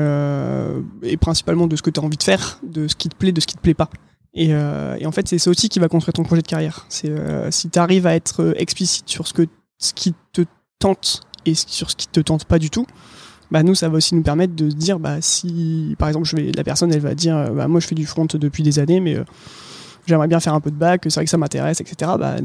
principalement 1.18 1.68
de 1.68 1.76
ce 1.76 1.82
que 1.82 1.90
tu 1.90 2.00
as 2.00 2.04
envie 2.04 2.18
de 2.18 2.24
faire, 2.24 2.60
de 2.64 2.88
ce 2.88 2.96
qui 2.96 3.10
te 3.10 3.16
plaît, 3.16 3.34
de 3.34 3.42
ce 3.42 3.46
qui 3.46 3.56
te 3.56 3.62
plaît 3.62 3.74
pas. 3.74 3.90
Et, 4.34 4.56
en 4.56 5.12
fait, 5.12 5.28
c'est 5.28 5.38
ça 5.38 5.50
aussi 5.50 5.68
qui 5.68 5.80
va 5.80 5.90
construire 5.90 6.14
ton 6.14 6.24
projet 6.24 6.42
de 6.42 6.48
carrière. 6.48 6.86
C'est 6.88 7.12
si 7.52 7.70
tu 7.70 7.78
arrives 7.78 8.08
à 8.08 8.16
être 8.16 8.54
explicite 8.58 9.10
sur 9.10 9.28
ce, 9.28 9.34
que, 9.34 9.48
ce 9.78 9.94
qui 9.94 10.16
te 10.32 10.44
tente 10.80 11.22
et 11.46 11.56
sur 11.56 11.92
ce 11.92 11.96
qui 11.98 12.08
te 12.08 12.22
tente 12.22 12.46
pas 12.46 12.58
du 12.58 12.70
tout, 12.70 12.86
bah 13.52 13.64
nous, 13.64 13.76
ça 13.76 13.90
va 13.90 13.98
aussi 13.98 14.16
nous 14.16 14.24
permettre 14.24 14.56
de 14.56 14.70
se 14.70 14.76
dire, 14.76 15.00
bah 15.00 15.18
si, 15.22 15.96
par 15.98 16.10
exemple, 16.10 16.28
la 16.56 16.64
personne, 16.64 16.94
elle 16.94 17.00
va 17.00 17.16
dire, 17.16 17.38
euh, 17.38 17.50
bah 17.52 17.68
moi, 17.68 17.80
je 17.80 17.88
fais 17.88 17.96
du 17.96 18.06
front 18.06 18.26
depuis 18.26 18.64
des 18.64 18.80
années, 18.80 19.00
mais 19.00 19.16
euh, 19.16 19.24
j'aimerais 20.06 20.28
bien 20.28 20.40
faire 20.40 20.54
un 20.54 20.60
peu 20.60 20.72
de 20.72 20.76
bac, 20.76 21.02
c'est 21.06 21.16
vrai 21.16 21.26
que 21.26 21.30
ça 21.32 21.38
m'intéresse, 21.38 21.80
etc. 21.82 22.12
Bah, 22.20 22.36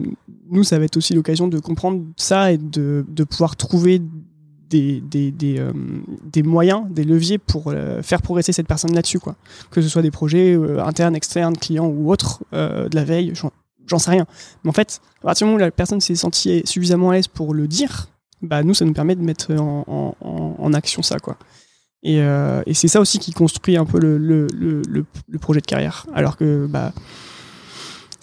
nous, 0.51 0.65
ça 0.65 0.79
va 0.79 0.85
être 0.85 0.97
aussi 0.97 1.15
l'occasion 1.15 1.49
de 1.49 1.59
comprendre 1.59 2.03
ça 2.17 2.53
et 2.53 2.59
de, 2.59 3.05
de 3.09 3.25
pouvoir 3.25 3.57
trouver 3.57 4.01
des, 4.71 5.01
des, 5.01 5.33
des, 5.33 5.59
euh, 5.59 5.73
des 6.33 6.43
moyens, 6.43 6.85
des 6.91 7.05
leviers 7.05 7.39
pour 7.39 7.75
faire 8.03 8.23
progresser 8.23 8.53
cette 8.53 8.69
personne 8.69 8.95
là-dessus. 8.95 9.19
quoi. 9.19 9.37
Que 9.71 9.83
ce 9.83 9.89
soit 9.89 10.03
des 10.03 10.11
projets 10.11 10.57
internes, 10.79 11.17
externes, 11.17 11.57
clients 11.57 11.87
ou 11.89 12.11
autres, 12.11 12.43
de 12.53 12.95
la 12.95 13.05
veille, 13.05 13.33
j'en 13.87 13.99
sais 13.99 14.11
rien. 14.11 14.27
Mais 14.65 14.71
en 14.71 14.73
fait, 14.73 15.01
à 15.21 15.27
partir 15.27 15.47
du 15.47 15.51
moment 15.51 15.63
où 15.63 15.67
la 15.67 15.71
personne 15.71 16.01
s'est 16.01 16.15
sentie 16.15 16.63
suffisamment 16.65 17.11
à 17.11 17.15
l'aise 17.15 17.29
pour 17.29 17.53
le 17.53 17.69
dire, 17.69 18.09
bah, 18.43 18.63
nous, 18.63 18.75
ça 18.75 18.85
nous 18.85 18.93
permet 18.93 19.15
de 19.17 19.23
mettre 19.23 19.53
en, 19.55 19.85
en- 20.21 20.73
action 20.75 21.03
ça. 21.03 21.19
quoi. 21.19 21.37
Et, 22.03 22.21
euh, 22.21 22.63
et 22.67 22.75
c'est 22.75 22.89
ça 22.89 23.01
aussi 23.01 23.19
qui 23.19 23.33
construit 23.33 23.77
un 23.77 23.85
peu 23.85 23.99
le, 24.01 24.19
le, 24.19 24.47
le- 24.89 25.05
le 25.29 25.39
projet 25.39 25.61
de 25.61 25.67
carrière. 25.67 26.07
Alors 26.15 26.37
que 26.37 26.67
bah, 26.67 26.93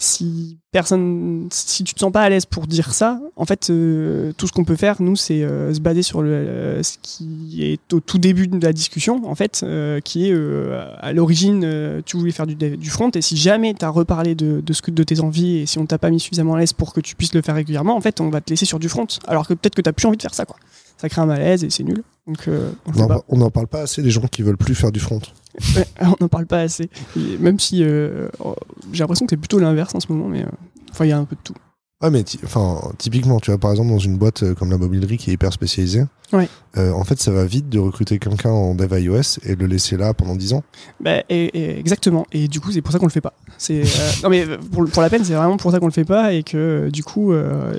si 0.00 0.56
personne, 0.72 1.48
si 1.52 1.84
tu 1.84 1.92
te 1.92 2.00
sens 2.00 2.10
pas 2.10 2.22
à 2.22 2.28
l'aise 2.30 2.46
pour 2.46 2.66
dire 2.66 2.94
ça, 2.94 3.20
en 3.36 3.44
fait, 3.44 3.68
euh, 3.68 4.32
tout 4.38 4.46
ce 4.46 4.52
qu'on 4.52 4.64
peut 4.64 4.74
faire, 4.76 5.02
nous, 5.02 5.14
c'est 5.14 5.42
euh, 5.42 5.74
se 5.74 5.80
baser 5.80 6.02
sur 6.02 6.22
euh, 6.24 6.82
ce 6.82 6.96
qui 7.02 7.62
est 7.62 7.92
au 7.92 8.00
tout 8.00 8.16
début 8.16 8.48
de 8.48 8.64
la 8.64 8.72
discussion, 8.72 9.20
en 9.28 9.34
fait, 9.34 9.60
euh, 9.62 10.00
qui 10.00 10.30
est 10.30 10.34
à 11.00 11.12
l'origine, 11.12 12.02
tu 12.06 12.16
voulais 12.16 12.32
faire 12.32 12.46
du, 12.46 12.90
front, 12.90 13.10
et 13.10 13.20
si 13.20 13.36
jamais 13.36 13.74
tu 13.74 13.84
as 13.84 13.90
reparlé 13.90 14.34
de, 14.34 14.62
de, 14.62 14.72
ce 14.72 14.80
que, 14.80 14.90
de 14.90 15.02
tes 15.02 15.20
envies, 15.20 15.58
et 15.58 15.66
si 15.66 15.78
on 15.78 15.84
t'a 15.84 15.98
pas 15.98 16.08
mis 16.08 16.18
suffisamment 16.18 16.54
à 16.54 16.60
l'aise 16.60 16.72
pour 16.72 16.94
que 16.94 17.00
tu 17.00 17.14
puisses 17.14 17.34
le 17.34 17.42
faire 17.42 17.54
régulièrement, 17.54 17.94
en 17.94 18.00
fait, 18.00 18.22
on 18.22 18.30
va 18.30 18.40
te 18.40 18.48
laisser 18.48 18.64
sur 18.64 18.78
du 18.78 18.88
front, 18.88 19.06
alors 19.28 19.46
que 19.46 19.52
peut-être 19.52 19.74
que 19.74 19.82
t'as 19.82 19.92
plus 19.92 20.06
envie 20.06 20.16
de 20.16 20.22
faire 20.22 20.34
ça, 20.34 20.46
quoi. 20.46 20.56
Ça 21.00 21.08
crée 21.08 21.22
un 21.22 21.26
malaise 21.26 21.64
et 21.64 21.70
c'est 21.70 21.82
nul. 21.82 22.02
Donc, 22.26 22.46
euh, 22.46 22.72
on 23.28 23.38
n'en 23.38 23.50
parle 23.50 23.68
pas 23.68 23.80
assez 23.80 24.02
des 24.02 24.10
gens 24.10 24.26
qui 24.26 24.42
veulent 24.42 24.58
plus 24.58 24.74
faire 24.74 24.92
du 24.92 25.00
front. 25.00 25.22
Ouais, 25.74 25.86
on 26.02 26.14
n'en 26.20 26.28
parle 26.28 26.44
pas 26.44 26.60
assez. 26.60 26.90
Et 27.16 27.38
même 27.38 27.58
si 27.58 27.82
euh, 27.82 28.28
oh, 28.38 28.54
j'ai 28.92 29.02
l'impression 29.02 29.24
que 29.24 29.30
c'est 29.30 29.38
plutôt 29.38 29.58
l'inverse 29.58 29.94
en 29.94 30.00
ce 30.00 30.12
moment, 30.12 30.28
mais 30.28 30.42
euh, 30.42 30.50
enfin, 30.90 31.06
il 31.06 31.08
y 31.08 31.12
a 31.12 31.16
un 31.16 31.24
peu 31.24 31.36
de 31.36 31.40
tout. 31.42 31.54
Ouais, 32.02 32.10
mais 32.10 32.24
enfin, 32.44 32.80
typiquement, 32.96 33.40
tu 33.40 33.50
vois, 33.50 33.58
par 33.58 33.70
exemple, 33.72 33.90
dans 33.90 33.98
une 33.98 34.16
boîte 34.16 34.42
euh, 34.42 34.54
comme 34.54 34.70
la 34.70 34.78
mobilerie 34.78 35.18
qui 35.18 35.30
est 35.30 35.34
hyper 35.34 35.52
spécialisée, 35.52 36.04
Ouais. 36.32 36.48
euh, 36.78 36.92
en 36.92 37.04
fait, 37.04 37.20
ça 37.20 37.30
va 37.30 37.44
vite 37.44 37.68
de 37.68 37.78
recruter 37.78 38.18
quelqu'un 38.18 38.50
en 38.50 38.74
dev 38.74 38.98
iOS 38.98 39.40
et 39.44 39.54
le 39.56 39.66
laisser 39.66 39.96
là 39.98 40.14
pendant 40.14 40.34
10 40.36 40.54
ans. 40.54 40.62
Bah, 41.00 41.18
et, 41.28 41.44
et 41.58 41.78
exactement. 41.78 42.24
Et 42.32 42.48
du 42.48 42.60
coup, 42.60 42.70
c'est 42.72 42.80
pour 42.80 42.92
ça 42.92 42.98
qu'on 42.98 43.06
le 43.06 43.10
fait 43.10 43.20
pas. 43.20 43.34
C'est 43.58 43.82
euh, 43.82 43.84
non 44.22 44.30
mais 44.30 44.46
pour, 44.72 44.84
pour 44.88 45.02
la 45.02 45.10
peine, 45.10 45.24
c'est 45.24 45.34
vraiment 45.34 45.56
pour 45.58 45.72
ça 45.72 45.78
qu'on 45.80 45.86
le 45.88 45.92
fait 45.92 46.04
pas 46.04 46.32
et 46.32 46.42
que 46.42 46.88
du 46.90 47.02
coup, 47.04 47.32
euh, 47.32 47.74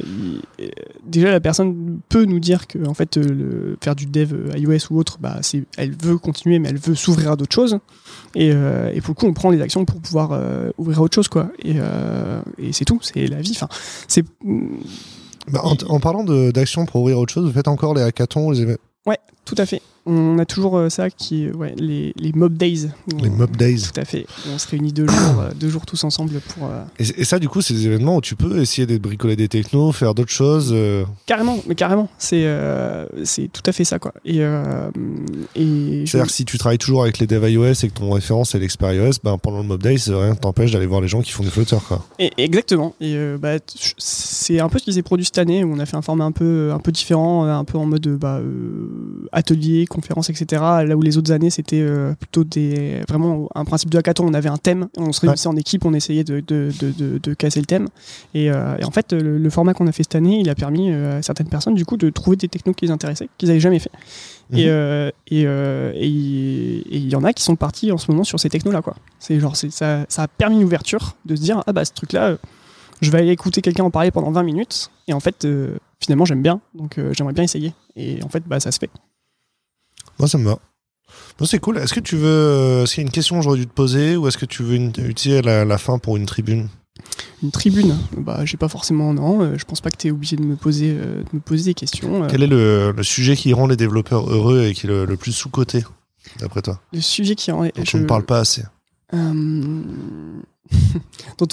il- 0.60 0.70
déjà 1.08 1.32
la 1.32 1.40
personne 1.40 2.00
peut 2.10 2.26
nous 2.26 2.40
dire 2.40 2.68
que 2.68 2.86
en 2.88 2.94
fait, 2.94 3.16
le, 3.18 3.78
faire 3.82 3.96
du 3.96 4.06
dev 4.06 4.34
iOS 4.56 4.92
ou 4.92 5.00
autre, 5.00 5.18
bah, 5.20 5.38
c'est, 5.42 5.64
elle 5.78 5.96
veut 5.96 6.18
continuer, 6.18 6.60
mais 6.60 6.70
elle 6.70 6.78
veut 6.78 6.94
s'ouvrir 6.96 7.32
à 7.32 7.36
d'autres 7.38 7.56
choses. 7.56 7.80
Et, 8.36 8.52
euh, 8.54 8.92
et 8.94 9.02
pour 9.02 9.10
le 9.10 9.16
coup, 9.16 9.26
on 9.28 9.34
prend 9.34 9.50
les 9.50 9.62
actions 9.62 9.84
pour 9.86 10.00
pouvoir 10.02 10.30
euh, 10.32 10.72
ouvrir 10.78 11.00
à 11.00 11.02
autre 11.02 11.16
chose, 11.16 11.28
quoi. 11.28 11.50
Et, 11.64 11.76
euh, 11.78 12.42
et 12.58 12.72
c'est 12.74 12.86
tout. 12.86 13.00
C'est 13.02 13.28
la 13.28 13.42
vie. 13.42 13.52
Enfin, 13.56 13.68
c'est 14.08 14.24
Bah, 15.52 15.62
en, 15.64 15.76
en 15.88 16.00
parlant 16.00 16.24
de- 16.24 16.52
d'action 16.52 16.86
pour 16.86 17.02
ouvrir 17.02 17.18
autre 17.20 17.34
chose, 17.34 17.46
vous 17.46 17.52
faites 17.54 17.68
encore 17.68 17.94
les 17.96 18.02
hackathons, 18.04 18.52
les, 18.52 18.64
éve- 18.66 18.78
tout 19.44 19.56
à 19.58 19.66
fait. 19.66 19.82
On 20.06 20.40
a 20.40 20.46
toujours 20.46 20.78
euh, 20.78 20.90
ça 20.90 21.10
qui 21.10 21.46
est 21.46 21.52
ouais, 21.54 21.76
les, 21.78 22.14
les 22.18 22.32
mob 22.34 22.58
days. 22.58 22.90
les 23.22 23.30
mob 23.30 23.56
days. 23.56 23.84
Tout 23.94 24.00
à 24.02 24.06
fait. 24.06 24.26
On 24.54 24.58
se 24.58 24.68
réunit 24.68 24.92
deux 24.92 25.08
jours, 25.08 25.40
euh, 25.42 25.52
deux 25.56 25.70
jours 25.70 25.86
tous 25.86 26.04
ensemble 26.04 26.40
pour. 26.40 26.66
euh, 26.66 26.84
Et, 27.00 27.22
et 27.22 27.24
ça, 27.24 27.38
du 27.40 27.48
coup, 27.50 27.62
c'est 27.62 27.74
des 27.74 27.86
événements 27.86 28.16
où 28.18 28.22
tu 28.22 28.36
peux 28.36 28.60
essayer 28.62 28.88
de 28.88 28.98
bricoler 28.98 29.36
des 29.36 29.48
technos, 29.48 29.92
faire 29.92 30.16
d'autres 30.16 30.32
choses. 30.32 30.72
euh, 30.74 31.06
Carrément, 31.28 31.58
mais 31.68 31.76
carrément. 31.76 32.10
C'est 32.18 32.46
euh, 32.46 33.06
c'est 33.24 33.48
tout 33.52 33.62
à 33.66 33.72
fait 33.72 33.84
ça, 33.84 34.00
quoi. 34.00 34.14
Et, 34.26 34.38
euh, 34.40 34.90
C'est-à-dire 35.56 36.28
que 36.28 36.32
si 36.34 36.46
tu 36.46 36.58
travailles 36.58 36.78
toujours 36.78 37.04
avec 37.04 37.20
les 37.20 37.28
dev 37.28 37.50
iOS 37.50 37.72
et 37.84 37.90
que 37.90 37.94
ton 37.94 38.12
référence 38.12 38.52
c'est 38.52 38.60
l'expert 38.60 38.94
iOS, 38.94 39.14
ben, 39.24 39.38
pendant 39.38 39.58
le 39.60 39.64
mob 39.68 39.82
days, 39.82 39.98
rien 40.08 40.32
ne 40.32 40.36
t'empêche 40.36 40.72
d'aller 40.72 40.86
voir 40.86 41.02
les 41.02 41.08
gens 41.08 41.22
qui 41.22 41.32
font 41.32 41.44
du 41.44 41.50
flotteur. 41.50 41.84
Quoi. 41.88 42.06
et- 42.20 42.32
exactement. 42.38 42.96
Et 43.02 43.16
euh, 43.16 43.38
bah, 43.38 43.58
c'est 43.98 44.60
un 44.60 44.70
peu 44.70 44.80
ce 44.80 44.86
qui 44.86 44.94
s'est 44.94 45.02
produit 45.04 45.26
cette 45.26 45.38
année 45.38 45.64
où 45.64 45.74
on 45.74 45.80
a 45.80 45.86
fait 45.86 45.98
un 45.98 46.02
format 46.02 46.26
un 46.26 46.32
peu, 46.32 46.72
un 46.74 46.80
peu 46.80 46.92
différent, 46.92 47.46
un 47.46 47.64
peu 47.64 47.78
en 47.78 47.86
mode 47.86 48.08
bah, 48.08 48.38
euh, 48.40 48.88
atelier, 49.32 49.86
conférences, 49.92 50.30
etc. 50.30 50.62
Là 50.86 50.96
où 50.96 51.02
les 51.02 51.18
autres 51.18 51.32
années, 51.32 51.50
c'était 51.50 51.82
euh, 51.82 52.14
plutôt 52.14 52.44
des, 52.44 53.02
vraiment 53.08 53.50
un 53.56 53.66
principe 53.66 53.90
de 53.90 53.98
hackathon. 53.98 54.26
On 54.26 54.34
avait 54.34 54.50
un 54.50 54.58
thème, 54.58 54.88
on 54.98 55.12
se 55.12 55.22
réunissait 55.22 55.48
en 55.48 55.56
équipe, 55.56 55.86
on 55.86 55.94
essayait 55.94 56.24
de, 56.24 56.40
de, 56.40 56.72
de, 56.80 57.18
de 57.18 57.34
casser 57.34 57.60
le 57.60 57.66
thème. 57.66 57.88
Et, 58.34 58.52
euh, 58.52 58.78
et 58.80 58.86
en 58.86 58.92
fait, 58.92 59.14
le, 59.14 59.50
format 59.50 59.74
qu'on 59.74 59.88
a 59.88 59.92
fait 59.92 60.04
cette 60.04 60.16
année, 60.16 60.40
il 60.40 60.50
a 60.50 60.56
permis 60.56 60.92
à 60.92 61.22
certaines 61.22 61.50
personnes, 61.50 61.76
du 61.76 61.86
coup, 61.86 61.98
de 61.98 62.10
trouver 62.10 62.38
des 62.38 62.48
technos 62.48 62.74
qui 62.74 62.86
les 62.86 62.92
intéressaient, 62.92 63.28
qu'ils 63.38 63.50
n'avaient 63.50 63.60
jamais 63.60 63.80
fait. 63.80 63.92
Mhm. 64.52 64.58
Et 65.28 66.08
il 66.08 67.10
y 67.10 67.16
en 67.16 67.24
a 67.24 67.34
qui 67.34 67.44
sont 67.44 67.56
partis 67.56 67.92
en 67.92 67.98
ce 67.98 68.10
moment 68.10 68.24
sur 68.24 68.40
ces 68.40 68.50
technos-là. 68.50 68.82
C'est 69.20 69.40
genre, 69.40 69.56
ça, 69.56 70.06
ça 70.08 70.24
a 70.24 70.28
permis 70.28 70.58
une 70.58 70.64
ouverture 70.64 71.16
de 71.26 71.36
se 71.36 71.42
dire, 71.42 71.64
ah 71.68 71.74
bah 71.74 71.86
ce 71.86 71.92
truc-là, 71.94 72.38
je 73.02 73.12
vais 73.12 73.20
aller 73.20 73.32
écouter 73.32 73.62
quelqu'un 73.62 73.84
en 73.84 73.92
parler 73.92 74.12
pendant 74.12 74.32
20 74.32 74.44
minutes. 74.44 74.92
Et 75.08 75.14
en 75.14 75.20
fait, 75.20 75.46
finalement 76.02 76.26
j'aime 76.26 76.42
bien, 76.42 76.60
donc 76.74 76.98
euh, 76.98 77.14
j'aimerais 77.14 77.34
bien 77.34 77.44
essayer. 77.44 77.74
Et 77.96 78.22
en 78.24 78.30
fait, 78.30 78.44
bah, 78.46 78.60
ça 78.60 78.72
se 78.72 78.80
fait. 78.80 78.90
Moi, 80.22 80.28
ça 80.28 80.38
me 80.38 80.46
va. 80.46 80.60
Bon, 81.40 81.46
c'est 81.46 81.58
cool. 81.58 81.80
Est-ce 81.80 81.96
que 81.96 82.00
tu 82.00 82.16
veux. 82.16 82.28
Euh, 82.28 82.84
est-ce 82.84 82.94
qu'il 82.94 83.02
y 83.02 83.06
a 83.06 83.08
une 83.08 83.12
question 83.12 83.40
que 83.40 83.44
j'aurais 83.44 83.58
dû 83.58 83.66
te 83.66 83.74
poser 83.74 84.16
ou 84.16 84.28
est-ce 84.28 84.38
que 84.38 84.46
tu 84.46 84.62
veux 84.62 84.76
utiliser 84.76 85.42
la, 85.42 85.78
fin 85.80 85.98
pour 85.98 86.16
une 86.16 86.28
tribune? 86.28 86.70
Une 87.42 87.50
tribune? 87.50 87.98
Bah, 88.16 88.46
j'ai 88.46 88.56
pas 88.56 88.68
forcément. 88.68 89.16
Non, 89.16 89.42
euh, 89.42 89.58
je 89.58 89.66
pense 89.66 89.82
pas 89.82 89.90
que 89.90 89.98
tu 89.98 90.10
es 90.10 90.12
obligé 90.12 90.36
de 90.36 90.44
me 90.44 90.56
poser, 90.56 90.94
de 90.94 91.26
me 91.34 91.40
poser 91.40 91.72
des 91.72 91.74
questions. 91.74 92.28
Quel 92.28 92.44
est 92.44 92.48
le, 92.48 92.94
sujet 93.02 93.36
qui 93.36 93.52
rend 93.52 93.66
les 93.66 93.76
développeurs 93.76 94.30
heureux 94.30 94.66
et 94.66 94.76
qui 94.76 94.86
est 94.86 94.90
le, 94.92 95.18
plus 95.18 95.32
sous-coté, 95.32 95.84
d'après 96.40 96.62
toi? 96.62 96.80
Le 96.94 97.02
sujet 97.02 97.34
qui 97.34 97.50
rend. 97.50 97.64
Dont 97.64 97.84
on 97.96 97.98
ne 97.98 98.06
parle 98.06 98.24
pas 98.24 98.42
assez. 98.42 98.62
dont 99.12 99.18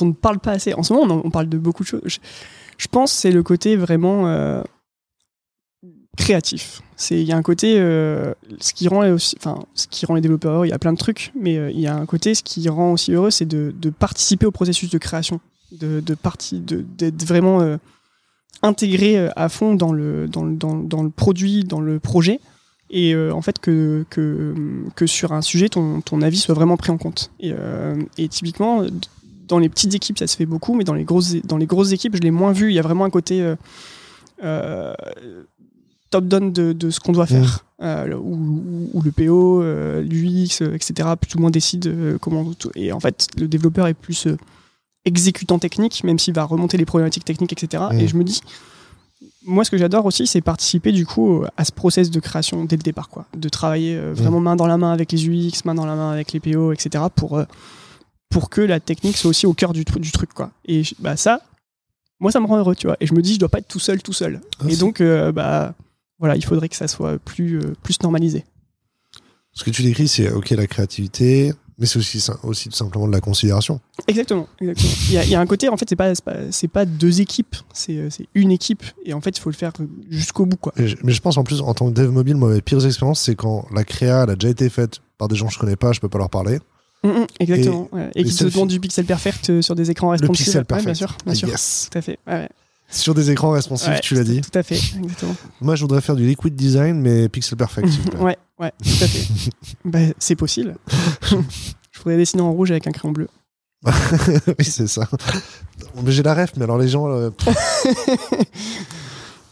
on 0.02 0.04
ne 0.04 0.12
parle 0.12 0.40
pas 0.40 0.52
assez. 0.52 0.74
En 0.74 0.82
ce 0.82 0.92
moment, 0.92 1.22
on, 1.24 1.30
parle 1.30 1.48
de 1.48 1.56
beaucoup 1.56 1.84
de 1.84 1.88
choses. 1.88 2.18
Je 2.76 2.86
pense 2.88 3.12
c'est 3.12 3.32
le 3.32 3.42
côté 3.42 3.76
vraiment 3.76 4.28
euh, 4.28 4.62
créatif. 6.18 6.82
C'est 6.96 7.20
il 7.20 7.26
y 7.26 7.32
a 7.32 7.36
un 7.36 7.42
côté 7.42 7.76
euh, 7.78 8.34
ce 8.60 8.74
qui 8.74 8.88
rend 8.88 9.02
enfin 9.36 9.64
ce 9.74 9.86
qui 9.86 10.04
rend 10.04 10.14
les 10.14 10.20
développeurs 10.20 10.52
heureux. 10.52 10.66
Il 10.66 10.70
y 10.70 10.72
a 10.72 10.78
plein 10.78 10.92
de 10.92 10.98
trucs, 10.98 11.32
mais 11.40 11.56
euh, 11.56 11.70
il 11.70 11.80
y 11.80 11.86
a 11.86 11.94
un 11.94 12.06
côté 12.06 12.34
ce 12.34 12.42
qui 12.42 12.68
rend 12.68 12.92
aussi 12.92 13.12
heureux, 13.12 13.30
c'est 13.30 13.46
de, 13.46 13.72
participer 13.90 14.46
au 14.46 14.50
processus 14.50 14.90
de 14.90 14.98
création, 14.98 15.40
de 15.72 16.00
de 16.00 16.16
d'être 16.98 17.24
vraiment 17.24 17.78
intégré 18.62 19.28
à 19.36 19.48
fond 19.48 19.74
dans 19.74 19.92
le 19.92 20.26
dans, 20.28 20.44
dans, 20.44 21.02
le 21.02 21.10
produit, 21.10 21.64
dans 21.64 21.80
le 21.80 21.98
projet 22.00 22.40
et 22.90 23.14
en 23.16 23.42
fait 23.42 23.58
que, 23.58 24.04
que, 24.10 24.54
que, 24.96 25.06
sur 25.06 25.32
un 25.32 25.42
sujet 25.42 25.68
ton, 25.68 26.00
ton 26.00 26.22
avis 26.22 26.38
soit 26.38 26.54
vraiment 26.54 26.76
pris 26.76 26.90
en 26.90 26.96
compte 26.98 27.30
et, 27.38 28.28
typiquement 28.28 28.84
dans 29.48 29.58
les 29.58 29.68
petites 29.68 29.94
équipes, 29.94 30.18
ça 30.18 30.26
se 30.26 30.36
fait 30.36 30.46
beaucoup, 30.46 30.74
mais 30.74 30.84
dans 30.84 30.94
les 30.94 31.04
grosses, 31.04 31.34
dans 31.44 31.56
les 31.56 31.66
grosses 31.66 31.92
équipes, 31.92 32.14
je 32.14 32.20
l'ai 32.20 32.30
moins 32.30 32.52
vu. 32.52 32.70
Il 32.70 32.74
y 32.74 32.78
a 32.78 32.82
vraiment 32.82 33.04
un 33.04 33.10
côté 33.10 33.42
euh, 33.42 33.56
euh, 34.44 34.94
top-down 36.10 36.52
de, 36.52 36.90
ce 36.90 37.00
qu'on 37.00 37.12
doit 37.12 37.26
faire, 37.26 37.64
mmh. 37.78 37.84
euh, 37.84 38.16
où, 38.16 39.02
le 39.02 39.10
PO, 39.12 39.62
l'UX, 40.02 40.62
etc., 40.74 41.10
plus 41.20 41.34
ou 41.36 41.40
moins 41.40 41.50
décide 41.50 42.18
comment. 42.20 42.50
Et 42.74 42.92
en 42.92 43.00
fait, 43.00 43.28
le 43.38 43.48
développeur 43.48 43.86
est 43.86 43.94
plus 43.94 44.28
exécutant 45.04 45.58
technique, 45.58 46.04
même 46.04 46.18
s'il 46.18 46.34
va 46.34 46.44
remonter 46.44 46.76
les 46.76 46.84
problématiques 46.84 47.24
techniques, 47.24 47.52
etc. 47.52 47.84
Et 47.92 48.04
mmh. 48.04 48.08
je 48.08 48.16
me 48.16 48.24
dis, 48.24 48.40
moi, 49.44 49.64
ce 49.64 49.70
que 49.70 49.78
j'adore 49.78 50.06
aussi, 50.06 50.26
c'est 50.26 50.40
participer 50.40 50.92
du 50.92 51.06
coup 51.06 51.44
à 51.56 51.64
ce 51.64 51.72
process 51.72 52.10
de 52.10 52.20
création 52.20 52.64
dès 52.64 52.76
le 52.76 52.82
départ, 52.82 53.08
quoi, 53.08 53.26
de 53.36 53.48
travailler 53.48 53.98
vraiment 53.98 54.40
mmh. 54.40 54.44
main 54.44 54.56
dans 54.56 54.66
la 54.66 54.76
main 54.76 54.92
avec 54.92 55.12
les 55.12 55.28
UX, 55.28 55.64
main 55.64 55.74
dans 55.74 55.86
la 55.86 55.94
main 55.94 56.10
avec 56.10 56.32
les 56.32 56.40
PO, 56.40 56.72
etc. 56.72 57.04
pour 57.14 57.40
pour 58.30 58.50
que 58.50 58.60
la 58.60 58.80
technique 58.80 59.16
soit 59.16 59.30
aussi 59.30 59.46
au 59.46 59.54
cœur 59.54 59.72
du, 59.72 59.84
du 59.84 60.12
truc 60.12 60.32
quoi. 60.32 60.50
Et 60.66 60.82
bah 60.98 61.16
ça, 61.16 61.40
moi 62.20 62.30
ça 62.30 62.40
me 62.40 62.46
rend 62.46 62.58
heureux, 62.58 62.74
tu 62.74 62.86
vois. 62.86 62.96
Et 63.00 63.06
je 63.06 63.14
me 63.14 63.22
dis 63.22 63.34
je 63.34 63.38
dois 63.38 63.48
pas 63.48 63.58
être 63.58 63.68
tout 63.68 63.78
seul, 63.78 64.02
tout 64.02 64.12
seul. 64.12 64.40
Ah, 64.60 64.64
et 64.68 64.76
donc 64.76 65.00
euh, 65.00 65.32
bah 65.32 65.74
voilà, 66.18 66.36
il 66.36 66.44
faudrait 66.44 66.68
que 66.68 66.76
ça 66.76 66.88
soit 66.88 67.18
plus 67.18 67.58
euh, 67.58 67.74
plus 67.82 68.00
normalisé. 68.02 68.44
Ce 69.52 69.64
que 69.64 69.70
tu 69.70 69.82
décris, 69.82 70.08
c'est 70.08 70.30
ok 70.30 70.50
la 70.50 70.66
créativité, 70.66 71.52
mais 71.78 71.86
c'est 71.86 71.98
aussi, 71.98 72.24
aussi 72.42 72.68
tout 72.68 72.76
simplement 72.76 73.06
de 73.06 73.12
la 73.12 73.20
considération. 73.20 73.80
Exactement, 74.08 74.48
exactement. 74.60 74.92
Il 75.10 75.30
y, 75.30 75.34
a, 75.34 75.40
un 75.40 75.46
côté, 75.46 75.68
en 75.68 75.76
fait, 75.76 75.88
c'est 75.88 75.96
pas, 75.96 76.14
c'est 76.50 76.68
pas, 76.68 76.84
deux 76.84 77.20
équipes, 77.20 77.56
euh, 77.88 78.08
c'est 78.10 78.28
une 78.34 78.50
équipe. 78.50 78.82
Et 79.04 79.14
en 79.14 79.20
fait, 79.20 79.36
il 79.36 79.40
faut 79.40 79.50
le 79.50 79.54
faire 79.54 79.72
jusqu'au 80.10 80.44
bout. 80.44 80.56
Quoi. 80.56 80.72
Mais 80.76 81.12
je, 81.12 81.20
pense 81.20 81.36
en 81.38 81.44
plus, 81.44 81.60
en 81.60 81.74
tant 81.74 81.88
que 81.88 81.94
dev 81.94 82.10
mobile, 82.10 82.36
moi, 82.36 82.52
mes 82.52 82.60
pires 82.60 82.84
expériences, 82.84 83.20
c'est 83.20 83.36
quand 83.36 83.66
la 83.72 83.84
créa 83.84 84.24
elle 84.24 84.30
a 84.30 84.34
déjà 84.34 84.50
été 84.50 84.68
faite 84.68 85.00
par 85.18 85.28
des 85.28 85.36
gens 85.36 85.46
que 85.46 85.54
je 85.54 85.58
connais 85.58 85.76
pas, 85.76 85.92
je 85.92 86.00
peux 86.00 86.08
pas 86.08 86.18
leur 86.18 86.30
parler. 86.30 86.58
Mm, 87.04 87.08
mm, 87.08 87.26
exactement. 87.38 87.88
Et, 88.16 88.24
qui 88.24 88.32
se 88.32 88.44
demandent 88.44 88.68
du 88.68 88.80
pixel 88.80 89.04
perfect 89.04 89.50
euh, 89.50 89.62
sur 89.62 89.76
des 89.76 89.90
écrans 89.90 90.08
responsifs. 90.08 90.40
Le 90.40 90.44
pixel 90.44 90.64
perfect. 90.64 90.86
bien 90.86 90.94
sûr, 90.94 91.16
bien 91.24 91.34
sûr. 91.34 91.48
Tout 91.48 91.98
à 91.98 92.02
fait. 92.02 92.18
Sur 92.90 93.14
des 93.14 93.30
écrans 93.30 93.50
responsifs, 93.50 94.00
tu 94.00 94.14
l'as 94.14 94.24
dit. 94.24 94.40
Tout 94.40 94.58
à 94.58 94.62
fait, 94.62 94.76
exactement. 94.76 95.34
Moi, 95.60 95.76
je 95.76 95.82
voudrais 95.82 96.00
faire 96.00 96.16
du 96.16 96.26
liquid 96.26 96.54
design, 96.54 97.00
mais 97.00 97.28
pixel 97.28 97.58
perfect. 97.58 97.88
ouais, 98.18 98.38
ouais, 98.58 98.72
tout 98.82 99.04
à 99.04 99.06
fait. 99.06 99.50
bah, 99.84 99.98
c'est 100.18 100.36
possible. 100.36 100.76
je 101.92 102.00
pourrais 102.00 102.16
dessiner 102.16 102.42
en 102.42 102.52
rouge 102.52 102.70
avec 102.70 102.86
un 102.86 102.92
crayon 102.92 103.12
bleu. 103.12 103.28
oui, 103.86 104.64
c'est 104.64 104.88
ça. 104.88 105.08
J'ai 106.06 106.22
la 106.22 106.34
ref, 106.34 106.52
mais 106.56 106.64
alors 106.64 106.78
les 106.78 106.88
gens. 106.88 107.08
Euh, 107.08 107.30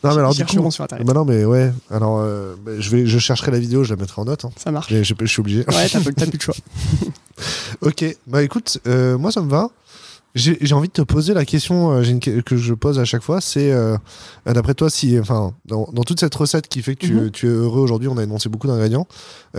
Non, 0.04 0.14
mais 0.14 0.20
alors 0.20 0.34
du 0.34 0.44
coup, 0.44 0.70
bah 1.04 1.12
non, 1.14 1.24
mais 1.24 1.44
ouais. 1.44 1.72
Alors, 1.90 2.20
euh, 2.20 2.54
bah, 2.64 2.72
je 2.78 2.90
vais, 2.90 3.06
je 3.06 3.18
chercherai 3.18 3.50
la 3.50 3.58
vidéo, 3.58 3.82
je 3.82 3.94
la 3.94 4.00
mettrai 4.00 4.20
en 4.20 4.26
note. 4.26 4.44
Hein. 4.44 4.50
Ça 4.56 4.70
marche. 4.70 4.92
Je, 4.92 5.02
je, 5.02 5.26
suis 5.26 5.40
obligé. 5.40 5.60
Ouais, 5.68 5.88
t'as 5.88 6.00
plus 6.00 6.38
de 6.38 6.42
choix. 6.42 6.54
ok, 7.80 8.04
bah 8.26 8.42
écoute, 8.42 8.78
euh, 8.86 9.18
moi 9.18 9.32
ça 9.32 9.40
me 9.40 9.50
va. 9.50 9.70
J'ai 10.36 10.74
envie 10.74 10.88
de 10.88 10.92
te 10.92 11.02
poser 11.02 11.34
la 11.34 11.44
question 11.44 11.92
euh, 11.92 12.02
une, 12.02 12.20
que 12.20 12.56
je 12.56 12.74
pose 12.74 12.98
à 12.98 13.04
chaque 13.04 13.22
fois, 13.22 13.40
c'est 13.40 13.72
d'après 14.44 14.74
toi, 14.74 14.90
si, 14.90 15.18
enfin, 15.18 15.54
dans, 15.64 15.88
dans, 15.92 16.04
toute 16.04 16.20
cette 16.20 16.34
recette 16.34 16.68
qui 16.68 16.82
fait 16.82 16.94
que 16.94 17.06
tu, 17.06 17.14
mhm. 17.14 17.30
tu 17.30 17.46
es 17.46 17.50
heureux 17.50 17.80
aujourd'hui, 17.80 18.08
on 18.08 18.18
a 18.18 18.22
énoncé 18.22 18.48
beaucoup 18.48 18.66
d'ingrédients. 18.66 19.06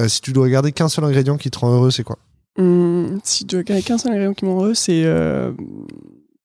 si 0.08 0.22
tu 0.22 0.34
dois 0.34 0.48
garder 0.50 0.72
qu'un 0.72 0.90
seul 0.90 1.04
ingrédient 1.04 1.38
qui 1.38 1.52
te 1.52 1.60
rend 1.60 1.74
heureux, 1.74 1.92
c'est 1.92 2.04
quoi? 2.04 2.18
Hum, 2.58 3.20
Si 3.24 3.46
tu 3.46 3.56
dois 3.56 3.64
garder 3.64 3.84
qu'un 3.84 3.98
seul 3.98 4.14
ingrédient 4.14 4.34
qui 4.34 4.46
me 4.46 4.52
rend 4.52 4.58
heureux, 4.64 4.74
c'est 4.74 5.04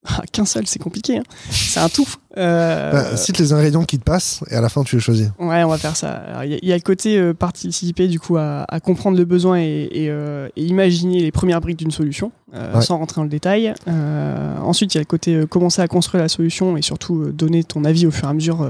ah, 0.07 0.23
qu'un 0.33 0.45
seul, 0.45 0.67
c'est 0.67 0.81
compliqué. 0.81 1.19
Hein. 1.19 1.23
C'est 1.51 1.79
un 1.79 1.89
tout. 1.89 2.09
Euh... 2.37 2.91
Bah, 2.91 3.17
cite 3.17 3.39
les 3.39 3.53
ingrédients 3.53 3.85
qui 3.85 3.99
te 3.99 4.05
passent 4.05 4.43
et 4.51 4.55
à 4.57 4.61
la 4.61 4.69
fin 4.69 4.83
tu 4.83 4.97
les 4.97 5.03
choisis. 5.03 5.29
Ouais, 5.39 5.63
on 5.63 5.69
va 5.69 5.79
faire 5.79 5.97
ça. 5.97 6.45
Il 6.45 6.59
y, 6.69 6.73
a 6.73 6.77
le 6.77 6.83
côté 6.83 7.19
euh, 7.19 7.35
participer 7.35 8.09
du 8.09 8.19
coup 8.19 8.37
à, 8.37 8.67
comprendre 8.83 9.17
le 9.17 9.25
besoin 9.25 9.59
et, 9.59 9.91
euh, 10.09 10.49
imaginer 10.57 11.21
les 11.21 11.31
premières 11.31 11.61
briques 11.61 11.79
d'une 11.79 11.93
solution 11.93 12.33
euh, 12.55 12.81
sans 12.81 12.99
rentrer 12.99 13.17
dans 13.21 13.25
le 13.25 13.29
détail. 13.29 13.75
ensuite, 13.87 14.95
il 14.95 14.99
y 14.99 15.01
a 15.01 15.03
le 15.03 15.07
côté 15.07 15.45
commencer 15.49 15.83
à 15.83 15.89
construire 15.89 16.23
la 16.23 16.29
solution 16.29 16.77
et 16.77 16.83
surtout 16.83 17.33
donner 17.33 17.65
ton 17.65 17.85
avis 17.85 18.07
au 18.07 18.11
fur 18.11 18.27
et 18.27 18.31
à 18.31 18.35
mesure 18.35 18.69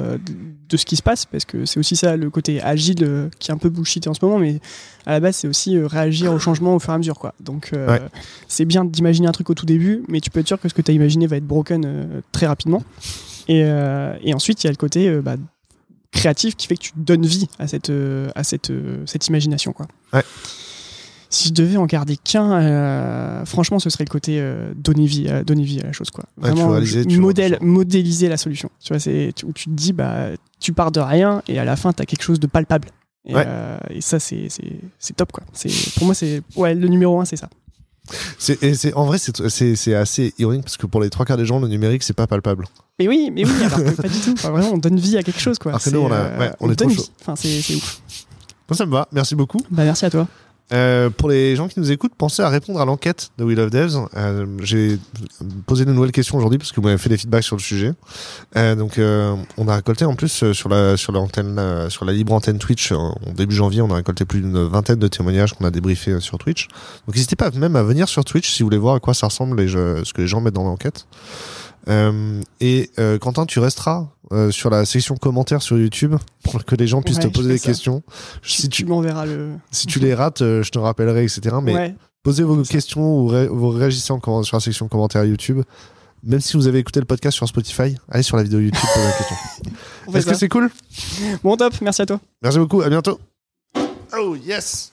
de 0.69 0.77
ce 0.77 0.87
qui 0.87 0.97
se 0.97 1.03
passe 1.03 1.27
parce 1.27 1.45
que 1.45 1.67
c'est 1.67 1.79
aussi 1.79 1.97
ça 1.97 2.17
le 2.17 2.31
côté 2.31 2.63
agile 2.63 3.29
qui 3.39 3.51
est 3.51 3.55
un 3.55 3.59
peu 3.59 3.69
bullshité 3.69 4.09
en 4.09 4.15
ce 4.15 4.25
moment, 4.25 4.39
mais 4.39 4.61
à 5.05 5.13
la 5.13 5.21
base 5.21 5.37
c'est 5.37 5.49
aussi 5.49 5.79
réagir 5.79 6.33
au 6.33 6.39
changement 6.39 6.75
au 6.75 6.79
fur 6.79 6.93
et 6.93 6.95
à 6.95 6.99
mesure 6.99 7.19
quoi. 7.19 7.35
Donc 7.41 7.73
c'est 8.49 8.65
bien 8.65 8.85
d'imaginer 8.85 9.29
un 9.29 9.33
truc 9.33 9.51
au 9.51 9.55
tout 9.55 9.67
début, 9.67 10.03
mais 10.09 10.21
tu 10.21 10.31
peux 10.31 10.41
être 10.41 10.49
sûr 10.49 10.61
que 10.61 10.69
ce 10.69 10.75
que 10.75 10.83
tu 10.83 10.91
as 10.91 10.95
imaginé 10.95 11.27
va 11.27 11.37
être 11.37 11.47
broken 11.47 12.23
très 12.33 12.47
rapidement. 12.47 12.83
Euh, 13.51 14.17
et, 14.23 14.35
ensuite, 14.35 14.63
il 14.63 14.67
y 14.67 14.69
a 14.69 14.71
le 14.71 14.77
côté 14.77 15.09
euh, 15.09 15.23
bah, 15.23 15.37
créatif 16.11 16.57
qui 16.57 16.67
fait 16.67 16.77
que 16.77 16.83
tu 16.83 16.93
donnes 16.97 17.27
vie 17.27 17.49
à 17.59 17.67
cette, 17.67 17.91
euh, 17.91 18.31
à 18.35 18.45
cette, 18.45 18.73
cette 19.07 19.29
imagination. 19.29 19.73
Quoi. 19.73 19.87
Si 21.35 21.49
je 21.49 21.55
devais 21.55 21.79
en 21.79 21.87
garder 21.87 22.17
qu'un, 22.17 23.45
franchement, 23.47 23.79
ce 23.79 23.89
serait 23.89 24.05
le 24.05 24.11
côté 24.11 24.43
donner, 24.77 25.07
vie, 25.07 25.29
donner 25.47 25.65
vie 25.65 25.81
à 25.81 25.85
la 25.85 25.93
chose. 25.93 26.11
Quoi. 26.11 26.25
Vraiment, 26.37 26.79
modèle, 27.19 27.57
modéliser 27.63 28.29
la 28.29 28.37
solution. 28.37 28.71
Tu 28.85 28.93
vois, 28.93 29.01
c'est, 29.01 29.33
où 29.45 29.53
tu 29.53 29.65
te 29.65 29.75
dis, 29.75 29.95
bah, 29.95 30.27
tu 30.61 30.75
pars 30.75 30.93
de 30.93 31.01
rien 31.01 31.43
et 31.49 31.59
à 31.59 31.65
la 31.65 31.77
fin, 31.77 31.93
tu 31.93 32.03
as 32.03 32.07
quelque 32.07 32.23
chose 32.23 32.39
de 32.39 32.47
palpable. 32.47 32.89
Et, 33.25 33.35
et 33.91 34.01
ça, 34.03 34.21
c'est, 34.21 34.49
c'est, 34.99 35.17
top. 35.17 35.33
Quoi. 35.33 35.45
C'est, 35.55 35.71
pour 35.95 36.05
moi, 36.05 36.15
c'est, 36.15 36.43
ouais, 36.55 36.75
le 36.75 36.89
numéro 36.89 37.19
un, 37.19 37.25
c'est 37.25 37.37
ça. 37.37 37.49
C'est, 38.39 38.95
en 38.95 39.07
vrai, 39.07 39.19
c'est, 39.19 39.95
assez 39.95 40.35
ironique 40.39 40.65
parce 40.65 40.77
que 40.77 40.87
pour 40.87 41.01
les 41.01 41.11
trois 41.11 41.25
quarts 41.25 41.37
des 41.37 41.47
gens, 41.47 41.61
le 41.61 41.69
numérique, 41.69 42.03
c'est 42.03 42.13
pas 42.13 42.27
palpable. 42.27 42.67
Mais 42.99 43.09
oui, 43.09 43.31
mais 43.33 43.45
oui, 43.45 43.53
alors 43.65 43.79
que 43.79 43.91
pas 43.91 44.09
du 44.09 44.19
tout. 44.19 44.35
vraiment, 44.35 44.73
on 44.73 44.79
donne 44.79 44.99
vie 44.99 45.17
à 45.17 45.23
quelque 45.23 45.41
chose, 45.41 45.59
quoi. 45.59 45.73
nous, 45.93 46.01
on, 46.01 46.13
euh, 46.13 46.51
on, 46.61 46.71
est 46.71 46.77
trop 46.77 46.91
chaud. 46.91 47.05
Enfin, 47.21 47.37
c'est, 47.37 47.75
ouf. 47.75 48.03
Bon, 48.69 48.75
ça 48.75 48.87
me 48.87 48.93
va. 48.93 49.09
Merci 49.13 49.35
beaucoup. 49.35 49.61
Bah, 49.71 49.85
merci 49.85 50.05
à 50.05 50.11
toi. 50.11 50.27
Euh, 50.73 51.11
pour 51.11 51.29
les 51.29 51.55
gens 51.57 51.69
qui 51.69 51.79
nous 51.81 51.91
écoutent, 51.93 52.15
pensez 52.17 52.43
à 52.43 52.49
répondre 52.49 52.81
à 52.81 52.85
l'enquête 52.85 53.31
de 53.39 53.45
We 53.45 53.57
Love 53.57 53.71
Devs. 53.71 54.07
Euh, 54.17 54.47
j'ai 54.63 54.99
posé 55.67 55.85
de 55.85 55.93
nouvelles 55.93 56.13
questions 56.13 56.39
aujourd'hui 56.39 56.59
parce 56.59 56.73
que 56.73 56.77
vous 56.81 56.87
m'avez 56.87 56.99
fait 56.99 57.09
des 57.09 57.19
feedbacks 57.19 57.45
sur 57.45 57.57
le 57.57 57.63
sujet. 57.63 57.93
Euh, 58.57 58.75
donc, 58.75 58.99
euh, 58.99 59.37
on 59.59 59.69
a 59.69 59.77
récolté 59.77 60.05
en 60.05 60.15
plus 60.15 60.43
euh, 60.43 60.53
sur 60.53 60.69
la 60.69 60.97
sur 60.97 61.13
l'antenne 61.13 61.61
sur 61.89 62.05
la 62.05 62.13
libre 62.13 62.33
antenne 62.33 62.59
Twitch 62.59 62.93
en 62.93 63.15
début 63.35 63.55
janvier, 63.55 63.83
on 63.83 63.91
a 63.91 63.97
récolté 63.97 64.25
plus 64.25 64.41
d'une 64.41 64.63
vingtaine 64.65 64.99
de 64.99 65.09
témoignages 65.09 65.53
qu'on 65.55 65.65
a 65.65 65.71
débriefés 65.71 66.21
sur 66.21 66.39
Twitch. 66.39 66.69
Donc, 67.07 67.15
n'hésitez 67.15 67.37
pas 67.37 67.51
même 67.51 67.77
à 67.77 67.83
venir 67.83 68.09
sur 68.09 68.25
Twitch 68.25 68.51
si 68.51 68.63
vous 68.63 68.69
voulez 68.69 68.79
voir 68.79 68.95
à 68.95 69.01
quoi 69.01 69.15
ça 69.15 69.27
ressemble 69.27 69.61
et 69.61 69.69
ce 69.69 70.13
que 70.13 70.23
les 70.23 70.29
gens 70.29 70.41
mettent 70.41 70.55
dans 70.55 70.65
l'enquête. 70.65 71.07
Euh, 71.89 72.41
et 72.61 72.91
euh, 72.99 73.19
Quentin, 73.19 73.47
tu 73.47 73.59
resteras 73.59 74.09
euh, 74.33 74.51
sur 74.51 74.71
la 74.71 74.85
section 74.85 75.17
commentaires 75.17 75.63
sur 75.63 75.79
YouTube 75.79 76.15
pour 76.45 76.65
que 76.65 76.75
les 76.75 76.87
gens 76.87 77.03
puissent 77.03 77.19
te 77.19 77.27
poser 77.27 77.55
des 77.55 77.61
questions. 77.61 78.03
Si 78.43 78.69
tu, 78.69 78.85
m'enverras 78.85 79.27
le. 79.27 79.53
Si 79.71 79.87
tu 79.87 79.99
les 79.99 80.15
rates, 80.15 80.41
je 80.41 80.69
te 80.71 80.79
rappellerai, 80.79 81.25
etc. 81.25 81.57
Mais 81.63 81.95
posez 82.23 82.43
vos 82.43 82.63
questions 82.63 83.21
ou 83.21 83.29
vous 83.29 83.69
réagissez 83.71 84.13
en 84.13 84.43
sur 84.43 84.57
la 84.57 84.61
section 84.61 84.89
commentaires 84.89 85.25
YouTube. 85.25 85.63
Même 86.25 86.41
si 86.41 86.57
vous 86.57 86.69
avez 86.69 86.79
écouté 86.79 87.01
le 87.01 87.07
podcast 87.07 87.35
sur 87.37 87.49
Spotify, 87.49 87.97
allez 88.09 88.23
sur 88.23 88.37
la 88.37 88.45
vidéo 88.45 88.61
YouTube 88.61 88.89
pour 88.95 89.03
la 89.03 89.13
question. 89.13 89.37
Est-ce 90.15 90.27
que 90.27 90.35
c'est 90.35 90.49
cool? 90.49 90.71
Bon 91.43 91.57
top, 91.57 91.75
merci 91.81 92.03
à 92.03 92.07
toi. 92.07 92.21
Merci 92.43 92.59
beaucoup, 92.59 92.81
à 92.81 92.89
bientôt. 92.89 93.19
Oh 94.17 94.37
yes 94.37 94.93